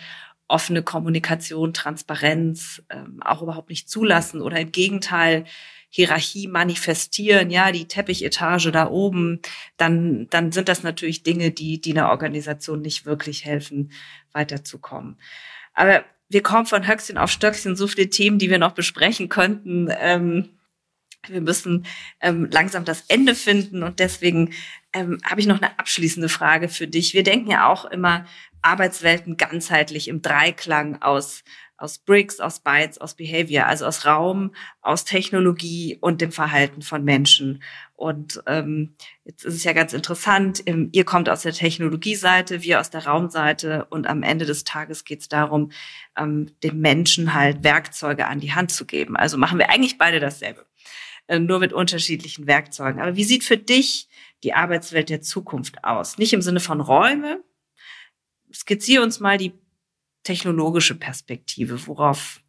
offene 0.48 0.82
Kommunikation, 0.82 1.72
Transparenz 1.72 2.82
ähm, 2.90 3.20
auch 3.24 3.42
überhaupt 3.42 3.70
nicht 3.70 3.88
zulassen 3.88 4.40
oder 4.40 4.60
im 4.60 4.72
Gegenteil 4.72 5.44
Hierarchie 5.88 6.48
manifestieren, 6.48 7.50
ja, 7.50 7.70
die 7.70 7.86
Teppichetage 7.86 8.72
da 8.72 8.88
oben, 8.88 9.40
dann, 9.76 10.26
dann 10.28 10.50
sind 10.50 10.68
das 10.68 10.82
natürlich 10.82 11.22
Dinge, 11.22 11.52
die, 11.52 11.80
die 11.80 11.92
einer 11.92 12.10
Organisation 12.10 12.80
nicht 12.80 13.06
wirklich 13.06 13.44
helfen, 13.44 13.92
weiterzukommen. 14.32 15.18
Aber 15.72 16.04
wir 16.28 16.42
kommen 16.42 16.66
von 16.66 16.86
Höchstchen 16.88 17.16
auf 17.16 17.30
Stöckchen, 17.30 17.76
so 17.76 17.86
viele 17.86 18.10
Themen, 18.10 18.38
die 18.38 18.50
wir 18.50 18.58
noch 18.58 18.72
besprechen 18.72 19.28
könnten. 19.28 19.88
Ähm, 19.96 20.48
wir 21.28 21.40
müssen 21.40 21.86
ähm, 22.20 22.48
langsam 22.50 22.84
das 22.84 23.04
Ende 23.08 23.34
finden 23.34 23.82
und 23.82 23.98
deswegen 23.98 24.52
ähm, 24.92 25.18
habe 25.24 25.40
ich 25.40 25.46
noch 25.46 25.60
eine 25.60 25.78
abschließende 25.78 26.28
Frage 26.28 26.68
für 26.68 26.86
dich. 26.86 27.14
Wir 27.14 27.22
denken 27.22 27.50
ja 27.50 27.68
auch 27.68 27.84
immer 27.84 28.26
Arbeitswelten 28.62 29.36
ganzheitlich 29.36 30.08
im 30.08 30.22
Dreiklang 30.22 31.02
aus 31.02 31.44
aus 31.76 31.98
Bricks, 31.98 32.40
aus 32.40 32.60
Bytes, 32.60 32.98
aus 32.98 33.14
Behavior, 33.14 33.66
also 33.66 33.84
aus 33.84 34.06
Raum, 34.06 34.54
aus 34.80 35.04
Technologie 35.04 35.98
und 36.00 36.20
dem 36.20 36.30
Verhalten 36.30 36.82
von 36.82 37.04
Menschen. 37.04 37.62
Und 37.96 38.42
ähm, 38.46 38.94
jetzt 39.24 39.44
ist 39.44 39.54
es 39.54 39.64
ja 39.64 39.72
ganz 39.72 39.92
interessant, 39.92 40.62
ihr 40.66 41.04
kommt 41.04 41.28
aus 41.28 41.42
der 41.42 41.52
Technologieseite, 41.52 42.62
wir 42.62 42.80
aus 42.80 42.90
der 42.90 43.06
Raumseite 43.06 43.86
und 43.90 44.06
am 44.06 44.22
Ende 44.22 44.46
des 44.46 44.64
Tages 44.64 45.04
geht 45.04 45.20
es 45.20 45.28
darum, 45.28 45.72
ähm, 46.16 46.50
dem 46.62 46.80
Menschen 46.80 47.34
halt 47.34 47.64
Werkzeuge 47.64 48.26
an 48.26 48.40
die 48.40 48.54
Hand 48.54 48.70
zu 48.70 48.86
geben. 48.86 49.16
Also 49.16 49.36
machen 49.36 49.58
wir 49.58 49.70
eigentlich 49.70 49.98
beide 49.98 50.20
dasselbe. 50.20 50.64
Äh, 51.26 51.38
nur 51.38 51.58
mit 51.58 51.72
unterschiedlichen 51.72 52.46
Werkzeugen. 52.46 53.00
Aber 53.00 53.16
wie 53.16 53.24
sieht 53.24 53.44
für 53.44 53.56
dich 53.56 54.08
die 54.42 54.52
Arbeitswelt 54.52 55.08
der 55.08 55.22
Zukunft 55.22 55.82
aus? 55.84 56.18
Nicht 56.18 56.32
im 56.32 56.42
Sinne 56.42 56.60
von 56.60 56.80
Räume. 56.80 57.42
Skizziere 58.52 59.02
uns 59.02 59.20
mal 59.20 59.38
die 59.38 59.52
technologische 60.22 60.94
Perspektive. 60.94 61.86
Worauf 61.86 62.42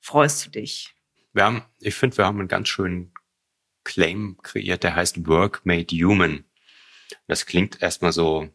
freust 0.00 0.46
du 0.46 0.50
dich? 0.50 0.94
Wir 1.32 1.44
haben, 1.44 1.62
ich 1.80 1.94
finde, 1.94 2.16
wir 2.16 2.26
haben 2.26 2.38
einen 2.38 2.48
ganz 2.48 2.68
schönen 2.68 3.12
Claim 3.82 4.38
kreiert, 4.42 4.84
der 4.84 4.94
heißt 4.94 5.26
Work 5.26 5.66
Made 5.66 5.94
Human. 5.96 6.44
Das 7.26 7.44
klingt 7.44 7.82
erstmal 7.82 8.12
so 8.12 8.48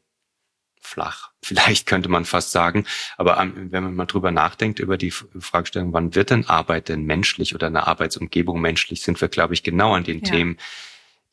flach, 0.80 1.30
vielleicht 1.44 1.86
könnte 1.86 2.10
man 2.10 2.26
fast 2.26 2.52
sagen. 2.52 2.86
Aber 3.18 3.38
wenn 3.38 3.84
man 3.84 3.96
mal 3.96 4.06
drüber 4.06 4.32
nachdenkt, 4.32 4.80
über 4.80 4.98
die 4.98 5.12
Fragestellung, 5.12 5.94
wann 5.94 6.16
wird 6.16 6.30
denn 6.30 6.48
Arbeit 6.48 6.90
denn 6.90 7.04
menschlich 7.04 7.56
oder 7.56 7.68
eine 7.68 7.88
Arbeitsumgebung 7.88 8.60
menschlich, 8.60 9.02
sind 9.02 9.20
wir, 9.22 9.28
glaube 9.28 9.54
ich, 9.54 9.64
genau 9.64 9.94
an 9.94 10.04
den 10.04 10.20
ja. 10.20 10.32
Themen, 10.32 10.58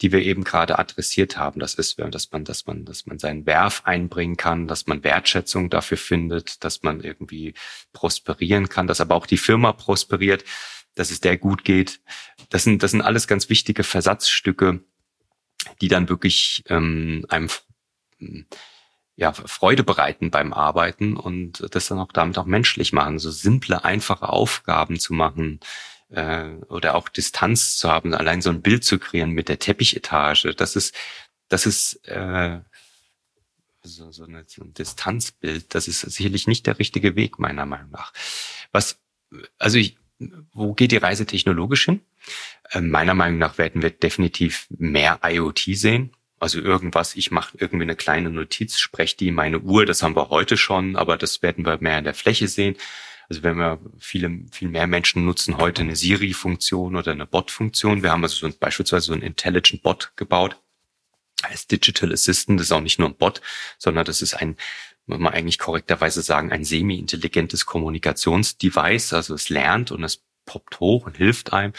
die 0.02 0.12
wir 0.12 0.20
eben 0.20 0.44
gerade 0.44 0.78
adressiert 0.78 1.38
haben. 1.38 1.60
Das 1.60 1.74
ist, 1.74 1.98
dass 1.98 2.30
man, 2.30 2.44
dass 2.44 2.66
man, 2.66 2.84
dass 2.84 3.06
man 3.06 3.18
seinen 3.18 3.46
Werf 3.46 3.82
einbringen 3.84 4.36
kann, 4.36 4.68
dass 4.68 4.86
man 4.86 5.02
Wertschätzung 5.02 5.70
dafür 5.70 5.96
findet, 5.96 6.64
dass 6.64 6.82
man 6.82 7.00
irgendwie 7.00 7.54
prosperieren 7.92 8.68
kann, 8.68 8.86
dass 8.86 9.00
aber 9.00 9.14
auch 9.14 9.26
die 9.26 9.38
Firma 9.38 9.72
prosperiert, 9.72 10.44
dass 10.94 11.10
es 11.10 11.20
der 11.20 11.38
gut 11.38 11.64
geht. 11.64 12.00
Das 12.50 12.64
sind, 12.64 12.82
das 12.82 12.90
sind 12.90 13.02
alles 13.02 13.26
ganz 13.26 13.48
wichtige 13.48 13.84
Versatzstücke, 13.84 14.80
die 15.80 15.88
dann 15.88 16.08
wirklich 16.08 16.62
ähm, 16.68 17.24
einem 17.28 17.48
ja, 19.16 19.32
Freude 19.32 19.82
bereiten 19.82 20.30
beim 20.30 20.52
Arbeiten 20.52 21.16
und 21.16 21.66
das 21.74 21.88
dann 21.88 21.98
auch 21.98 22.12
damit 22.12 22.36
auch 22.38 22.44
menschlich 22.44 22.92
machen, 22.92 23.18
so 23.18 23.30
simple, 23.30 23.82
einfache 23.82 24.28
Aufgaben 24.28 25.00
zu 25.00 25.14
machen 25.14 25.60
äh, 26.10 26.50
oder 26.68 26.94
auch 26.94 27.08
Distanz 27.08 27.78
zu 27.78 27.90
haben, 27.90 28.14
allein 28.14 28.42
so 28.42 28.50
ein 28.50 28.62
Bild 28.62 28.84
zu 28.84 28.98
kreieren 28.98 29.30
mit 29.30 29.48
der 29.48 29.58
Teppichetage, 29.58 30.54
das 30.54 30.76
ist, 30.76 30.94
das 31.48 31.64
ist 31.64 32.06
äh, 32.08 32.60
so, 33.82 34.12
so, 34.12 34.24
eine, 34.24 34.44
so 34.46 34.62
ein 34.62 34.74
Distanzbild, 34.74 35.74
das 35.74 35.88
ist 35.88 36.00
sicherlich 36.00 36.46
nicht 36.46 36.66
der 36.66 36.78
richtige 36.78 37.16
Weg, 37.16 37.38
meiner 37.38 37.64
Meinung 37.64 37.90
nach. 37.90 38.12
Was, 38.72 38.98
also 39.58 39.78
ich, 39.78 39.96
wo 40.52 40.74
geht 40.74 40.92
die 40.92 40.96
Reise 40.98 41.24
technologisch 41.24 41.86
hin? 41.86 42.00
Äh, 42.70 42.82
meiner 42.82 43.14
Meinung 43.14 43.38
nach 43.38 43.56
werden 43.56 43.82
wir 43.82 43.90
definitiv 43.90 44.66
mehr 44.70 45.20
IoT 45.22 45.60
sehen. 45.72 46.12
Also 46.38 46.60
irgendwas, 46.60 47.16
ich 47.16 47.30
mache 47.30 47.56
irgendwie 47.58 47.84
eine 47.84 47.96
kleine 47.96 48.30
Notiz, 48.30 48.78
spreche 48.78 49.16
die 49.16 49.30
meine 49.30 49.60
Uhr, 49.60 49.86
das 49.86 50.02
haben 50.02 50.16
wir 50.16 50.28
heute 50.28 50.56
schon, 50.56 50.96
aber 50.96 51.16
das 51.16 51.42
werden 51.42 51.64
wir 51.64 51.78
mehr 51.80 51.98
in 51.98 52.04
der 52.04 52.14
Fläche 52.14 52.46
sehen. 52.46 52.76
Also 53.28 53.42
wenn 53.42 53.56
wir 53.56 53.80
viele, 53.98 54.40
viel 54.52 54.68
mehr 54.68 54.86
Menschen 54.86 55.24
nutzen 55.24 55.56
heute 55.56 55.82
eine 55.82 55.96
Siri-Funktion 55.96 56.94
oder 56.94 57.12
eine 57.12 57.26
Bot-Funktion. 57.26 58.02
Wir 58.02 58.12
haben 58.12 58.22
also 58.22 58.36
so 58.36 58.46
ein, 58.46 58.54
beispielsweise 58.58 59.06
so 59.06 59.12
ein 59.14 59.22
Intelligent 59.22 59.82
Bot 59.82 60.12
gebaut 60.16 60.56
als 61.42 61.66
Digital 61.66 62.12
Assistant. 62.12 62.60
Das 62.60 62.68
ist 62.68 62.72
auch 62.72 62.80
nicht 62.80 62.98
nur 62.98 63.08
ein 63.08 63.16
Bot, 63.16 63.40
sondern 63.78 64.04
das 64.04 64.22
ist 64.22 64.34
ein, 64.34 64.56
muss 65.06 65.18
man 65.18 65.32
eigentlich 65.32 65.58
korrekterweise 65.58 66.22
sagen, 66.22 66.52
ein 66.52 66.64
semi-intelligentes 66.64 67.66
Kommunikationsdevice. 67.66 69.12
Also 69.12 69.34
es 69.34 69.48
lernt 69.48 69.90
und 69.90 70.04
es 70.04 70.22
poppt 70.44 70.78
hoch 70.78 71.06
und 71.06 71.16
hilft 71.16 71.52
einem 71.52 71.72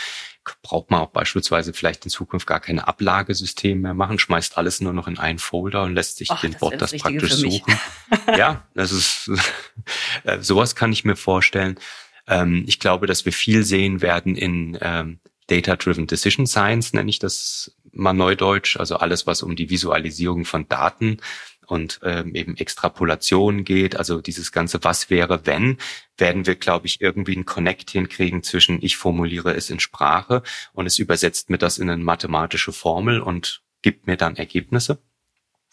braucht 0.62 0.91
man 0.91 1.01
auch 1.01 1.10
beispielsweise 1.10 1.73
vielleicht 1.73 2.05
in 2.05 2.12
Zukunft 2.12 2.47
gar 2.47 2.60
keine 2.60 2.88
Ablagesystem 2.88 3.81
mehr 3.81 3.93
machen, 3.93 4.19
schmeißt 4.19 4.57
alles 4.57 4.81
nur 4.81 4.93
noch 4.93 5.07
in 5.07 5.17
einen 5.17 5.39
Folder 5.39 5.83
und 5.83 5.93
lässt 5.93 6.17
sich 6.17 6.29
Och, 6.29 6.41
den 6.41 6.53
Bot 6.53 6.81
das, 6.81 6.91
das 6.91 7.01
praktisch 7.01 7.33
suchen. 7.33 7.79
ja, 8.38 8.67
das 8.73 8.91
ist 8.91 9.31
äh, 10.23 10.39
sowas 10.41 10.75
kann 10.75 10.91
ich 10.91 11.05
mir 11.05 11.15
vorstellen. 11.15 11.79
Ähm, 12.27 12.63
ich 12.67 12.79
glaube, 12.79 13.07
dass 13.07 13.25
wir 13.25 13.33
viel 13.33 13.63
sehen 13.63 14.01
werden 14.01 14.36
in 14.36 14.77
ähm, 14.81 15.19
Data-Driven 15.47 16.07
Decision 16.07 16.45
Science, 16.45 16.93
nenne 16.93 17.10
ich 17.10 17.19
das 17.19 17.75
mal 17.91 18.13
neudeutsch, 18.13 18.77
also 18.77 18.97
alles, 18.97 19.25
was 19.27 19.43
um 19.43 19.55
die 19.55 19.69
Visualisierung 19.69 20.45
von 20.45 20.67
Daten 20.67 21.17
und 21.67 21.99
ähm, 22.03 22.34
eben 22.34 22.58
Extrapolation 22.58 23.63
geht, 23.63 23.95
also 23.95 24.21
dieses 24.21 24.52
ganze 24.52 24.83
Was 24.83 25.10
wäre, 25.10 25.46
wenn, 25.46 25.77
werden 26.17 26.46
wir, 26.48 26.56
glaube 26.56 26.87
ich, 26.87 27.02
irgendwie 27.02 27.35
ein 27.35 27.46
Connect 27.46 27.91
hinkriegen 27.91 28.41
zwischen 28.41 28.81
ich 28.81 28.98
formuliere 28.98 29.54
es 29.54 29.69
in 29.69 29.79
Sprache 29.79 30.41
und 30.73 30.85
es 30.85 30.98
übersetzt 30.98 31.50
mir 31.50 31.58
das 31.58 31.77
in 31.77 31.89
eine 31.89 32.04
mathematische 32.04 32.71
Formel 32.71 33.21
und 33.21 33.62
gibt 33.81 34.08
mir 34.08 34.17
dann 34.17 34.37
Ergebnisse. 34.37 35.02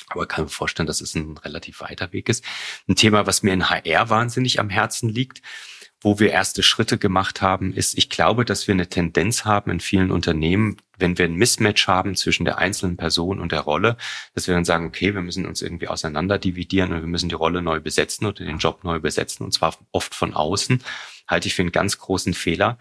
Aber 0.08 0.26
kann 0.26 0.44
mir 0.44 0.50
vorstellen, 0.50 0.86
dass 0.86 1.00
es 1.00 1.14
ein 1.14 1.38
relativ 1.38 1.80
weiter 1.80 2.12
Weg 2.12 2.28
ist. 2.28 2.44
Ein 2.88 2.96
Thema, 2.96 3.26
was 3.26 3.42
mir 3.42 3.52
in 3.52 3.70
HR 3.70 4.10
wahnsinnig 4.10 4.60
am 4.60 4.68
Herzen 4.68 5.08
liegt, 5.08 5.40
wo 6.04 6.18
wir 6.18 6.30
erste 6.30 6.62
Schritte 6.62 6.98
gemacht 6.98 7.40
haben, 7.40 7.72
ist, 7.72 7.96
ich 7.96 8.10
glaube, 8.10 8.44
dass 8.44 8.68
wir 8.68 8.74
eine 8.74 8.88
Tendenz 8.88 9.46
haben 9.46 9.70
in 9.70 9.80
vielen 9.80 10.10
Unternehmen, 10.10 10.76
wenn 10.98 11.16
wir 11.16 11.24
ein 11.24 11.34
Mismatch 11.34 11.88
haben 11.88 12.14
zwischen 12.14 12.44
der 12.44 12.58
einzelnen 12.58 12.98
Person 12.98 13.40
und 13.40 13.52
der 13.52 13.60
Rolle, 13.60 13.96
dass 14.34 14.46
wir 14.46 14.54
dann 14.54 14.66
sagen, 14.66 14.86
okay, 14.86 15.14
wir 15.14 15.22
müssen 15.22 15.46
uns 15.46 15.62
irgendwie 15.62 15.88
auseinander 15.88 16.38
dividieren 16.38 16.92
und 16.92 17.00
wir 17.00 17.08
müssen 17.08 17.30
die 17.30 17.34
Rolle 17.34 17.62
neu 17.62 17.80
besetzen 17.80 18.26
oder 18.26 18.44
den 18.44 18.58
Job 18.58 18.84
neu 18.84 19.00
besetzen 19.00 19.44
und 19.44 19.52
zwar 19.52 19.76
oft 19.92 20.14
von 20.14 20.34
außen, 20.34 20.82
halte 21.26 21.48
ich 21.48 21.54
für 21.54 21.62
einen 21.62 21.72
ganz 21.72 21.98
großen 21.98 22.34
Fehler. 22.34 22.76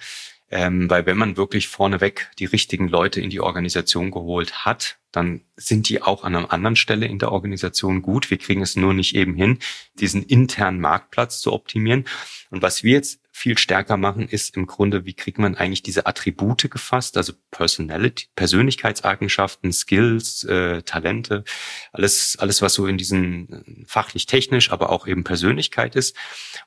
Ähm, 0.56 0.88
weil 0.88 1.08
wenn 1.08 1.18
man 1.18 1.36
wirklich 1.36 1.68
vorneweg 1.68 2.30
die 2.38 2.46
richtigen 2.46 2.88
Leute 2.88 3.20
in 3.20 3.32
die 3.32 3.40
Organisation 3.40 4.12
geholt 4.12 4.66
hat, 4.66 5.00
dann 5.12 5.42
sind 5.56 5.90
die 5.90 6.04
auch 6.04 6.24
an 6.24 6.36
einer 6.36 6.54
anderen 6.54 6.76
Stelle 6.76 7.08
in 7.08 7.18
der 7.18 7.32
Organisation 7.32 8.04
gut. 8.04 8.30
Wir 8.30 8.38
kriegen 8.38 8.62
es 8.62 8.76
nur 8.76 8.94
nicht 8.94 9.16
eben 9.16 9.34
hin, 9.34 9.58
diesen 9.96 10.22
internen 10.22 10.80
Marktplatz 10.80 11.42
zu 11.42 11.54
optimieren. 11.54 12.06
Und 12.52 12.62
was 12.62 12.84
wir 12.84 12.94
jetzt 12.94 13.20
viel 13.36 13.58
stärker 13.58 13.98
machen, 13.98 14.30
ist 14.30 14.56
im 14.56 14.68
Grunde, 14.68 15.06
wie 15.06 15.16
kriegt 15.16 15.40
man 15.40 15.56
eigentlich 15.56 15.82
diese 15.82 16.06
Attribute 16.06 16.70
gefasst, 16.70 17.18
also 17.18 17.34
Personality, 17.50 18.28
Persönlichkeitseigenschaften, 18.36 19.74
Skills, 19.74 20.44
äh, 20.44 20.84
Talente, 20.84 21.44
alles, 21.92 22.38
alles, 22.40 22.62
was 22.62 22.76
so 22.76 22.86
in 22.86 23.00
diesen 23.00 23.50
äh, 23.52 23.86
fachlich-technisch, 23.88 24.72
aber 24.72 24.92
auch 24.92 25.08
eben 25.08 25.24
Persönlichkeit 25.24 25.96
ist. 25.96 26.16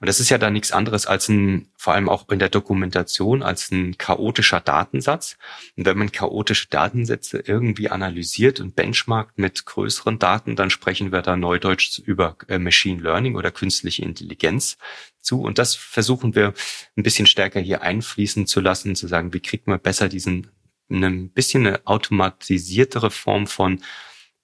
Und 0.00 0.08
das 0.08 0.18
ist 0.18 0.28
ja 0.28 0.38
dann 0.38 0.54
nichts 0.54 0.72
anderes 0.72 1.06
als 1.06 1.28
ein, 1.28 1.70
vor 1.76 1.94
allem 1.94 2.08
auch 2.08 2.28
in 2.30 2.40
der 2.40 2.48
Dokumentation, 2.48 3.44
als 3.44 3.70
ein 3.70 3.96
chaotischer 3.96 4.60
Datensatz. 4.60 5.38
Und 5.76 5.86
wenn 5.86 5.96
man 5.96 6.10
chaotische 6.10 6.66
Datensätze 6.68 7.38
irgendwie 7.46 7.90
analysiert 7.90 8.58
und 8.58 8.74
benchmarkt 8.74 9.38
mit 9.38 9.66
größeren 9.66 10.18
Daten, 10.18 10.56
dann 10.56 10.70
sprechen 10.70 11.12
wir 11.12 11.22
da 11.22 11.36
neudeutsch 11.36 12.00
über 12.00 12.36
äh, 12.48 12.58
Machine 12.58 13.00
Learning 13.00 13.36
oder 13.36 13.52
künstliche 13.52 14.02
Intelligenz 14.02 14.78
zu. 15.26 15.42
Und 15.42 15.58
das 15.58 15.74
versuchen 15.74 16.34
wir 16.34 16.54
ein 16.96 17.02
bisschen 17.02 17.26
stärker 17.26 17.60
hier 17.60 17.82
einfließen 17.82 18.46
zu 18.46 18.60
lassen, 18.60 18.96
zu 18.96 19.08
sagen, 19.08 19.34
wie 19.34 19.40
kriegt 19.40 19.66
man 19.66 19.80
besser 19.80 20.08
diesen, 20.08 20.48
ein 20.90 21.30
bisschen 21.30 21.66
eine 21.66 21.86
automatisiertere 21.86 23.10
Form 23.10 23.46
von 23.46 23.80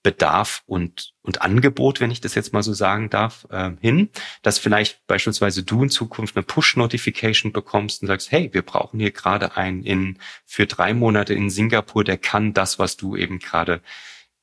Bedarf 0.02 0.62
und, 0.66 1.12
und 1.22 1.42
Angebot, 1.42 2.00
wenn 2.00 2.10
ich 2.10 2.20
das 2.20 2.34
jetzt 2.34 2.52
mal 2.52 2.62
so 2.64 2.72
sagen 2.72 3.08
darf, 3.08 3.46
äh, 3.50 3.70
hin, 3.80 4.10
dass 4.42 4.58
vielleicht 4.58 5.06
beispielsweise 5.06 5.62
du 5.62 5.84
in 5.84 5.90
Zukunft 5.90 6.36
eine 6.36 6.42
Push-Notification 6.42 7.52
bekommst 7.52 8.02
und 8.02 8.08
sagst, 8.08 8.32
hey, 8.32 8.50
wir 8.52 8.62
brauchen 8.62 8.98
hier 8.98 9.12
gerade 9.12 9.56
einen 9.56 9.84
in, 9.84 10.18
für 10.44 10.66
drei 10.66 10.92
Monate 10.92 11.34
in 11.34 11.50
Singapur, 11.50 12.02
der 12.02 12.18
kann 12.18 12.52
das, 12.52 12.80
was 12.80 12.96
du 12.96 13.14
eben 13.14 13.38
gerade 13.38 13.80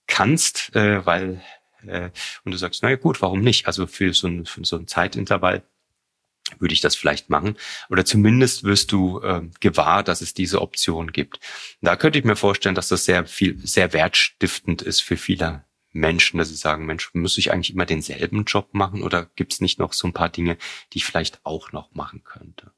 kannst, 0.07 0.73
äh, 0.75 1.05
weil, 1.05 1.41
äh, 1.85 2.09
und 2.45 2.53
du 2.53 2.57
sagst, 2.57 2.81
naja 2.81 2.95
gut, 2.95 3.21
warum 3.21 3.41
nicht? 3.41 3.67
Also 3.67 3.85
für 3.85 4.13
so 4.13 4.27
ein, 4.27 4.45
für 4.45 4.63
so 4.63 4.77
ein 4.77 4.87
Zeitintervall 4.87 5.63
würde 6.59 6.73
ich 6.73 6.81
das 6.81 6.95
vielleicht 6.95 7.29
machen. 7.29 7.55
Oder 7.89 8.05
zumindest 8.05 8.63
wirst 8.63 8.91
du 8.91 9.21
äh, 9.21 9.41
gewahr, 9.59 10.03
dass 10.03 10.21
es 10.21 10.33
diese 10.33 10.61
Option 10.61 11.11
gibt. 11.11 11.39
Da 11.81 11.95
könnte 11.95 12.19
ich 12.19 12.25
mir 12.25 12.35
vorstellen, 12.35 12.75
dass 12.75 12.87
das 12.87 13.05
sehr 13.05 13.25
viel, 13.25 13.57
sehr 13.65 13.93
wertstiftend 13.93 14.81
ist 14.81 15.01
für 15.01 15.17
viele 15.17 15.63
Menschen, 15.91 16.37
dass 16.37 16.49
sie 16.49 16.55
sagen, 16.55 16.85
Mensch, 16.85 17.13
muss 17.13 17.37
ich 17.37 17.51
eigentlich 17.51 17.73
immer 17.73 17.85
denselben 17.85 18.45
Job 18.45 18.69
machen 18.73 19.03
oder 19.03 19.25
gibt 19.35 19.53
es 19.53 19.61
nicht 19.61 19.79
noch 19.79 19.93
so 19.93 20.07
ein 20.07 20.13
paar 20.13 20.29
Dinge, 20.29 20.57
die 20.93 20.99
ich 20.99 21.05
vielleicht 21.05 21.39
auch 21.43 21.71
noch 21.71 21.93
machen 21.93 22.23
könnte? 22.23 22.71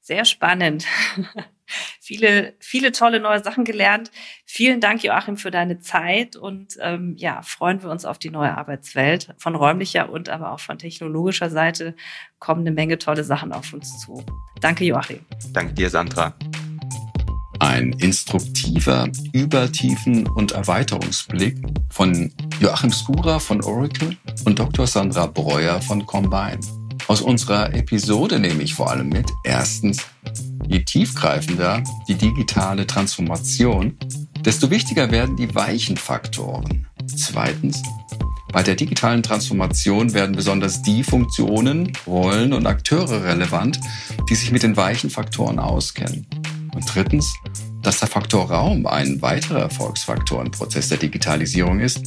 Sehr 0.00 0.24
spannend. 0.24 0.86
viele, 2.00 2.54
viele 2.60 2.92
tolle 2.92 3.20
neue 3.20 3.42
Sachen 3.42 3.64
gelernt. 3.64 4.10
Vielen 4.44 4.80
Dank, 4.80 5.02
Joachim, 5.02 5.36
für 5.36 5.50
deine 5.50 5.80
Zeit 5.80 6.36
und 6.36 6.76
ähm, 6.80 7.14
ja, 7.16 7.42
freuen 7.42 7.82
wir 7.82 7.90
uns 7.90 8.04
auf 8.04 8.18
die 8.18 8.30
neue 8.30 8.56
Arbeitswelt. 8.56 9.34
Von 9.38 9.54
räumlicher 9.54 10.10
und 10.10 10.28
aber 10.28 10.52
auch 10.52 10.60
von 10.60 10.78
technologischer 10.78 11.50
Seite 11.50 11.94
kommen 12.38 12.60
eine 12.60 12.72
Menge 12.72 12.98
tolle 12.98 13.24
Sachen 13.24 13.52
auf 13.52 13.72
uns 13.72 13.98
zu. 14.00 14.24
Danke, 14.60 14.84
Joachim. 14.84 15.20
Danke 15.52 15.74
dir, 15.74 15.90
Sandra. 15.90 16.34
Ein 17.58 17.92
instruktiver, 18.00 19.08
übertiefen 19.32 20.28
und 20.28 20.52
Erweiterungsblick 20.52 21.56
von 21.90 22.32
Joachim 22.60 22.92
Skura 22.92 23.38
von 23.38 23.62
Oracle 23.64 24.16
und 24.44 24.58
Dr. 24.58 24.86
Sandra 24.86 25.26
Breuer 25.26 25.80
von 25.80 26.04
Combine. 26.04 26.60
Aus 27.08 27.22
unserer 27.22 27.72
Episode 27.72 28.38
nehme 28.38 28.62
ich 28.62 28.74
vor 28.74 28.90
allem 28.90 29.08
mit, 29.08 29.30
erstens, 29.44 30.04
je 30.66 30.82
tiefgreifender 30.82 31.82
die 32.08 32.14
digitale 32.14 32.86
Transformation, 32.86 33.96
desto 34.44 34.70
wichtiger 34.70 35.10
werden 35.10 35.36
die 35.36 35.54
weichen 35.54 35.96
Faktoren. 35.96 36.86
Zweitens, 37.16 37.82
bei 38.52 38.62
der 38.62 38.74
digitalen 38.74 39.22
Transformation 39.22 40.14
werden 40.14 40.34
besonders 40.34 40.82
die 40.82 41.04
Funktionen, 41.04 41.92
Rollen 42.06 42.52
und 42.52 42.66
Akteure 42.66 43.24
relevant, 43.24 43.78
die 44.30 44.34
sich 44.34 44.50
mit 44.50 44.62
den 44.62 44.76
weichen 44.76 45.10
Faktoren 45.10 45.58
auskennen. 45.58 46.26
Und 46.74 46.84
drittens, 46.94 47.34
dass 47.82 47.98
der 47.98 48.08
Faktor 48.08 48.50
Raum 48.50 48.86
ein 48.86 49.20
weiterer 49.22 49.60
Erfolgsfaktor 49.60 50.42
im 50.42 50.50
Prozess 50.50 50.88
der 50.88 50.98
Digitalisierung 50.98 51.80
ist, 51.80 52.02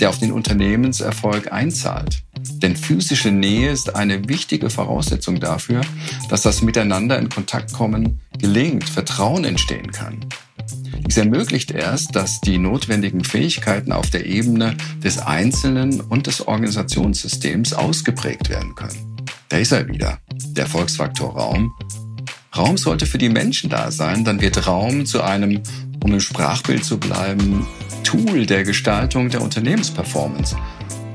der 0.00 0.08
auf 0.08 0.18
den 0.18 0.32
Unternehmenserfolg 0.32 1.52
einzahlt. 1.52 2.22
Denn 2.62 2.76
physische 2.76 3.30
Nähe 3.30 3.70
ist 3.70 3.94
eine 3.94 4.28
wichtige 4.28 4.70
Voraussetzung 4.70 5.40
dafür, 5.40 5.82
dass 6.28 6.42
das 6.42 6.62
Miteinander 6.62 7.18
in 7.18 7.28
Kontakt 7.28 7.72
kommen 7.72 8.20
gelingt, 8.38 8.88
Vertrauen 8.88 9.44
entstehen 9.44 9.92
kann. 9.92 10.24
Dies 11.06 11.16
ermöglicht 11.16 11.70
erst, 11.70 12.14
dass 12.14 12.40
die 12.40 12.58
notwendigen 12.58 13.24
Fähigkeiten 13.24 13.92
auf 13.92 14.10
der 14.10 14.26
Ebene 14.26 14.76
des 15.02 15.18
Einzelnen 15.18 16.00
und 16.00 16.26
des 16.26 16.46
Organisationssystems 16.46 17.72
ausgeprägt 17.72 18.50
werden 18.50 18.74
können. 18.74 19.16
Da 19.48 19.56
ist 19.56 19.72
er 19.72 19.88
wieder, 19.88 20.18
der 20.52 20.64
Erfolgsfaktor 20.64 21.34
Raum. 21.34 21.72
Raum 22.54 22.76
sollte 22.76 23.06
für 23.06 23.18
die 23.18 23.28
Menschen 23.28 23.70
da 23.70 23.90
sein, 23.90 24.24
dann 24.24 24.40
wird 24.40 24.66
Raum 24.66 25.06
zu 25.06 25.22
einem, 25.22 25.62
um 26.02 26.12
im 26.12 26.20
Sprachbild 26.20 26.84
zu 26.84 26.98
bleiben, 26.98 27.66
Tool 28.04 28.46
der 28.46 28.64
Gestaltung 28.64 29.30
der 29.30 29.42
Unternehmensperformance 29.42 30.56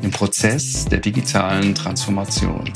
im 0.03 0.11
Prozess 0.11 0.85
der 0.85 0.99
digitalen 0.99 1.73
Transformation. 1.73 2.71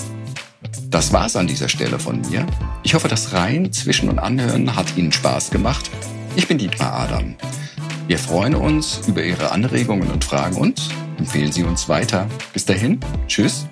Das 0.89 1.11
war's 1.13 1.35
an 1.35 1.47
dieser 1.47 1.69
Stelle 1.69 1.99
von 1.99 2.21
mir. 2.21 2.45
Ich 2.83 2.93
hoffe, 2.93 3.07
das 3.07 3.33
Rein 3.33 3.71
zwischen 3.73 4.09
und 4.09 4.19
Anhören 4.19 4.75
hat 4.75 4.97
Ihnen 4.97 5.11
Spaß 5.11 5.51
gemacht. 5.51 5.91
Ich 6.35 6.47
bin 6.47 6.57
Dietmar 6.57 6.93
Adam. 6.93 7.35
Wir 8.07 8.17
freuen 8.17 8.55
uns 8.55 9.01
über 9.07 9.21
Ihre 9.23 9.51
Anregungen 9.51 10.09
und 10.09 10.23
Fragen 10.23 10.55
und 10.55 10.81
empfehlen 11.17 11.51
Sie 11.51 11.63
uns 11.63 11.89
weiter. 11.89 12.27
Bis 12.53 12.65
dahin, 12.65 12.99
tschüss 13.27 13.67